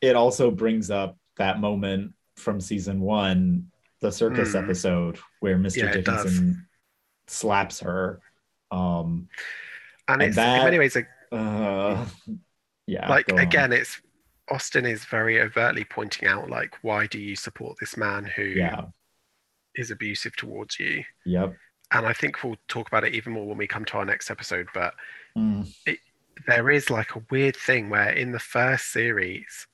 it 0.00 0.16
also 0.16 0.50
brings 0.50 0.90
up 0.90 1.16
that 1.36 1.60
moment 1.60 2.12
from 2.36 2.60
season 2.60 3.00
one, 3.00 3.70
the 4.00 4.10
circus 4.10 4.52
Mm. 4.54 4.64
episode 4.64 5.18
where 5.40 5.56
Mr. 5.58 5.76
Yeah. 5.84 5.92
Dickinson 5.92 6.66
slaps 7.28 7.78
her. 7.80 8.20
Um 8.72 9.28
And, 10.08 10.20
And 10.20 10.22
it's 10.30 10.36
that- 10.36 10.58
in 10.58 10.64
many 10.64 10.78
ways, 10.80 10.96
like, 10.96 11.08
uh 11.32 12.06
yeah. 12.86 13.08
like 13.08 13.32
on. 13.32 13.38
again, 13.38 13.72
it's 13.72 14.00
Austin 14.50 14.84
is 14.86 15.04
very 15.04 15.40
overtly 15.40 15.84
pointing 15.84 16.28
out, 16.28 16.50
like, 16.50 16.74
why 16.82 17.06
do 17.06 17.18
you 17.18 17.36
support 17.36 17.76
this 17.80 17.96
man 17.96 18.24
who 18.24 18.42
is 18.42 18.56
Yeah. 18.56 18.84
is 19.74 19.90
abusive 19.90 20.36
towards 20.36 20.78
you? 20.78 21.04
Yep. 21.24 21.56
And 21.92 22.06
I 22.06 22.12
think 22.12 22.42
we'll 22.42 22.56
talk 22.68 22.88
about 22.88 23.04
it 23.04 23.14
even 23.14 23.32
more 23.34 23.46
when 23.46 23.58
we 23.58 23.66
come 23.66 23.84
to 23.86 23.98
our 23.98 24.04
next 24.04 24.30
episode. 24.30 24.68
But 24.74 24.94
Mm, 25.36 25.72
there 26.46 26.70
is 26.70 26.90
like 26.90 27.14
a 27.16 27.22
weird 27.30 27.56
thing 27.56 27.88
where 27.88 28.10
in 28.10 28.32
the 28.32 28.38
first 28.38 28.92
series, 28.92 29.66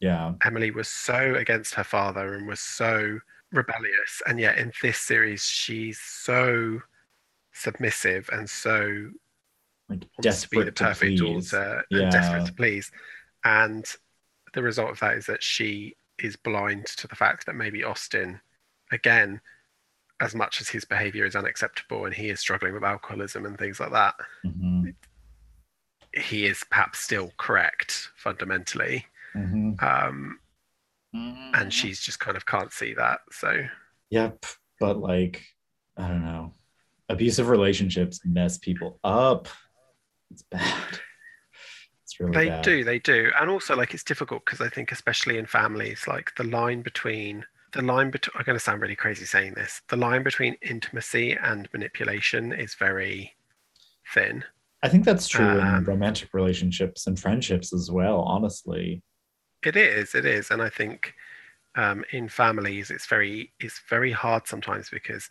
yeah. 0.00 0.34
Emily 0.44 0.70
was 0.70 0.88
so 0.88 1.34
against 1.36 1.74
her 1.74 1.84
father 1.84 2.34
and 2.34 2.46
was 2.48 2.60
so 2.60 3.20
rebellious, 3.52 4.22
and 4.26 4.40
yet 4.40 4.58
in 4.58 4.72
this 4.82 4.98
series, 4.98 5.44
she's 5.44 6.00
so 6.00 6.80
submissive 7.52 8.28
and 8.32 8.48
so 8.50 9.10
Like 9.88 10.04
wants 10.18 10.42
to 10.42 10.48
be 10.48 10.58
the 10.58 10.70
desperate 10.70 10.76
to 10.76 10.84
perfect 10.84 11.18
please. 11.20 11.50
daughter 11.50 11.84
Yeah. 11.90 11.98
and 12.02 12.12
desperate 12.12 12.46
to 12.46 12.52
please. 12.52 12.90
And 13.44 13.84
the 14.54 14.62
result 14.62 14.90
of 14.90 15.00
that 15.00 15.16
is 15.16 15.26
that 15.26 15.42
she 15.42 15.96
is 16.18 16.34
blind 16.36 16.86
to 16.86 17.06
the 17.06 17.14
fact 17.14 17.46
that 17.46 17.54
maybe 17.54 17.84
Austin, 17.84 18.40
again, 18.90 19.40
as 20.20 20.34
much 20.34 20.60
as 20.60 20.68
his 20.68 20.84
behavior 20.84 21.26
is 21.26 21.36
unacceptable 21.36 22.06
and 22.06 22.14
he 22.14 22.30
is 22.30 22.40
struggling 22.40 22.72
with 22.72 22.82
alcoholism 22.82 23.44
and 23.44 23.58
things 23.58 23.78
like 23.78 23.92
that, 23.92 24.14
Mhm, 24.44 24.94
he 26.14 26.46
is 26.46 26.64
perhaps 26.70 27.00
still 27.00 27.32
correct 27.36 28.08
fundamentally. 28.16 29.06
mhm. 29.34 29.80
Um, 29.82 30.40
and 31.12 31.72
she's 31.72 32.00
just 32.00 32.18
kind 32.20 32.36
of 32.36 32.44
can't 32.46 32.72
see 32.72 32.92
that. 32.94 33.20
So 33.30 33.66
Yep. 34.10 34.44
But 34.80 34.98
like, 34.98 35.44
I 35.96 36.08
don't 36.08 36.24
know. 36.24 36.54
Abusive 37.08 37.48
relationships 37.48 38.20
mess 38.24 38.58
people 38.58 38.98
up. 39.04 39.48
It's 40.30 40.42
bad. 40.42 41.00
It's 42.04 42.20
really 42.20 42.32
they 42.32 42.48
bad. 42.48 42.62
do, 42.62 42.84
they 42.84 42.98
do. 42.98 43.30
And 43.40 43.50
also, 43.50 43.74
like, 43.76 43.94
it's 43.94 44.04
difficult 44.04 44.44
because 44.44 44.60
I 44.60 44.68
think, 44.68 44.92
especially 44.92 45.38
in 45.38 45.46
families, 45.46 46.06
like 46.06 46.32
the 46.36 46.44
line 46.44 46.82
between 46.82 47.44
the 47.72 47.82
line 47.82 48.10
between, 48.10 48.32
I'm 48.38 48.44
going 48.44 48.56
to 48.56 48.64
sound 48.64 48.80
really 48.80 48.96
crazy 48.96 49.24
saying 49.24 49.54
this, 49.54 49.82
the 49.88 49.96
line 49.96 50.22
between 50.22 50.56
intimacy 50.62 51.32
and 51.32 51.68
manipulation 51.72 52.52
is 52.52 52.74
very 52.74 53.34
thin. 54.14 54.44
I 54.82 54.88
think 54.88 55.04
that's 55.04 55.28
true 55.28 55.46
in 55.46 55.60
Um, 55.60 55.84
romantic 55.84 56.32
relationships 56.32 57.06
and 57.06 57.18
friendships 57.18 57.74
as 57.74 57.90
well, 57.90 58.20
honestly. 58.20 59.02
It 59.64 59.76
is, 59.76 60.14
it 60.14 60.24
is, 60.24 60.50
and 60.50 60.62
I 60.62 60.68
think 60.68 61.14
um, 61.76 62.04
in 62.12 62.28
families 62.28 62.90
it's 62.90 63.06
very 63.06 63.52
it's 63.58 63.80
very 63.90 64.12
hard 64.12 64.46
sometimes 64.46 64.88
because 64.88 65.28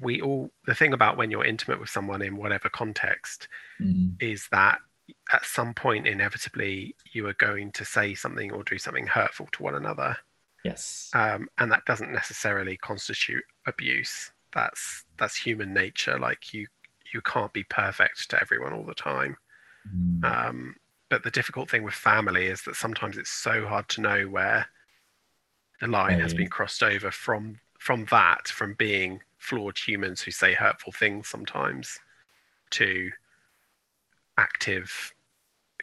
we 0.00 0.20
all 0.20 0.50
the 0.66 0.74
thing 0.74 0.92
about 0.92 1.16
when 1.16 1.30
you're 1.30 1.44
intimate 1.44 1.80
with 1.80 1.90
someone 1.90 2.22
in 2.22 2.36
whatever 2.36 2.68
context 2.68 3.48
Mhm. 3.80 4.16
is 4.20 4.48
that 4.50 4.80
at 5.32 5.44
some 5.44 5.74
point 5.74 6.06
inevitably 6.06 6.96
you 7.12 7.26
are 7.26 7.34
going 7.34 7.72
to 7.72 7.84
say 7.84 8.14
something 8.14 8.52
or 8.52 8.64
do 8.64 8.78
something 8.78 9.06
hurtful 9.06 9.46
to 9.52 9.62
one 9.62 9.74
another 9.74 10.16
Yes. 10.64 11.10
um, 11.14 11.48
and 11.58 11.70
that 11.70 11.84
doesn't 11.86 12.12
necessarily 12.12 12.76
constitute 12.76 13.44
abuse 13.66 14.32
that's 14.52 15.04
that's 15.18 15.36
human 15.36 15.72
nature 15.72 16.18
like 16.18 16.52
you 16.52 16.66
you 17.12 17.20
can't 17.22 17.52
be 17.52 17.64
perfect 17.64 18.28
to 18.30 18.40
everyone 18.40 18.72
all 18.72 18.84
the 18.84 18.94
time 18.94 19.36
Mhm. 19.84 20.24
um, 20.24 20.76
but 21.08 21.22
the 21.22 21.30
difficult 21.30 21.70
thing 21.70 21.84
with 21.84 21.94
family 21.94 22.46
is 22.46 22.62
that 22.62 22.76
sometimes 22.76 23.16
it's 23.16 23.30
so 23.30 23.66
hard 23.66 23.88
to 23.90 24.00
know 24.00 24.24
where 24.28 24.66
the 25.80 25.86
line 25.86 26.18
has 26.18 26.34
been 26.34 26.48
crossed 26.48 26.82
over 26.82 27.10
from 27.10 27.60
from 27.86 28.04
that, 28.06 28.48
from 28.48 28.74
being 28.74 29.20
flawed 29.38 29.78
humans 29.78 30.20
who 30.20 30.32
say 30.32 30.52
hurtful 30.54 30.90
things 30.90 31.28
sometimes, 31.28 32.00
to 32.70 33.12
active 34.36 35.14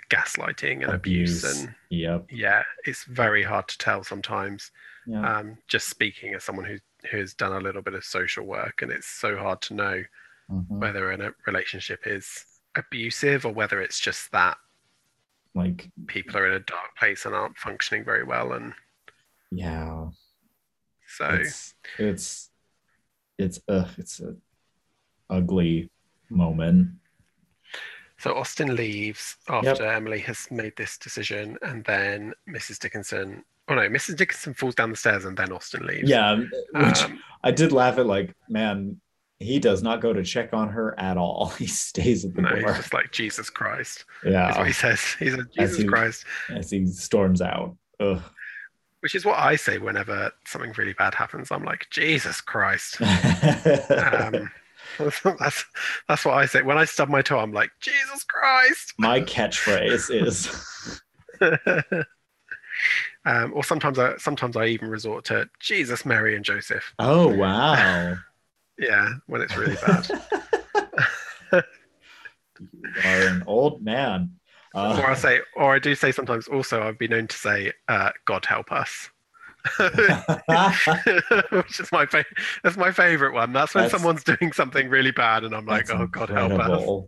gaslighting 0.10 0.84
and 0.84 0.92
abuse, 0.92 1.46
and 1.46 1.74
Yep. 1.90 2.26
yeah, 2.30 2.64
it's 2.86 3.06
very 3.06 3.42
hard 3.42 3.70
to 3.70 3.78
tell 3.78 4.04
sometimes. 4.04 4.70
Yeah. 5.08 5.38
Um, 5.38 5.58
just 5.70 5.88
speaking 5.88 6.34
as 6.34 6.44
someone 6.44 6.66
who 6.66 6.78
who 7.10 7.18
has 7.20 7.34
done 7.34 7.54
a 7.54 7.60
little 7.60 7.82
bit 7.82 7.94
of 7.94 8.04
social 8.04 8.46
work, 8.46 8.82
and 8.82 8.92
it's 8.92 9.08
so 9.08 9.38
hard 9.38 9.62
to 9.62 9.74
know 9.74 10.04
Mhm. 10.50 10.80
whether 10.80 11.10
a 11.12 11.34
relationship 11.48 12.06
is 12.06 12.46
abusive 12.76 13.46
or 13.46 13.54
whether 13.54 13.82
it's 13.82 14.00
just 14.00 14.30
that 14.34 14.58
Like, 15.54 15.90
people 16.08 16.36
are 16.38 16.48
in 16.48 16.54
a 16.54 16.60
dark 16.60 16.98
place 16.98 17.26
and 17.26 17.34
aren't 17.34 17.58
functioning 17.58 18.04
very 18.04 18.24
well 18.26 18.52
and 18.54 18.74
yeah. 19.52 20.10
So 21.18 21.26
It's 21.30 21.74
it's 21.98 22.50
it's 23.38 23.60
uh 23.68 23.88
it's 23.98 24.20
a 24.20 24.36
ugly 25.30 25.90
moment. 26.30 26.90
so 28.18 28.34
austin 28.36 28.76
leaves 28.76 29.36
Yep. 29.50 29.66
after 29.66 29.86
emily 29.86 30.20
has 30.20 30.48
made 30.52 30.76
this 30.78 30.98
decision 30.98 31.58
and 31.62 31.84
then 31.86 32.34
mrs 32.48 32.80
dickinson 32.80 33.44
oh 33.68 33.76
no 33.76 33.82
mrs 33.90 34.16
dickinson 34.16 34.54
falls 34.54 34.76
down 34.76 34.90
the 34.92 34.96
stairs 34.96 35.26
and 35.26 35.36
then 35.38 35.52
austin 35.52 35.86
leaves 35.86 36.10
Yeah, 36.10 36.36
which 36.74 37.04
um, 37.04 37.20
I 37.44 37.52
did 37.52 37.72
laugh 37.74 37.98
at. 37.98 38.06
Like, 38.06 38.34
man, 38.48 39.00
he 39.40 39.60
does 39.60 39.84
not 39.84 40.00
go 40.00 40.14
to 40.14 40.24
check 40.24 40.54
on 40.54 40.70
her 40.70 40.98
at 41.00 41.18
all. 41.18 41.48
He 41.58 41.68
stays 41.68 42.24
at 42.24 42.34
the 42.36 42.42
no 42.42 42.50
he's 42.56 42.64
door. 42.64 42.74
just 42.76 42.94
like 42.94 43.12
jesus 43.12 43.50
christ 43.50 44.06
is 44.24 44.34
what 44.34 44.34
Yeah, 44.34 44.66
he 44.66 44.72
says 44.74 45.02
he's 45.20 45.34
As 45.34 45.46
jesus 45.56 45.78
he- 45.78 45.86
christ 45.88 46.26
as 46.50 46.72
he 46.72 46.86
storms 46.88 47.42
out. 47.42 47.76
Ugh. 48.00 48.22
Which 49.04 49.16
is 49.16 49.26
what 49.26 49.38
I 49.38 49.58
say 49.58 49.80
whenever 49.80 50.32
something 50.46 50.72
really 50.78 50.94
bad 50.94 51.14
happens. 51.14 51.52
I'm 51.52 51.66
like, 51.66 51.88
Jesus 51.90 52.40
Christ. 52.40 53.02
Um, 53.02 54.50
that's 55.40 55.66
that's 56.08 56.24
what 56.24 56.36
I 56.36 56.46
say. 56.46 56.62
When 56.62 56.78
I 56.78 56.86
stub 56.86 57.10
my 57.10 57.22
toe, 57.22 57.40
I'm 57.40 57.52
like, 57.52 57.72
Jesus 57.82 58.24
Christ. 58.24 58.94
My 58.98 59.20
catchphrase 59.20 60.10
is 60.10 61.02
um, 63.26 63.52
or 63.54 63.64
sometimes 63.64 64.00
I 64.00 64.16
sometimes 64.18 64.56
I 64.56 64.68
even 64.68 64.90
resort 64.90 65.26
to 65.26 65.50
Jesus, 65.60 66.06
Mary, 66.06 66.36
and 66.36 66.46
Joseph. 66.46 66.94
Oh 66.98 67.28
wow. 67.28 68.16
Yeah, 68.78 69.10
when 69.28 69.42
it's 69.42 69.58
really 69.58 69.76
bad. 69.76 70.08
you 71.52 72.94
are 73.04 73.28
an 73.28 73.44
old 73.48 73.84
man. 73.84 74.32
Uh, 74.74 75.00
or 75.02 75.12
I 75.12 75.14
say, 75.16 75.40
or 75.56 75.76
I 75.76 75.80
do 75.80 75.94
say 75.96 76.12
sometimes. 76.12 76.48
Also, 76.48 76.82
I've 76.82 76.98
been 76.98 77.12
known 77.12 77.28
to 77.28 77.38
say, 77.38 77.72
uh, 77.88 78.12
"God 78.26 78.46
help 78.46 78.72
us," 78.72 79.10
which 81.52 81.80
is 81.80 81.92
my 81.92 82.06
favorite. 82.06 82.38
That's 82.64 82.78
my 82.78 82.92
favorite 82.92 83.34
one. 83.34 83.54
That's 83.54 83.74
when 83.76 83.84
That's- 83.84 83.92
someone's 84.02 84.24
doing 84.24 84.52
something 84.52 84.90
really 84.90 85.12
bad, 85.12 85.44
and 85.44 85.54
I'm 85.56 85.66
like, 85.66 85.90
"Oh 85.92 86.08
God 86.08 86.30
help 86.30 86.54
us." 86.54 87.08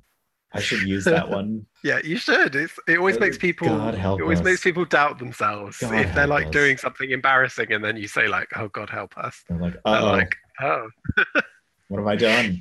I 0.54 0.62
should 0.62 0.84
use 0.84 1.04
that 1.06 1.30
one. 1.30 1.66
Yeah, 1.84 2.00
you 2.04 2.18
should. 2.18 2.56
It's, 2.56 2.74
it 2.88 2.98
always 2.98 3.20
makes 3.20 3.38
people. 3.38 3.68
God 3.68 3.94
help 3.94 4.20
it 4.20 4.24
always 4.24 4.40
us. 4.40 4.46
makes 4.46 4.64
people 4.64 4.86
doubt 4.86 5.20
themselves 5.20 5.78
God 5.78 5.94
if 5.94 6.16
they're 6.16 6.26
like 6.26 6.48
us. 6.48 6.52
doing 6.52 6.78
something 6.78 7.12
embarrassing, 7.12 7.72
and 7.72 7.84
then 7.84 7.96
you 7.96 8.08
say 8.08 8.28
like, 8.28 8.48
"Oh 8.56 8.70
God 8.70 8.90
help 8.90 9.16
us." 9.20 9.44
I'm 9.52 9.60
like, 9.60 9.76
oh, 9.86 9.92
like, 10.06 10.36
"Oh." 10.62 10.88
what 11.90 11.98
have 12.00 12.08
I 12.08 12.16
done? 12.16 12.60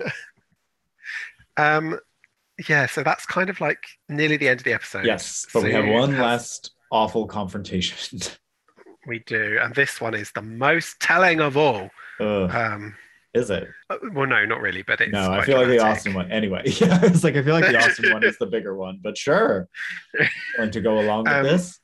Um, 1.57 1.99
yeah, 2.69 2.87
so 2.87 3.03
that's 3.03 3.27
kind 3.27 3.51
of 3.51 3.61
like 3.61 3.79
nearly 4.09 4.37
the 4.37 4.49
end 4.49 4.61
of 4.61 4.65
the 4.65 4.73
episode. 4.73 5.05
yes, 5.07 5.47
but 5.53 5.63
we 5.65 5.73
have 5.73 5.87
one 5.87 6.11
has- 6.13 6.21
last 6.21 6.71
awful 6.93 7.27
confrontation. 7.27 8.21
We 9.07 9.19
do, 9.27 9.59
and 9.61 9.75
this 9.75 10.01
one 10.01 10.15
is 10.15 10.33
the 10.35 10.41
most 10.41 10.99
telling 10.99 11.41
of 11.41 11.59
all. 11.59 11.91
Ugh, 12.21 12.51
Um, 12.51 12.97
is 13.35 13.51
it? 13.51 13.69
uh, 13.91 13.99
well, 14.15 14.27
no, 14.27 14.47
not 14.47 14.63
really, 14.63 14.81
but 14.83 14.99
it's. 15.03 15.13
no, 15.13 15.31
I 15.31 15.45
feel 15.45 15.59
like 15.59 15.67
the 15.67 15.75
dramatic. 15.75 15.97
Austin 15.99 16.15
one. 16.15 16.33
Anyway, 16.33 16.63
yeah, 16.81 17.01
it's 17.03 17.23
like 17.23 17.37
I 17.37 17.43
feel 17.43 17.53
like 17.53 17.67
the 17.67 17.77
Austin 17.85 18.15
one 18.15 18.25
is 18.25 18.39
the 18.39 18.47
bigger 18.57 18.75
one, 18.75 19.01
but 19.03 19.19
sure. 19.19 19.69
Going 20.57 20.71
to 20.71 20.81
go 20.81 21.01
along 21.01 21.25
with 21.25 21.33
Um, 21.35 21.43
this. 21.43 21.79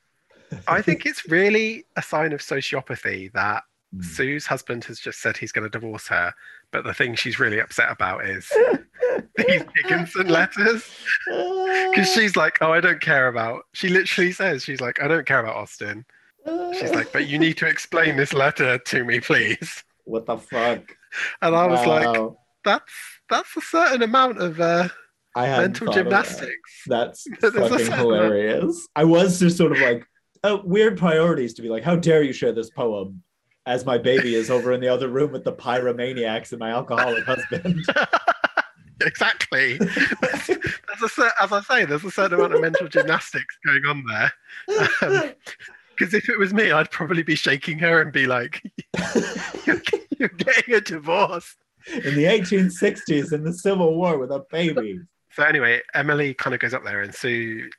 I 0.66 0.80
think 0.80 1.04
it's 1.04 1.28
really 1.28 1.84
a 1.94 2.00
sign 2.00 2.32
of 2.32 2.40
sociopathy 2.40 3.30
that 3.34 3.64
Hmm. 3.92 4.00
Sue's 4.02 4.46
husband 4.46 4.84
has 4.84 4.98
just 4.98 5.20
said 5.20 5.36
he's 5.36 5.52
going 5.52 5.68
to 5.70 5.78
divorce 5.78 6.06
her, 6.08 6.32
but 6.72 6.84
the 6.84 6.94
thing 6.94 7.16
she's 7.16 7.38
really 7.38 7.58
upset 7.60 7.90
about 7.90 8.24
is 8.24 8.50
these 9.36 9.62
Dickinson 9.74 10.28
letters. 10.28 10.90
Because 11.26 12.12
she's 12.12 12.36
like, 12.36 12.58
oh, 12.60 12.72
I 12.72 12.80
don't 12.80 13.00
care 13.00 13.28
about. 13.28 13.64
She 13.72 13.88
literally 13.88 14.32
says, 14.32 14.64
she's 14.64 14.80
like, 14.80 15.02
I 15.02 15.08
don't 15.08 15.26
care 15.26 15.40
about 15.40 15.56
Austin. 15.56 16.04
She's 16.46 16.92
like, 16.92 17.12
but 17.12 17.28
you 17.28 17.38
need 17.38 17.58
to 17.58 17.66
explain 17.66 18.16
this 18.16 18.32
letter 18.32 18.78
to 18.78 19.04
me, 19.04 19.20
please. 19.20 19.84
what 20.04 20.26
the 20.26 20.38
fuck? 20.38 20.80
And 21.42 21.54
I 21.54 21.66
was 21.66 21.86
like, 21.86 22.32
that's 22.64 22.92
that's 23.28 23.56
a 23.56 23.60
certain 23.60 24.02
amount 24.02 24.38
of 24.38 24.60
uh, 24.60 24.88
I 25.36 25.46
mental 25.48 25.88
of 25.88 25.94
that. 25.94 26.02
gymnastics. 26.02 26.82
That's 26.86 27.26
fucking 27.40 27.92
hilarious. 27.92 28.88
I 28.96 29.04
was 29.04 29.38
just 29.38 29.56
sort 29.56 29.72
of 29.72 29.78
like, 29.78 30.06
oh, 30.44 30.62
weird 30.64 30.98
priorities 30.98 31.54
to 31.54 31.62
be 31.62 31.68
like, 31.68 31.82
how 31.82 31.96
dare 31.96 32.22
you 32.22 32.32
share 32.32 32.52
this 32.52 32.70
poem 32.70 33.22
as 33.66 33.84
my 33.84 33.98
baby 33.98 34.34
is 34.34 34.50
over 34.50 34.72
in 34.72 34.80
the 34.80 34.88
other 34.88 35.08
room 35.08 35.32
with 35.32 35.44
the 35.44 35.52
pyromaniacs 35.52 36.50
and 36.52 36.58
my 36.58 36.70
alcoholic 36.70 37.24
husband. 37.24 37.84
exactly. 39.06 39.78
There's, 39.78 40.46
there's 40.46 41.18
a 41.18 41.30
as 41.40 41.52
I 41.52 41.60
say, 41.62 41.84
there's 41.84 42.04
a 42.04 42.10
certain 42.10 42.38
amount 42.38 42.54
of 42.54 42.60
mental 42.60 42.88
gymnastics 42.88 43.56
going 43.64 43.84
on 43.86 44.04
there. 44.06 44.32
Um, 45.02 45.32
because 45.98 46.14
if 46.14 46.28
it 46.30 46.38
was 46.38 46.54
me, 46.54 46.72
I'd 46.72 46.90
probably 46.90 47.22
be 47.22 47.34
shaking 47.34 47.78
her 47.80 48.00
and 48.00 48.10
be 48.10 48.26
like, 48.26 48.62
"You're, 49.66 49.82
you're 50.18 50.28
getting 50.28 50.74
a 50.74 50.80
divorce." 50.80 51.56
in 51.88 52.14
the 52.14 52.24
1860s 52.24 53.32
in 53.32 53.42
the 53.42 53.52
Civil 53.52 53.94
War 53.96 54.18
with 54.18 54.30
a 54.30 54.44
baby. 54.50 55.00
So 55.32 55.42
anyway, 55.44 55.80
Emily 55.94 56.34
kind 56.34 56.54
of 56.54 56.60
goes 56.60 56.74
up 56.74 56.84
there, 56.84 57.02
and 57.02 57.14
Sue, 57.14 57.70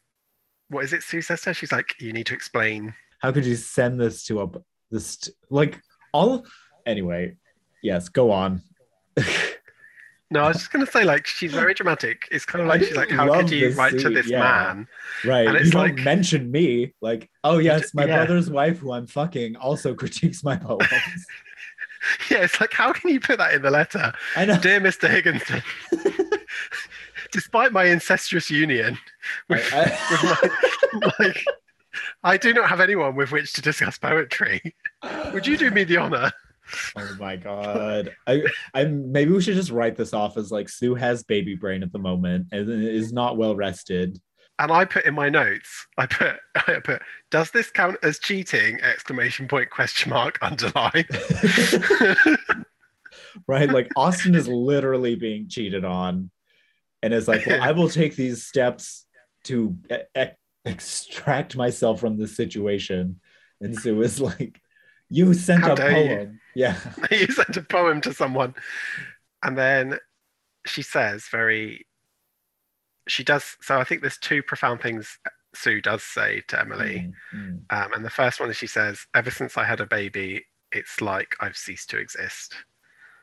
what 0.69 0.84
is 0.84 0.93
it? 0.93 1.03
Sue 1.03 1.22
says 1.22 1.41
to 1.41 1.49
her, 1.49 1.53
she's 1.53 1.72
like, 1.72 1.95
"You 1.99 2.13
need 2.13 2.26
to 2.28 2.34
explain." 2.34 2.93
How 3.19 3.32
could 3.32 3.45
you 3.45 3.55
send 3.55 3.99
this 3.99 4.24
to 4.26 4.41
a 4.41 4.47
this 4.89 5.30
like 5.49 5.82
all 6.13 6.45
anyway? 6.86 7.36
Yes, 7.84 8.09
go 8.09 8.32
on. 8.32 8.61
No, 10.32 10.43
I 10.43 10.47
was 10.47 10.57
just 10.57 10.71
gonna 10.71 10.86
say, 10.86 11.03
like, 11.03 11.27
she's 11.27 11.51
very 11.51 11.73
dramatic. 11.73 12.27
It's 12.32 12.45
kind 12.45 12.61
of 12.61 12.67
like 12.69 12.82
she's 12.82 12.95
like, 12.95 13.09
"How 13.11 13.32
could 13.34 13.51
you 13.51 13.71
write 13.73 13.99
to 13.99 14.09
this 14.09 14.27
yeah. 14.29 14.39
man?" 14.39 14.88
Right. 15.25 15.45
And 15.45 15.55
you 15.55 15.59
it's 15.61 15.71
don't 15.71 15.82
like- 15.95 16.05
mention 16.05 16.49
me. 16.49 16.93
Like, 17.01 17.29
oh 17.43 17.57
yes, 17.59 17.93
my 17.93 18.05
yeah. 18.05 18.15
brother's 18.15 18.49
wife 18.49 18.79
who 18.79 18.93
I'm 18.93 19.07
fucking 19.07 19.57
also 19.57 19.93
critiques 20.01 20.43
my 20.43 20.55
poems. 20.55 20.88
Yeah, 22.32 22.39
it's 22.45 22.59
like, 22.59 22.73
how 22.73 22.91
can 22.91 23.11
you 23.11 23.19
put 23.19 23.38
that 23.38 23.53
in 23.53 23.61
the 23.61 23.69
letter? 23.69 24.11
I 24.36 24.45
know. 24.45 24.57
Dear 24.57 24.82
Mr. 24.82 25.07
Higginson, 25.07 25.61
despite 27.32 27.71
my 27.71 27.84
incestuous 27.86 28.49
union 28.49 28.97
with, 29.47 29.71
I- 29.71 29.99
with 30.09 30.23
my, 31.03 31.13
like, 31.19 31.45
I 32.23 32.38
do 32.38 32.53
not 32.55 32.69
have 32.69 32.79
anyone 32.79 33.15
with 33.15 33.32
which 33.32 33.53
to 33.53 33.61
discuss 33.61 33.99
poetry. 33.99 34.73
Would 35.32 35.45
you 35.45 35.57
do 35.57 35.69
me 35.69 35.84
the 35.84 35.97
honor? 35.97 36.32
Oh 36.95 37.15
my 37.19 37.36
god. 37.36 38.15
I 38.28 38.43
I 38.74 38.86
maybe 38.86 39.32
we 39.32 39.41
should 39.41 39.55
just 39.55 39.72
write 39.72 39.95
this 39.95 40.13
off 40.13 40.38
as 40.38 40.51
like 40.51 40.69
Sue 40.69 40.95
has 40.95 41.24
baby 41.24 41.55
brain 41.55 41.84
at 41.84 41.91
the 41.91 41.99
moment 41.99 42.47
and 42.51 42.69
is 42.69 43.13
not 43.13 43.38
well 43.38 43.55
rested. 43.55 44.19
And 44.59 44.72
I 44.72 44.86
put 44.86 45.05
in 45.05 45.15
my 45.15 45.30
notes, 45.30 45.88
I 45.97 46.05
put, 46.05 46.36
I 46.55 46.80
put, 46.84 47.01
does 47.32 47.49
this 47.49 47.72
count 47.72 47.97
as 48.03 48.19
cheating? 48.19 48.80
Exclamation 48.82 49.47
point, 49.47 49.72
question 49.72 50.11
mark, 50.11 50.38
underline. 50.41 51.05
right? 53.47 53.69
Like 53.69 53.89
Austin 53.95 54.36
is 54.36 54.47
literally 54.47 55.15
being 55.15 55.49
cheated 55.49 55.84
on 55.84 56.30
and 57.01 57.13
is 57.13 57.28
like, 57.28 57.45
well, 57.47 57.61
I 57.61 57.72
will 57.72 57.89
take 57.89 58.15
these 58.15 58.45
steps 58.45 59.07
to 59.45 59.76
e- 59.91 60.19
e- 60.19 60.26
extract 60.65 61.55
myself 61.55 61.99
from 61.99 62.17
this 62.17 62.36
situation. 62.36 63.19
And 63.61 63.76
Sue 63.76 63.99
is 64.03 64.22
like, 64.22 64.61
you 65.12 65.34
sent 65.34 65.64
How 65.64 65.74
a 65.74 65.76
dare 65.76 65.91
you. 65.91 66.20
poem. 66.20 66.41
Yeah. 66.55 66.80
you 67.12 67.28
sent 67.28 67.57
a 67.57 67.62
poem 67.62 68.01
to 68.01 68.14
someone. 68.14 68.55
And 69.43 69.57
then 69.57 69.99
she 70.66 70.82
says 70.84 71.26
very, 71.32 71.88
she 73.07 73.24
does, 73.24 73.57
so 73.62 73.80
I 73.80 73.84
think 73.84 74.01
there's 74.01 74.18
two 74.18 74.43
profound 74.43 74.82
things 74.82 75.18
Sue 75.53 75.82
does 75.82 76.03
say 76.03 76.41
to 76.47 76.59
Emily. 76.59 77.07
Mm, 77.07 77.14
mm. 77.34 77.59
Um, 77.70 77.93
and 77.93 78.05
the 78.05 78.09
first 78.09 78.39
one 78.39 78.49
is 78.49 78.57
she 78.57 78.68
says, 78.68 79.05
ever 79.16 79.32
since 79.32 79.57
I 79.57 79.66
had 79.66 79.82
a 79.82 79.86
baby, 79.86 80.45
it's 80.72 81.01
like 81.01 81.36
I've 81.41 81.57
ceased 81.57 81.89
to 81.91 81.97
exist. 81.97 82.55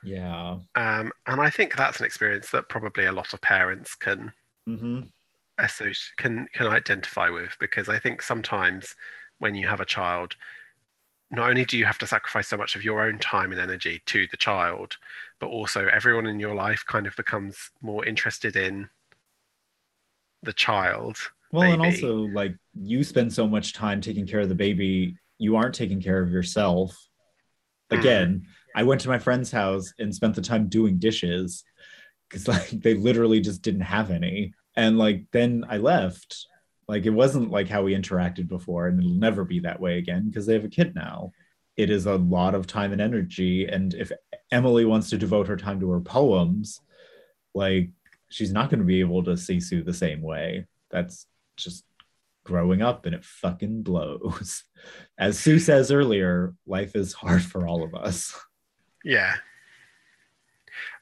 Yeah. 0.03 0.59
Um, 0.75 1.13
and 1.27 1.41
I 1.43 1.51
think 1.51 1.77
that's 1.77 2.01
an 2.01 2.07
experience 2.07 2.51
that 2.51 2.69
probably 2.71 3.05
a 3.05 3.13
lot 3.13 3.35
of 3.35 3.41
parents 3.43 3.95
can 3.95 4.33
hmm 4.67 5.11
associ- 5.61 6.15
can 6.17 6.47
can 6.53 6.67
identify 6.67 7.29
with 7.31 7.57
because 7.61 7.89
I 7.89 7.99
think 7.99 8.23
sometimes 8.23 8.95
when 9.39 9.55
you 9.55 9.67
have 9.69 9.81
a 9.81 9.85
child, 9.85 10.37
not 11.31 11.51
only 11.51 11.65
do 11.65 11.77
you 11.77 11.85
have 11.85 11.99
to 11.99 12.07
sacrifice 12.07 12.49
so 12.49 12.57
much 12.57 12.75
of 12.75 12.85
your 12.85 13.03
own 13.03 13.19
time 13.19 13.53
and 13.53 13.61
energy 13.61 14.03
to 14.07 14.27
the 14.31 14.37
child, 14.37 14.97
but 15.41 15.49
also 15.49 15.87
everyone 15.87 16.27
in 16.27 16.41
your 16.41 16.55
life 16.55 16.85
kind 16.87 17.07
of 17.07 17.15
becomes 17.17 17.71
more 17.83 18.05
interested 18.05 18.57
in 18.57 18.89
the 20.43 20.53
child. 20.53 21.17
Well, 21.53 21.73
and 21.73 21.83
also 21.83 22.15
like 22.15 22.55
you 22.75 23.05
spend 23.05 23.33
so 23.33 23.47
much 23.47 23.73
time 23.73 24.01
taking 24.01 24.27
care 24.27 24.41
of 24.41 24.49
the 24.49 24.55
baby, 24.55 25.17
you 25.39 25.57
aren't 25.57 25.75
taking 25.75 26.01
care 26.01 26.23
of 26.23 26.31
yourself. 26.31 26.97
Mhm. 27.91 27.99
Again, 27.99 28.47
I 28.75 28.83
went 28.83 29.01
to 29.03 29.09
my 29.09 29.19
friend's 29.19 29.51
house 29.51 29.93
and 29.99 30.15
spent 30.15 30.35
the 30.35 30.43
time 30.43 30.69
doing 30.69 30.99
dishes 30.99 31.65
because 32.29 32.49
like 32.49 32.71
they 32.71 32.95
literally 32.95 33.41
just 33.41 33.63
didn't 33.63 33.83
have 33.83 34.11
any. 34.11 34.55
And 34.77 34.99
like 34.99 35.25
then 35.33 35.65
I 35.69 35.79
left. 35.79 36.47
Like 36.89 37.05
it 37.05 37.11
wasn't 37.11 37.51
like 37.51 37.69
how 37.69 37.83
we 37.83 37.95
interacted 37.95 38.49
before, 38.49 38.87
and 38.89 38.99
it'll 38.99 39.13
never 39.15 39.45
be 39.45 39.61
that 39.61 39.79
way 39.81 39.99
again 39.99 40.29
because 40.29 40.47
they 40.47 40.55
have 40.55 40.65
a 40.65 40.69
kid 40.71 40.95
now. 40.95 41.33
It 41.77 41.91
is 41.91 42.07
a 42.07 42.17
lot 42.17 42.55
of 42.55 42.67
time 42.67 42.93
and 42.93 43.01
energy. 43.01 43.67
And 43.67 43.95
if 43.95 44.11
Emily 44.51 44.85
wants 44.85 45.11
to 45.11 45.19
devote 45.19 45.47
her 45.49 45.57
time 45.57 45.79
to 45.81 45.91
her 45.91 46.01
poems, 46.01 46.81
like 47.55 47.91
she's 48.31 48.53
not 48.53 48.71
going 48.71 48.81
to 48.81 48.87
be 48.87 49.01
able 49.01 49.23
to 49.25 49.37
see 49.37 49.61
Sue 49.61 49.83
the 49.85 49.93
same 49.95 50.23
way. 50.23 50.67
That's 50.91 51.27
just 51.57 51.85
growing 52.45 52.81
up 52.83 53.05
and 53.07 53.15
it 53.15 53.25
fucking 53.25 53.83
blows. 53.83 54.65
As 55.19 55.39
Sue 55.39 55.59
says 55.59 55.93
earlier, 55.93 56.55
life 56.67 56.97
is 56.97 57.13
hard 57.13 57.43
for 57.43 57.69
all 57.69 57.85
of 57.85 57.95
us. 57.95 58.35
Yeah. 59.05 59.35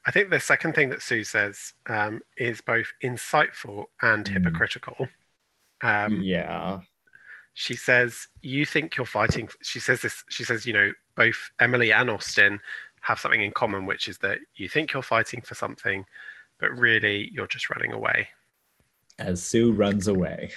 I 0.05 0.11
think 0.11 0.29
the 0.29 0.39
second 0.39 0.73
thing 0.75 0.89
that 0.89 1.01
Sue 1.01 1.23
says 1.23 1.73
um, 1.87 2.21
is 2.37 2.61
both 2.61 2.87
insightful 3.03 3.85
and 4.01 4.25
Mm. 4.25 4.33
hypocritical. 4.33 5.07
Um, 5.81 6.21
yeah. 6.21 6.79
she 7.53 7.75
says 7.75 8.27
you 8.41 8.65
think 8.65 8.97
you're 8.97 9.05
fighting 9.05 9.47
she 9.61 9.79
says 9.79 10.01
this 10.01 10.23
she 10.29 10.43
says 10.43 10.65
you 10.65 10.73
know 10.73 10.91
both 11.15 11.51
emily 11.59 11.91
and 11.91 12.09
austin 12.09 12.59
have 13.01 13.19
something 13.19 13.41
in 13.43 13.51
common 13.51 13.85
which 13.85 14.07
is 14.07 14.17
that 14.19 14.39
you 14.55 14.67
think 14.67 14.93
you're 14.93 15.03
fighting 15.03 15.41
for 15.41 15.53
something 15.55 16.03
but 16.59 16.71
really 16.71 17.29
you're 17.33 17.47
just 17.47 17.69
running 17.69 17.91
away 17.91 18.27
As 19.19 19.41
Sue 19.41 19.71
runs 19.71 20.07
away. 20.07 20.51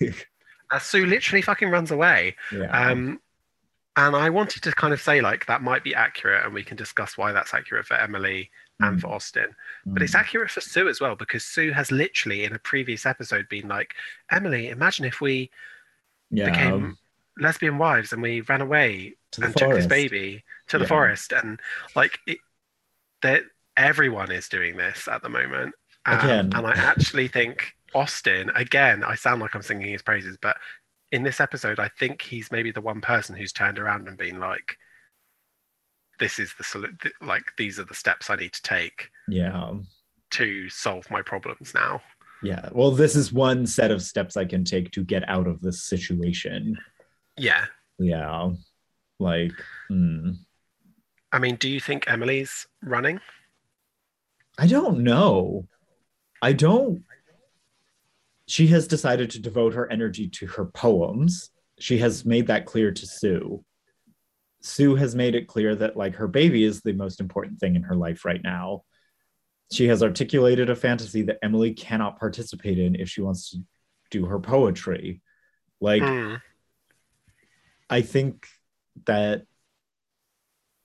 As 0.72 0.82
Sue 0.82 1.06
literally 1.06 1.42
fucking 1.42 1.70
runs 1.70 1.90
away. 1.90 2.36
Yeah. 2.52 2.70
Um, 2.70 3.20
and 3.96 4.14
I 4.14 4.30
wanted 4.30 4.62
to 4.62 4.72
kind 4.72 4.92
of 4.92 5.00
say 5.00 5.20
like 5.20 5.46
that 5.46 5.62
might 5.62 5.82
be 5.82 5.94
accurate, 5.94 6.44
and 6.44 6.54
we 6.54 6.62
can 6.62 6.76
discuss 6.76 7.18
why 7.18 7.32
that's 7.32 7.54
accurate 7.54 7.86
for 7.86 7.94
Emily 7.96 8.50
and 8.80 8.96
Mm. 8.98 9.00
for 9.00 9.08
Austin. 9.08 9.54
But 9.86 10.02
it's 10.02 10.14
Mm. 10.14 10.20
accurate 10.20 10.50
for 10.50 10.60
Sue 10.60 10.88
as 10.88 11.00
well 11.00 11.16
because 11.16 11.44
Sue 11.44 11.72
has 11.72 11.90
literally 11.90 12.44
in 12.44 12.54
a 12.54 12.58
previous 12.58 13.06
episode 13.06 13.48
been 13.48 13.68
like, 13.68 13.94
Emily, 14.30 14.68
imagine 14.68 15.04
if 15.04 15.20
we 15.20 15.50
yeah. 16.30 16.50
became 16.50 16.96
lesbian 17.38 17.78
wives 17.78 18.12
and 18.12 18.20
we 18.22 18.40
ran 18.42 18.60
away 18.60 19.14
and 19.40 19.54
took 19.56 19.70
this 19.74 19.86
baby 19.86 20.44
to 20.68 20.78
the 20.78 20.84
Yeah. 20.84 20.88
forest 20.88 21.32
and 21.32 21.60
like 21.94 22.18
it, 22.26 22.38
that 23.22 23.44
everyone 23.76 24.30
is 24.32 24.48
doing 24.48 24.76
this 24.76 25.06
at 25.08 25.22
the 25.22 25.28
moment 25.28 25.74
Um, 26.04 26.18
Again. 26.18 26.52
and 26.54 26.66
i 26.66 26.72
actually 26.72 27.28
think 27.28 27.74
austin 27.94 28.50
again 28.54 29.04
i 29.04 29.14
sound 29.14 29.40
like 29.40 29.54
i'm 29.54 29.62
singing 29.62 29.90
his 29.92 30.02
praises 30.02 30.36
but 30.40 30.56
in 31.12 31.22
this 31.22 31.40
episode 31.40 31.78
i 31.78 31.88
think 31.98 32.22
he's 32.22 32.50
maybe 32.50 32.70
the 32.72 32.80
one 32.80 33.00
person 33.00 33.36
who's 33.36 33.52
turned 33.52 33.78
around 33.78 34.08
and 34.08 34.16
been 34.18 34.40
like 34.40 34.76
this 36.18 36.38
is 36.38 36.52
the 36.58 36.64
solu- 36.64 36.98
th- 37.00 37.14
like 37.20 37.44
these 37.56 37.78
are 37.78 37.84
the 37.84 37.94
steps 37.94 38.30
i 38.30 38.36
need 38.36 38.52
to 38.52 38.62
take 38.62 39.08
Yeah. 39.28 39.74
to 40.32 40.68
solve 40.68 41.10
my 41.10 41.22
problems 41.22 41.72
now 41.74 42.00
Yeah. 42.42 42.68
Well, 42.72 42.92
this 42.92 43.16
is 43.16 43.32
one 43.32 43.66
set 43.66 43.90
of 43.90 44.00
steps 44.00 44.36
I 44.36 44.44
can 44.44 44.62
take 44.64 44.92
to 44.92 45.02
get 45.04 45.28
out 45.28 45.46
of 45.48 45.60
this 45.60 45.82
situation. 45.82 46.78
yeah 47.36 47.64
Yeah. 47.98 48.50
Like, 49.18 49.52
mm. 49.90 50.36
i 51.32 51.38
mean 51.38 51.56
do 51.56 51.68
you 51.68 51.80
think 51.80 52.04
emily's 52.08 52.66
running 52.82 53.20
I 54.60 54.66
don't 54.66 55.00
know. 55.04 55.68
I 56.42 56.52
don't. 56.52 57.04
She 58.46 58.66
has 58.68 58.88
decided 58.88 59.30
to 59.30 59.38
devote 59.38 59.72
her 59.74 59.88
energy 59.92 60.28
to 60.30 60.46
her 60.48 60.64
poems. 60.64 61.50
She 61.78 61.98
has 61.98 62.24
made 62.24 62.48
that 62.48 62.66
clear 62.66 62.90
to 62.90 63.06
Sue. 63.06 63.64
Sue 64.60 64.96
has 64.96 65.14
made 65.14 65.34
it 65.34 65.46
clear 65.46 65.74
that, 65.76 65.96
like, 65.96 66.16
her 66.16 66.28
baby 66.28 66.64
is 66.64 66.80
the 66.80 66.92
most 66.92 67.20
important 67.20 67.60
thing 67.60 67.76
in 67.76 67.82
her 67.82 67.94
life 67.94 68.24
right 68.24 68.42
now. 68.42 68.82
She 69.72 69.86
has 69.88 70.02
articulated 70.02 70.70
a 70.70 70.74
fantasy 70.76 71.22
that 71.22 71.38
Emily 71.42 71.72
cannot 71.74 72.18
participate 72.18 72.78
in 72.78 72.94
if 72.94 73.08
she 73.08 73.20
wants 73.20 73.50
to 73.50 73.58
do 74.10 74.26
her 74.26 74.40
poetry. 74.40 75.20
Like, 75.80 76.02
Mm, 76.02 76.40
I 77.90 78.02
think 78.02 78.46
that 79.06 79.44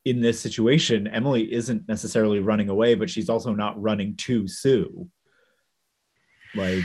in 0.06 0.22
this 0.22 0.40
situation, 0.40 1.08
Emily 1.08 1.52
isn't 1.52 1.88
necessarily 1.88 2.40
running 2.40 2.70
away, 2.70 2.94
but 2.96 3.10
she's 3.10 3.30
also 3.30 3.54
not 3.54 3.82
running 3.82 4.16
to 4.18 4.48
Sue. 4.48 5.10
Like, 6.56 6.84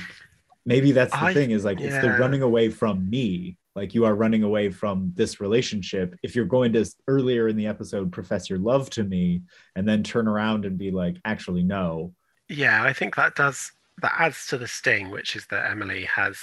maybe 0.64 0.92
that's 0.92 1.12
the 1.12 1.24
I- 1.24 1.34
thing 1.34 1.50
is 1.50 1.64
like, 1.64 1.80
it's 1.80 1.96
the 1.96 2.06
yeah. 2.06 2.16
running 2.16 2.42
away 2.42 2.70
from 2.70 3.10
me. 3.10 3.58
Like, 3.78 3.94
you 3.94 4.04
are 4.04 4.16
running 4.16 4.42
away 4.42 4.70
from 4.70 5.12
this 5.14 5.40
relationship. 5.40 6.16
If 6.24 6.34
you're 6.34 6.46
going 6.46 6.72
to 6.72 6.84
earlier 7.06 7.46
in 7.46 7.56
the 7.56 7.68
episode 7.68 8.10
profess 8.10 8.50
your 8.50 8.58
love 8.58 8.90
to 8.90 9.04
me 9.04 9.42
and 9.76 9.86
then 9.88 10.02
turn 10.02 10.26
around 10.26 10.64
and 10.64 10.76
be 10.76 10.90
like, 10.90 11.16
actually, 11.24 11.62
no. 11.62 12.12
Yeah, 12.48 12.82
I 12.82 12.92
think 12.92 13.14
that 13.14 13.36
does 13.36 13.70
that 14.02 14.14
adds 14.18 14.46
to 14.48 14.58
the 14.58 14.66
sting, 14.66 15.10
which 15.10 15.36
is 15.36 15.46
that 15.46 15.70
Emily 15.70 16.04
has 16.06 16.36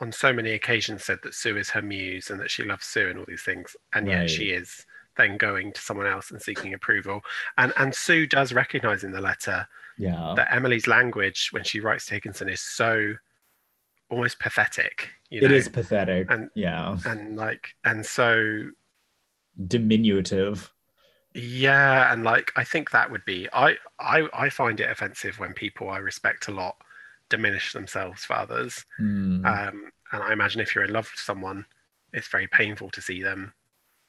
on 0.00 0.10
so 0.10 0.32
many 0.32 0.50
occasions 0.52 1.04
said 1.04 1.20
that 1.22 1.34
Sue 1.34 1.56
is 1.56 1.70
her 1.70 1.82
muse 1.82 2.30
and 2.30 2.40
that 2.40 2.50
she 2.50 2.64
loves 2.64 2.84
Sue 2.84 3.08
and 3.08 3.18
all 3.20 3.24
these 3.28 3.42
things, 3.42 3.76
and 3.94 4.08
yet 4.08 4.28
she 4.28 4.46
is 4.50 4.84
then 5.16 5.36
going 5.36 5.72
to 5.72 5.80
someone 5.80 6.06
else 6.06 6.32
and 6.32 6.42
seeking 6.42 6.74
approval. 6.74 7.20
And 7.58 7.72
and 7.76 7.94
Sue 7.94 8.26
does 8.26 8.52
recognize 8.52 9.04
in 9.04 9.12
the 9.12 9.20
letter 9.20 9.68
Yeah. 9.98 10.32
that 10.36 10.52
Emily's 10.52 10.88
language 10.88 11.50
when 11.52 11.62
she 11.62 11.78
writes 11.78 12.06
to 12.06 12.14
Higginson 12.14 12.48
is 12.48 12.60
so 12.60 13.14
almost 14.12 14.38
pathetic. 14.38 15.08
You 15.30 15.48
know? 15.48 15.54
is 15.54 15.68
pathetic. 15.68 16.30
And- 16.30 16.50
yeah. 16.54 16.98
and 17.06 17.36
like 17.36 17.74
and 17.84 18.04
so 18.04 18.70
Diminutive. 19.66 20.70
Yeah, 21.34 22.12
and 22.12 22.24
like 22.24 22.52
I 22.56 22.64
think 22.64 22.90
that 22.90 23.10
would 23.10 23.24
be 23.24 23.48
I 23.52 23.76
I 23.98 24.28
I 24.34 24.50
find 24.50 24.80
it 24.80 24.90
offensive 24.90 25.38
when 25.38 25.54
people 25.54 25.88
I 25.88 25.98
respect 25.98 26.48
a 26.48 26.52
lot 26.52 26.76
diminish 27.30 27.72
themselves 27.72 28.24
for 28.24 28.34
others. 28.34 28.84
Hmm. 28.98 29.44
Um, 29.46 29.90
and 30.12 30.22
I 30.22 30.32
imagine 30.32 30.60
if 30.60 30.74
you're 30.74 30.84
in 30.84 30.92
love 30.92 31.10
with 31.10 31.20
someone, 31.20 31.64
it's 32.12 32.28
very 32.28 32.46
painful 32.46 32.90
to 32.90 33.00
see 33.00 33.22
them 33.22 33.54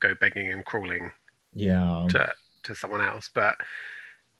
go 0.01 0.13
begging 0.15 0.51
and 0.51 0.65
crawling 0.65 1.11
yeah. 1.53 2.05
to 2.09 2.33
to 2.63 2.75
someone 2.75 3.01
else. 3.01 3.29
But 3.33 3.55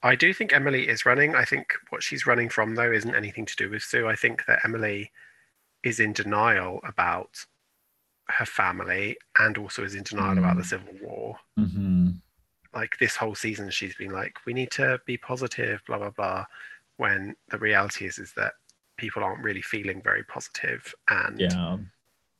I 0.03 0.15
do 0.15 0.33
think 0.33 0.51
Emily 0.51 0.89
is 0.89 1.05
running. 1.05 1.35
I 1.35 1.45
think 1.45 1.67
what 1.89 2.03
she's 2.03 2.27
running 2.27 2.49
from 2.49 2.75
though 2.75 2.91
isn't 2.91 3.15
anything 3.15 3.45
to 3.45 3.55
do 3.55 3.69
with 3.69 3.81
Sue. 3.81 4.07
I 4.07 4.15
think 4.15 4.45
that 4.45 4.59
Emily 4.65 5.11
is 5.83 5.99
in 5.99 6.13
denial 6.13 6.79
about 6.83 7.45
her 8.29 8.45
family 8.45 9.17
and 9.39 9.57
also 9.57 9.83
is 9.83 9.95
in 9.95 10.03
denial 10.03 10.37
about 10.37 10.55
the 10.57 10.63
Mm. 10.63 10.69
Civil 10.69 10.93
War 11.01 11.39
hmm 11.57 12.09
like 12.73 12.97
this 12.97 13.15
whole 13.15 13.35
season 13.35 13.69
she's 13.69 13.95
been 13.95 14.11
like 14.11 14.39
we 14.47 14.53
need 14.53 14.71
to 14.71 14.99
be 15.05 15.15
positive 15.17 15.83
blah 15.85 15.97
blah 15.99 16.09
blah 16.09 16.43
when 16.97 17.35
the 17.49 17.57
reality 17.59 18.05
is 18.07 18.17
is 18.17 18.33
that 18.33 18.53
people 18.97 19.23
aren't 19.23 19.43
really 19.43 19.61
feeling 19.61 20.01
very 20.01 20.23
positive 20.23 20.91
and 21.09 21.39
Yeah. 21.39 21.77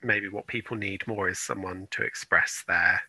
maybe 0.02 0.30
what 0.30 0.48
people 0.48 0.76
need 0.76 1.06
more 1.06 1.30
is 1.30 1.38
someone 1.40 1.88
to 1.92 2.02
express 2.02 2.64
their 2.68 3.00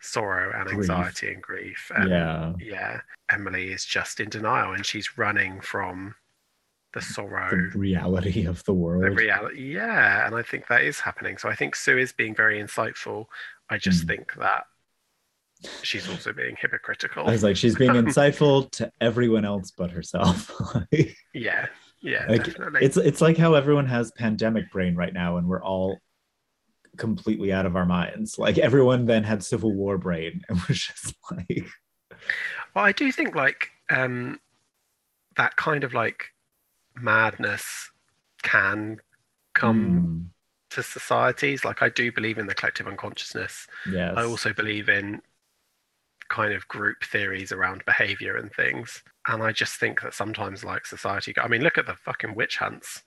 sorrow 0.00 0.52
and 0.54 0.68
Grief. 0.68 0.88
anxiety 0.90 1.32
and 1.32 1.42
grief 1.42 1.90
and 1.96 2.10
Yeah. 2.10 2.52
yeah 2.60 3.00
emily 3.30 3.72
is 3.72 3.84
just 3.84 4.20
in 4.20 4.28
denial 4.28 4.72
and 4.74 4.86
she's 4.86 5.18
running 5.18 5.60
from 5.60 6.14
the 6.96 7.02
sorrow 7.02 7.50
the 7.50 7.78
reality 7.78 8.46
of 8.52 8.64
the 8.64 8.72
world, 8.72 9.04
the 9.04 9.10
reality 9.10 9.72
yeah 9.74 10.26
and 10.26 10.34
i 10.34 10.42
think 10.42 10.66
that 10.66 10.82
is 10.82 10.98
happening 10.98 11.36
so 11.36 11.48
i 11.48 11.54
think 11.54 11.76
sue 11.76 11.98
is 11.98 12.12
being 12.12 12.34
very 12.34 12.58
insightful 12.60 13.26
i 13.70 13.76
just 13.76 14.04
Mm. 14.04 14.08
think 14.08 14.34
that 14.34 14.64
she's 15.82 16.08
also 16.08 16.32
being 16.32 16.56
hypocritical 16.60 17.26
I 17.28 17.32
was 17.32 17.42
like, 17.42 17.56
she's 17.56 17.76
being 17.76 17.92
insightful 18.04 18.70
to 18.72 18.90
everyone 19.00 19.44
else 19.44 19.70
but 19.76 19.90
herself. 19.90 20.50
Yeah, 21.34 21.66
yeah, 22.02 22.26
Like, 22.28 22.44
definitely. 22.44 22.80
it's 22.82 22.96
it's 22.96 23.20
like 23.20 23.36
how 23.38 23.54
everyone 23.54 23.86
has 23.86 24.10
pandemic 24.12 24.70
brain 24.70 24.94
right 24.96 25.12
now, 25.12 25.36
and 25.38 25.46
we're 25.48 25.62
all 25.62 25.98
completely 26.98 27.52
out 27.52 27.66
of 27.66 27.74
our 27.76 27.86
minds. 27.86 28.38
Like 28.38 28.58
everyone 28.58 29.06
then 29.06 29.24
had 29.24 29.42
Civil 29.44 29.72
War 29.72 29.96
brain, 29.98 30.42
and 30.48 30.60
was 30.68 30.78
just 30.78 31.14
like, 31.30 31.64
well, 32.74 32.84
I 32.84 32.92
do 32.92 33.10
think 33.12 33.34
like 33.34 33.70
um, 33.90 34.38
that 35.36 35.56
kind 35.56 35.84
of 35.84 35.94
like 35.94 36.26
madness 37.00 37.90
can 38.42 38.98
come 39.54 39.90
hmm, 39.90 40.22
to 40.70 40.82
societies. 40.82 41.64
Like 41.64 41.82
I 41.82 41.88
do 41.88 42.12
believe 42.12 42.38
in 42.38 42.46
the 42.46 42.54
collective 42.54 42.86
unconsciousness. 42.86 43.66
yes, 43.90 44.14
I 44.16 44.24
also 44.24 44.52
believe 44.52 44.88
in 44.88 45.20
kind 46.28 46.52
of 46.52 46.66
group 46.68 47.04
theories 47.04 47.52
around 47.52 47.84
behavior 47.84 48.36
and 48.36 48.52
things. 48.52 49.02
And 49.26 49.42
I 49.42 49.52
just 49.52 49.76
think 49.76 50.02
that 50.02 50.14
sometimes 50.14 50.64
like 50.64 50.86
society. 50.86 51.34
I 51.40 51.48
mean, 51.48 51.62
look 51.62 51.78
at 51.78 51.86
the 51.86 51.94
fucking 51.94 52.34
witch 52.34 52.56
hunts. 52.56 53.02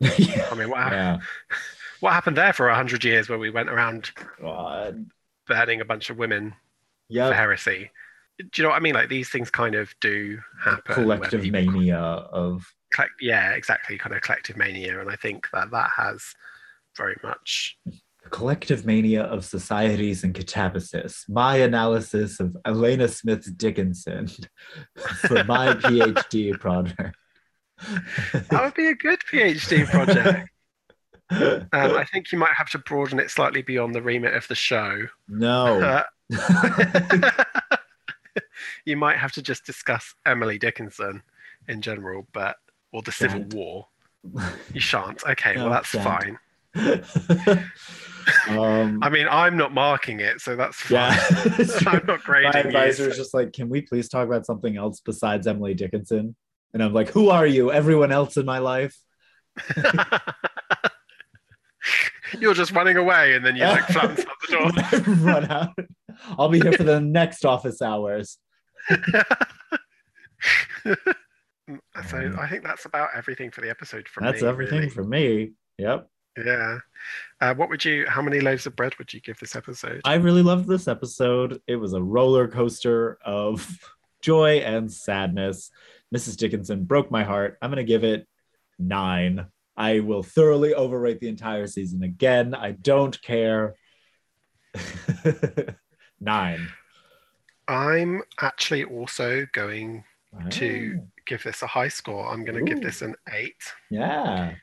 yeah. 0.00 0.48
I 0.52 0.54
mean, 0.54 0.70
what, 0.70 0.80
hap- 0.80 0.92
yeah. 0.92 1.18
what 2.00 2.12
happened 2.12 2.36
there 2.36 2.52
for 2.52 2.68
a 2.68 2.74
hundred 2.74 3.04
years 3.04 3.28
where 3.28 3.38
we 3.38 3.50
went 3.50 3.70
around 3.70 4.10
God. 4.40 5.06
burning 5.46 5.80
a 5.80 5.84
bunch 5.84 6.10
of 6.10 6.18
women 6.18 6.54
for 7.10 7.32
heresy? 7.32 7.90
Do 8.38 8.44
you 8.56 8.62
know 8.64 8.70
what 8.70 8.76
I 8.76 8.80
mean? 8.80 8.94
Like 8.94 9.08
these 9.08 9.30
things 9.30 9.50
kind 9.50 9.74
of 9.74 9.94
do 10.00 10.38
happen. 10.62 11.06
where 11.06 11.16
collective 11.16 11.42
people- 11.42 11.72
mania 11.72 11.98
of 11.98 12.72
yeah, 13.20 13.52
exactly, 13.52 13.98
kind 13.98 14.14
of 14.14 14.22
collective 14.22 14.56
mania, 14.56 15.00
and 15.00 15.10
I 15.10 15.16
think 15.16 15.48
that 15.52 15.70
that 15.70 15.90
has 15.96 16.22
very 16.96 17.16
much. 17.22 17.76
the 17.84 18.30
collective 18.30 18.86
mania 18.86 19.24
of 19.24 19.44
societies 19.44 20.24
and 20.24 20.34
catabasis. 20.34 21.28
My 21.28 21.56
analysis 21.56 22.40
of 22.40 22.56
Alena 22.66 23.08
Smith 23.08 23.56
Dickinson 23.56 24.28
for 25.26 25.44
my 25.44 25.74
PhD 25.74 26.58
project. 26.58 27.16
That 28.32 28.64
would 28.64 28.74
be 28.74 28.88
a 28.88 28.94
good 28.94 29.20
PhD 29.30 29.86
project. 29.86 30.48
Um, 31.30 31.68
I 31.72 32.04
think 32.04 32.30
you 32.32 32.38
might 32.38 32.54
have 32.54 32.70
to 32.70 32.78
broaden 32.78 33.18
it 33.18 33.30
slightly 33.30 33.62
beyond 33.62 33.94
the 33.94 34.02
remit 34.02 34.34
of 34.34 34.46
the 34.48 34.54
show. 34.54 35.06
no. 35.28 35.80
Uh, 35.80 36.02
you 38.84 38.96
might 38.96 39.16
have 39.16 39.32
to 39.32 39.42
just 39.42 39.64
discuss 39.64 40.14
Emily 40.24 40.58
Dickinson 40.58 41.22
in 41.68 41.82
general, 41.82 42.26
but 42.32 42.56
or 42.96 43.02
the 43.02 43.12
Civil 43.12 43.40
Shan't. 43.40 43.54
War. 43.54 43.86
You 44.72 44.80
shan't. 44.80 45.22
Okay, 45.28 45.54
No, 45.54 45.64
well 45.64 45.72
that's 45.74 45.88
shan't. 45.90 46.04
fine. 46.04 46.38
um, 48.48 48.98
I 49.02 49.10
mean, 49.10 49.26
I'm 49.30 49.56
not 49.58 49.72
marking 49.74 50.20
it, 50.20 50.40
so 50.40 50.56
that's 50.56 50.76
fine. 50.80 51.12
yeah. 51.12 51.66
I'm 51.86 52.06
not 52.06 52.24
grading 52.24 52.52
My 52.52 52.60
you, 52.60 52.66
advisor 52.66 53.04
so- 53.04 53.10
is 53.10 53.16
just 53.18 53.34
like, 53.34 53.52
can 53.52 53.68
we 53.68 53.82
please 53.82 54.08
talk 54.08 54.26
about 54.26 54.46
something 54.46 54.76
else 54.78 55.00
besides 55.00 55.46
Emily 55.46 55.74
Dickinson? 55.74 56.34
And 56.72 56.82
I'm 56.82 56.92
like, 56.94 57.10
who 57.10 57.28
are 57.28 57.46
you? 57.46 57.70
Everyone 57.70 58.12
else 58.12 58.36
in 58.38 58.46
my 58.46 58.58
life? 58.58 58.96
You're 62.40 62.54
just 62.54 62.72
running 62.72 62.96
away, 62.96 63.34
and 63.34 63.44
then 63.46 63.56
you 63.56 63.64
like 63.64 63.84
flounce 63.86 64.20
out 64.20 64.26
the 64.48 65.02
door. 65.04 65.14
Run 65.24 65.50
out. 65.50 65.78
I'll 66.38 66.48
be 66.48 66.60
here 66.60 66.72
for 66.72 66.82
the 66.82 67.00
next 67.00 67.44
office 67.44 67.80
hours. 67.80 68.38
So 72.08 72.36
I 72.38 72.48
think 72.48 72.62
that's 72.62 72.84
about 72.84 73.10
everything 73.14 73.50
for 73.50 73.60
the 73.60 73.70
episode 73.70 74.08
from 74.08 74.24
That's 74.24 74.42
me, 74.42 74.48
everything 74.48 74.78
really. 74.80 74.90
for 74.90 75.04
me. 75.04 75.52
Yep. 75.78 76.08
Yeah. 76.44 76.78
Uh, 77.40 77.54
what 77.54 77.68
would 77.68 77.84
you? 77.84 78.06
How 78.06 78.22
many 78.22 78.40
loaves 78.40 78.66
of 78.66 78.76
bread 78.76 78.96
would 78.98 79.12
you 79.12 79.20
give 79.20 79.38
this 79.38 79.56
episode? 79.56 80.00
I 80.04 80.14
really 80.14 80.42
loved 80.42 80.68
this 80.68 80.86
episode. 80.86 81.60
It 81.66 81.76
was 81.76 81.92
a 81.92 82.02
roller 82.02 82.46
coaster 82.46 83.18
of 83.24 83.66
joy 84.22 84.58
and 84.58 84.92
sadness. 84.92 85.70
Mrs. 86.14 86.36
Dickinson 86.36 86.84
broke 86.84 87.10
my 87.10 87.24
heart. 87.24 87.58
I'm 87.60 87.70
going 87.70 87.84
to 87.84 87.84
give 87.84 88.04
it 88.04 88.28
nine. 88.78 89.46
I 89.76 90.00
will 90.00 90.22
thoroughly 90.22 90.74
overrate 90.74 91.20
the 91.20 91.28
entire 91.28 91.66
season 91.66 92.02
again. 92.02 92.54
I 92.54 92.72
don't 92.72 93.20
care. 93.22 93.74
nine. 96.20 96.68
I'm 97.68 98.22
actually 98.40 98.84
also 98.84 99.46
going 99.52 100.04
to 100.50 101.00
give 101.26 101.42
this 101.42 101.62
a 101.62 101.66
high 101.66 101.88
score. 101.88 102.28
I'm 102.32 102.44
going 102.44 102.64
to 102.64 102.70
give 102.74 102.82
this 102.82 103.02
an 103.02 103.14
eight, 103.32 103.62
Yeah, 103.90 104.54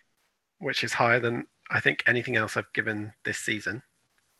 which 0.59 0.83
is 0.83 0.93
higher 0.93 1.19
than 1.19 1.45
I 1.69 1.79
think 1.79 2.03
anything 2.07 2.35
else 2.35 2.55
I've 2.57 2.71
given 2.73 3.13
this 3.25 3.37
season. 3.37 3.81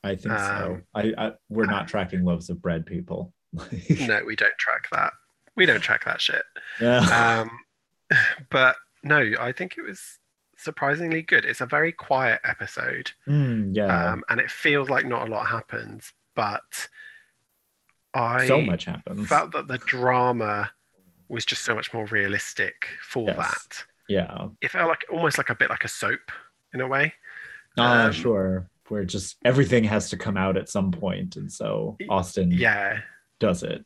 I 0.04 0.16
think 0.16 0.38
so. 0.38 0.66
Um, 0.74 0.84
I, 0.94 1.14
I 1.18 1.32
we're 1.50 1.66
not 1.66 1.88
tracking 1.88 2.24
loaves 2.26 2.50
of 2.50 2.62
bread, 2.62 2.86
people. 2.86 3.34
No, 4.08 4.22
we 4.26 4.36
don't 4.36 4.58
track 4.58 4.88
that. 4.92 5.14
We 5.56 5.66
don't 5.66 5.82
track 5.82 6.06
that 6.06 6.20
shit. 6.20 6.44
yeah. 6.82 7.44
Um, 7.46 8.18
but 8.50 8.76
no, 9.04 9.32
I 9.40 9.52
think 9.52 9.76
it 9.78 9.84
was 9.84 10.20
surprisingly 10.58 11.22
good. 11.22 11.46
It's 11.46 11.62
a 11.62 11.66
very 11.66 11.92
quiet 11.92 12.40
episode, 12.44 13.12
Mm, 13.28 13.76
yeah. 13.76 14.12
um, 14.14 14.24
and 14.30 14.40
it 14.40 14.50
feels 14.50 14.90
like 14.90 15.06
not 15.06 15.28
a 15.28 15.32
lot 15.32 15.48
happens, 15.48 16.12
but 16.36 16.88
I 18.14 18.48
so 18.48 18.62
much 18.62 18.86
happens. 18.86 19.28
felt 19.28 19.52
that 19.54 19.68
the 19.68 19.78
drama 19.80 20.72
was 21.30 21.46
just 21.46 21.64
so 21.64 21.74
much 21.76 21.94
more 21.94 22.06
realistic 22.08 22.88
for 23.02 23.28
Yes. 23.28 23.38
that. 23.38 23.86
yeah. 24.08 24.48
It 24.62 24.72
felt 24.72 24.88
like 24.90 25.06
almost 25.12 25.38
like 25.38 25.50
a 25.50 25.56
bit 25.56 25.70
like 25.70 25.84
a 25.84 25.88
soap 25.88 26.32
in 26.74 26.82
a 26.82 26.88
way. 26.88 27.14
Ah, 27.78 28.06
Um, 28.06 28.12
sure. 28.12 28.70
Where 28.90 29.06
just 29.06 29.38
everything 29.46 29.86
has 29.86 30.10
to 30.10 30.18
come 30.18 30.38
out 30.38 30.58
at 30.58 30.70
some 30.70 30.92
point, 30.92 31.36
and 31.38 31.52
so 31.52 31.98
Austin 32.10 32.52
Yeah, 32.52 33.00
does 33.40 33.64
it. 33.64 33.86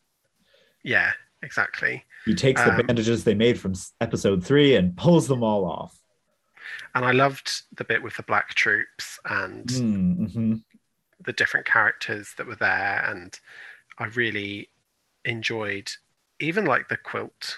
yeah, 0.84 1.14
exactly. 1.44 2.04
He 2.26 2.34
takes 2.34 2.64
the 2.64 2.72
Um, 2.72 2.78
bandages 2.88 3.24
they 3.24 3.36
made 3.36 3.60
from 3.60 3.74
episode 4.02 4.44
three 4.44 4.76
and 4.76 4.98
pulls 4.98 5.28
them 5.28 5.44
all 5.44 5.66
off. 5.66 6.02
And 6.96 7.06
I 7.06 7.12
loved 7.12 7.62
the 7.78 7.84
bit 7.86 8.02
with 8.04 8.18
the 8.18 8.24
black 8.24 8.56
troops 8.56 9.20
and 9.24 9.68
Mm, 9.68 10.18
mhm. 10.34 10.64
the 11.24 11.34
different 11.34 11.66
characters 11.68 12.34
that 12.38 12.48
were 12.48 12.56
there 12.56 13.04
and 13.08 13.40
i 14.00 14.06
really 14.06 14.70
enjoyed 15.26 15.92
even 16.40 16.66
like 16.66 16.88
the 16.90 16.98
quilt 16.98 17.58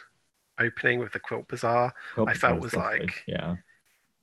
opening 0.59 0.99
with 0.99 1.11
the 1.13 1.19
quilt 1.19 1.47
bazaar 1.47 1.93
Hope 2.15 2.29
I 2.29 2.33
felt 2.33 2.61
was 2.61 2.73
lovely. 2.73 2.99
like- 3.01 3.23
yeah. 3.27 3.55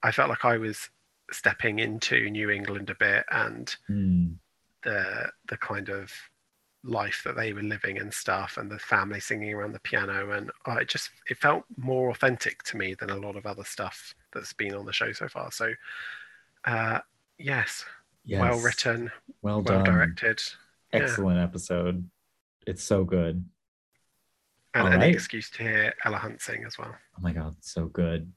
i 0.02 0.10
felt 0.12 0.28
like 0.28 0.44
i 0.44 0.56
was 0.58 0.90
stepping 1.32 1.78
into 1.78 2.28
new 2.30 2.50
england 2.50 2.90
a 2.90 2.94
bit 2.94 3.24
and 3.30 3.74
Mm, 3.90 4.36
the 4.82 5.30
the 5.48 5.56
kind 5.56 5.88
of 5.88 6.12
life 6.84 7.22
that 7.24 7.34
they 7.36 7.52
were 7.52 7.62
living 7.62 7.98
and 7.98 8.14
stuff 8.14 8.58
and 8.58 8.70
the 8.70 8.78
family 8.78 9.18
singing 9.18 9.52
around 9.52 9.72
the 9.72 9.80
piano 9.80 10.30
and 10.32 10.52
i 10.66 10.84
just 10.84 11.10
it 11.28 11.36
felt 11.38 11.64
more 11.76 12.10
authentic 12.10 12.62
to 12.62 12.76
me 12.76 12.94
than 12.94 13.10
a 13.10 13.16
lot 13.16 13.34
of 13.34 13.44
other 13.46 13.64
stuff 13.64 14.14
that's 14.32 14.52
been 14.52 14.72
on 14.74 14.86
the 14.86 14.92
show 14.92 15.10
so 15.12 15.26
far 15.26 15.50
so 15.50 15.72
uh 16.64 17.00
yes, 17.38 17.84
yes. 18.24 18.40
well 18.40 18.58
written 18.60 19.10
well 19.42 19.62
well 19.62 19.62
done, 19.62 19.84
directed 19.84 20.40
yeah. 20.92 21.00
excellent 21.00 21.40
episode. 21.40 22.08
It's 22.66 22.82
so 22.84 23.04
good. 23.04 23.44
And 24.84 25.00
right. 25.00 25.14
excuse 25.14 25.50
to 25.50 25.62
hear 25.62 25.94
ella 26.04 26.18
hunt 26.18 26.40
sing 26.40 26.64
as 26.66 26.78
well 26.78 26.94
Oh 26.94 27.22
my 27.22 27.32
god, 27.32 27.56
so 27.60 27.86
good. 27.86 28.30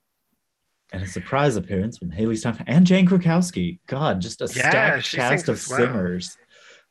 And 0.91 1.03
a 1.03 1.07
surprise 1.07 1.55
appearance 1.55 1.97
from 1.97 2.11
Hailee 2.11 2.37
Steinfeld 2.37 2.67
and 2.67 2.85
Jane 2.87 3.07
Krakowski. 3.07 3.79
God, 3.87 4.21
just 4.21 4.41
a 4.41 4.45
Yeah, 4.45 4.99
stacked 5.01 5.11
cast 5.11 5.49
of 5.49 5.63
well. 5.69 5.77
singers. 5.77 6.37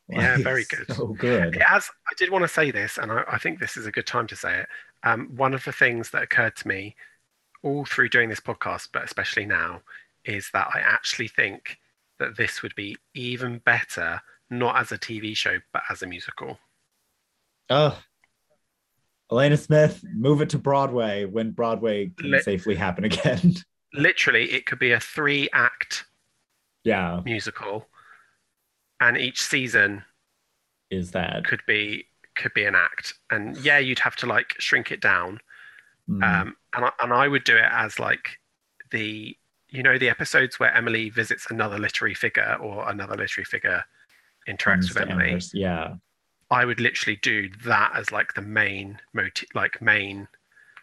Yeah, 0.07 0.37
very 0.37 0.63
good. 0.65 0.85
So 0.95 1.07
good. 1.07 1.57
As 1.67 1.89
I 2.09 2.13
did 2.17 2.29
want 2.29 2.43
to 2.43 2.47
say 2.47 2.71
this, 2.71 2.97
and 2.97 3.11
I, 3.11 3.23
I 3.27 3.37
think 3.37 3.59
this 3.59 3.75
is 3.75 3.85
a 3.85 3.91
good 3.91 4.07
time 4.07 4.25
to 4.27 4.35
say 4.35 4.61
it. 4.61 4.67
Um, 5.03 5.35
one 5.35 5.53
of 5.53 5.63
the 5.65 5.71
things 5.71 6.11
that 6.11 6.23
occurred 6.23 6.55
to 6.57 6.67
me 6.67 6.95
all 7.61 7.85
through 7.85 8.09
doing 8.09 8.29
this 8.29 8.39
podcast, 8.39 8.89
but 8.93 9.03
especially 9.03 9.45
now, 9.45 9.81
is 10.25 10.49
that 10.53 10.67
I 10.73 10.79
actually 10.79 11.27
think 11.27 11.77
that 12.19 12.37
this 12.37 12.61
would 12.61 12.75
be 12.75 12.97
even 13.13 13.59
better, 13.59 14.21
not 14.49 14.77
as 14.77 14.91
a 14.91 14.97
TV 14.97 15.35
show, 15.35 15.57
but 15.73 15.83
as 15.89 16.01
a 16.01 16.07
musical. 16.07 16.57
Oh, 17.69 17.99
Alena 19.31 19.57
Smith, 19.59 20.03
move 20.15 20.41
it 20.41 20.49
to 20.49 20.57
Broadway 20.57 21.25
when 21.25 21.51
Broadway 21.51 22.11
can 22.17 22.41
safely 22.41 22.75
happen 22.75 23.03
again. 23.03 23.55
Literally, 23.93 24.51
it 24.51 24.65
could 24.65 24.79
be 24.79 24.91
a 24.91 24.99
three 24.99 25.49
act 25.53 26.05
yeah, 26.83 27.21
musical, 27.25 27.87
and 28.99 29.17
each 29.17 29.41
season 29.41 30.03
is 30.89 31.11
that. 31.11 31.45
could 31.45 31.61
be 31.67 32.05
could 32.35 32.53
be 32.53 32.65
an 32.65 32.75
act. 32.75 33.13
And 33.31 33.57
yeah, 33.57 33.79
you'd 33.79 33.99
have 33.99 34.15
to 34.17 34.25
like 34.25 34.55
shrink 34.59 34.91
it 34.91 35.01
down, 35.01 35.39
Mm, 36.09 36.23
um, 36.23 36.55
and 36.75 36.85
I, 36.85 36.91
and 37.01 37.13
I 37.13 37.27
would 37.27 37.43
do 37.43 37.55
it 37.55 37.69
as 37.71 37.99
like 37.99 38.39
the 38.91 39.35
you 39.69 39.83
know 39.83 39.97
the 39.97 40.09
episodes 40.09 40.59
where 40.59 40.73
Emily 40.73 41.09
visits 41.09 41.47
another 41.51 41.77
literary 41.77 42.15
figure 42.15 42.57
or 42.59 42.89
another 42.89 43.15
literary 43.15 43.45
figure 43.45 43.83
interacts 44.47 44.89
with 44.89 44.97
Emily. 44.97 45.29
Amherst. 45.29 45.53
Yeah. 45.53 45.95
I 46.51 46.65
would 46.65 46.79
literally 46.79 47.17
do 47.17 47.49
that 47.65 47.93
as 47.95 48.11
like 48.11 48.33
the 48.33 48.41
main 48.41 48.99
motive, 49.13 49.49
like 49.55 49.81
main 49.81 50.27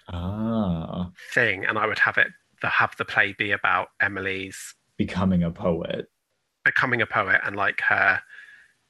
Ah, 0.08 1.12
thing, 1.32 1.64
and 1.64 1.78
I 1.78 1.86
would 1.86 1.98
have 2.00 2.18
it 2.18 2.28
the 2.62 2.68
have 2.68 2.96
the 2.96 3.04
play 3.04 3.32
be 3.32 3.50
about 3.52 3.88
Emily's 4.00 4.74
becoming 4.98 5.42
a 5.42 5.50
poet. 5.50 6.08
becoming 6.64 7.00
a 7.02 7.06
poet 7.06 7.40
and 7.44 7.56
like 7.56 7.80
her 7.82 8.20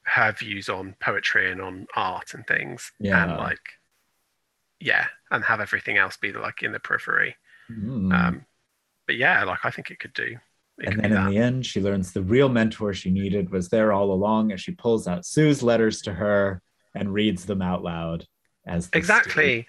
her 0.05 0.31
views 0.31 0.69
on 0.69 0.95
poetry 1.01 1.51
and 1.51 1.61
on 1.61 1.87
art 1.95 2.33
and 2.33 2.45
things, 2.47 2.91
Yeah. 2.99 3.23
and 3.23 3.37
like 3.37 3.59
yeah, 4.79 5.07
and 5.31 5.43
have 5.43 5.59
everything 5.59 5.97
else 5.97 6.17
be 6.17 6.31
like 6.31 6.63
in 6.63 6.71
the 6.71 6.79
periphery. 6.79 7.35
Mm. 7.71 8.13
Um, 8.13 8.45
but 9.07 9.17
yeah, 9.17 9.43
like 9.43 9.59
I 9.65 9.71
think 9.71 9.91
it 9.91 9.99
could 9.99 10.13
do. 10.13 10.37
It 10.79 10.89
and 10.89 10.99
then 10.99 11.11
in 11.13 11.25
the 11.25 11.37
end, 11.37 11.65
she 11.65 11.81
learns 11.81 12.13
the 12.13 12.21
real 12.21 12.49
mentor 12.49 12.93
she 12.93 13.09
needed 13.11 13.49
was 13.49 13.69
there 13.69 13.91
all 13.91 14.11
along 14.11 14.51
as 14.51 14.61
she 14.61 14.71
pulls 14.73 15.07
out 15.07 15.25
Sue's 15.25 15.63
letters 15.63 16.01
to 16.03 16.13
her 16.13 16.61
and 16.99 17.13
reads 17.13 17.45
them 17.45 17.61
out 17.61 17.83
loud 17.83 18.25
as 18.65 18.89
the 18.89 18.97
exactly. 18.97 19.67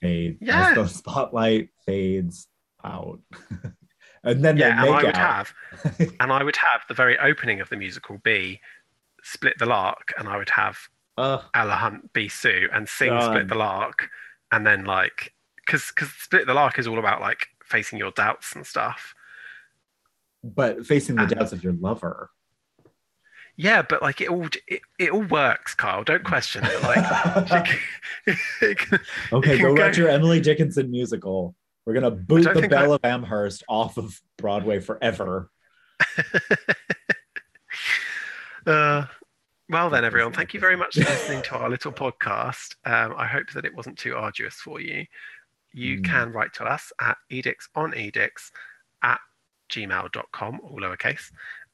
fade, 0.00 0.38
Yeah. 0.40 0.70
as 0.70 0.74
the 0.76 0.86
spotlight 0.88 1.70
fades 1.86 2.46
out. 2.84 3.20
and 4.24 4.44
then 4.44 4.56
Yeah, 4.56 4.80
they 4.82 4.88
and 4.88 4.96
I 4.96 5.02
would 5.04 5.14
out. 5.16 5.16
have, 5.16 5.54
and 6.20 6.32
I 6.32 6.42
would 6.42 6.56
have 6.56 6.82
the 6.88 6.94
very 6.94 7.18
opening 7.18 7.60
of 7.60 7.68
the 7.68 7.76
musical 7.76 8.18
be 8.18 8.60
"Split 9.22 9.54
the 9.58 9.66
Lark," 9.66 10.12
and 10.18 10.28
I 10.28 10.36
would 10.36 10.50
have 10.50 10.78
Ugh, 11.18 11.42
Ella 11.54 11.74
Hunt 11.76 12.12
be 12.12 12.28
Sue 12.28 12.68
and 12.72 12.88
sing 12.88 13.10
God. 13.10 13.24
"Split 13.32 13.48
the 13.48 13.54
Lark," 13.54 14.08
and 14.50 14.66
then 14.66 14.84
like, 14.84 15.34
because 15.64 15.88
because 15.94 16.10
"Split 16.12 16.46
the 16.46 16.54
Lark" 16.54 16.78
is 16.78 16.86
all 16.88 16.98
about 16.98 17.20
like 17.20 17.48
facing 17.64 17.98
your 17.98 18.10
doubts 18.12 18.54
and 18.56 18.66
stuff. 18.66 19.14
but 20.44 20.84
facing 20.84 21.14
the 21.16 21.22
And- 21.22 21.30
doubts 21.30 21.52
of 21.52 21.62
your 21.62 21.74
lover. 21.74 22.30
Yeah, 23.62 23.82
but 23.82 24.02
like 24.02 24.20
it 24.20 24.28
all 24.28 24.46
it, 24.66 24.80
it 24.98 25.10
all 25.10 25.22
works, 25.22 25.74
Kyle. 25.74 26.02
Don't 26.02 26.24
question 26.24 26.64
it. 26.64 26.82
Like, 26.82 27.68
it 28.60 28.78
okay, 29.32 29.58
go 29.58 29.74
go- 29.74 29.82
write 29.82 29.96
your 29.96 30.08
Emily 30.08 30.40
Dickinson 30.40 30.90
musical. 30.90 31.54
We're 31.86 31.94
gonna 31.94 32.10
boot 32.10 32.42
the 32.44 32.54
think 32.54 32.70
Belle 32.70 32.94
of 32.94 33.04
Amherst 33.04 33.62
off 33.68 33.98
of 33.98 34.20
Broadway 34.38 34.80
forever. 34.80 35.50
Uh, 38.66 39.06
well 39.68 39.90
then, 39.90 40.04
everyone, 40.04 40.32
thank 40.32 40.54
you 40.54 40.60
very 40.60 40.76
much 40.76 40.94
for 40.94 41.00
listening 41.00 41.42
to 41.42 41.56
our 41.56 41.68
little 41.68 41.90
podcast. 41.92 42.76
Um, 42.84 43.14
I 43.16 43.26
hope 43.26 43.50
that 43.54 43.64
it 43.64 43.74
wasn't 43.74 43.98
too 43.98 44.14
arduous 44.14 44.54
for 44.54 44.80
you. 44.80 45.04
You 45.72 45.98
Mm. 45.98 46.04
can 46.04 46.32
write 46.32 46.52
to 46.54 46.64
us 46.64 46.92
at 47.00 47.16
edicts 47.30 47.68
on 47.74 47.96
edicts 47.96 48.52
at 49.02 49.18
gmail.com, 49.70 50.60
all 50.62 50.78
lowercase. 50.80 51.32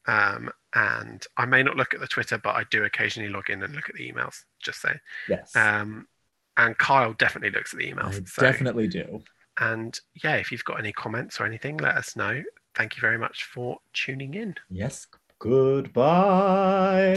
Um, 0.08 0.50
and 0.74 1.24
I 1.36 1.44
may 1.46 1.62
not 1.62 1.76
look 1.76 1.94
at 1.94 2.00
the 2.00 2.06
Twitter, 2.08 2.38
but 2.38 2.56
I 2.56 2.64
do 2.70 2.82
occasionally 2.84 3.28
log 3.30 3.48
in 3.50 3.62
and 3.62 3.74
look 3.74 3.88
at 3.88 3.94
the 3.94 4.10
emails, 4.10 4.42
just 4.60 4.80
say. 4.80 4.94
Yes, 5.28 5.54
Um, 5.54 6.08
and 6.56 6.76
Kyle 6.78 7.12
definitely 7.12 7.50
looks 7.56 7.72
at 7.72 7.78
the 7.78 7.92
emails. 7.92 8.26
so- 8.28 8.42
definitely 8.42 8.88
do. 8.88 9.22
And 9.60 9.98
yeah, 10.24 10.34
if 10.36 10.50
you've 10.52 10.64
got 10.64 10.78
any 10.78 10.92
comments 10.92 11.40
or 11.40 11.44
anything, 11.46 11.76
let 11.78 11.96
us 11.96 12.16
know. 12.16 12.42
Thank 12.74 12.96
you 12.96 13.00
very 13.00 13.18
much 13.18 13.44
for 13.44 13.78
tuning 13.92 14.34
in. 14.34 14.54
Yes. 14.70 15.06
Goodbye. 15.40 17.14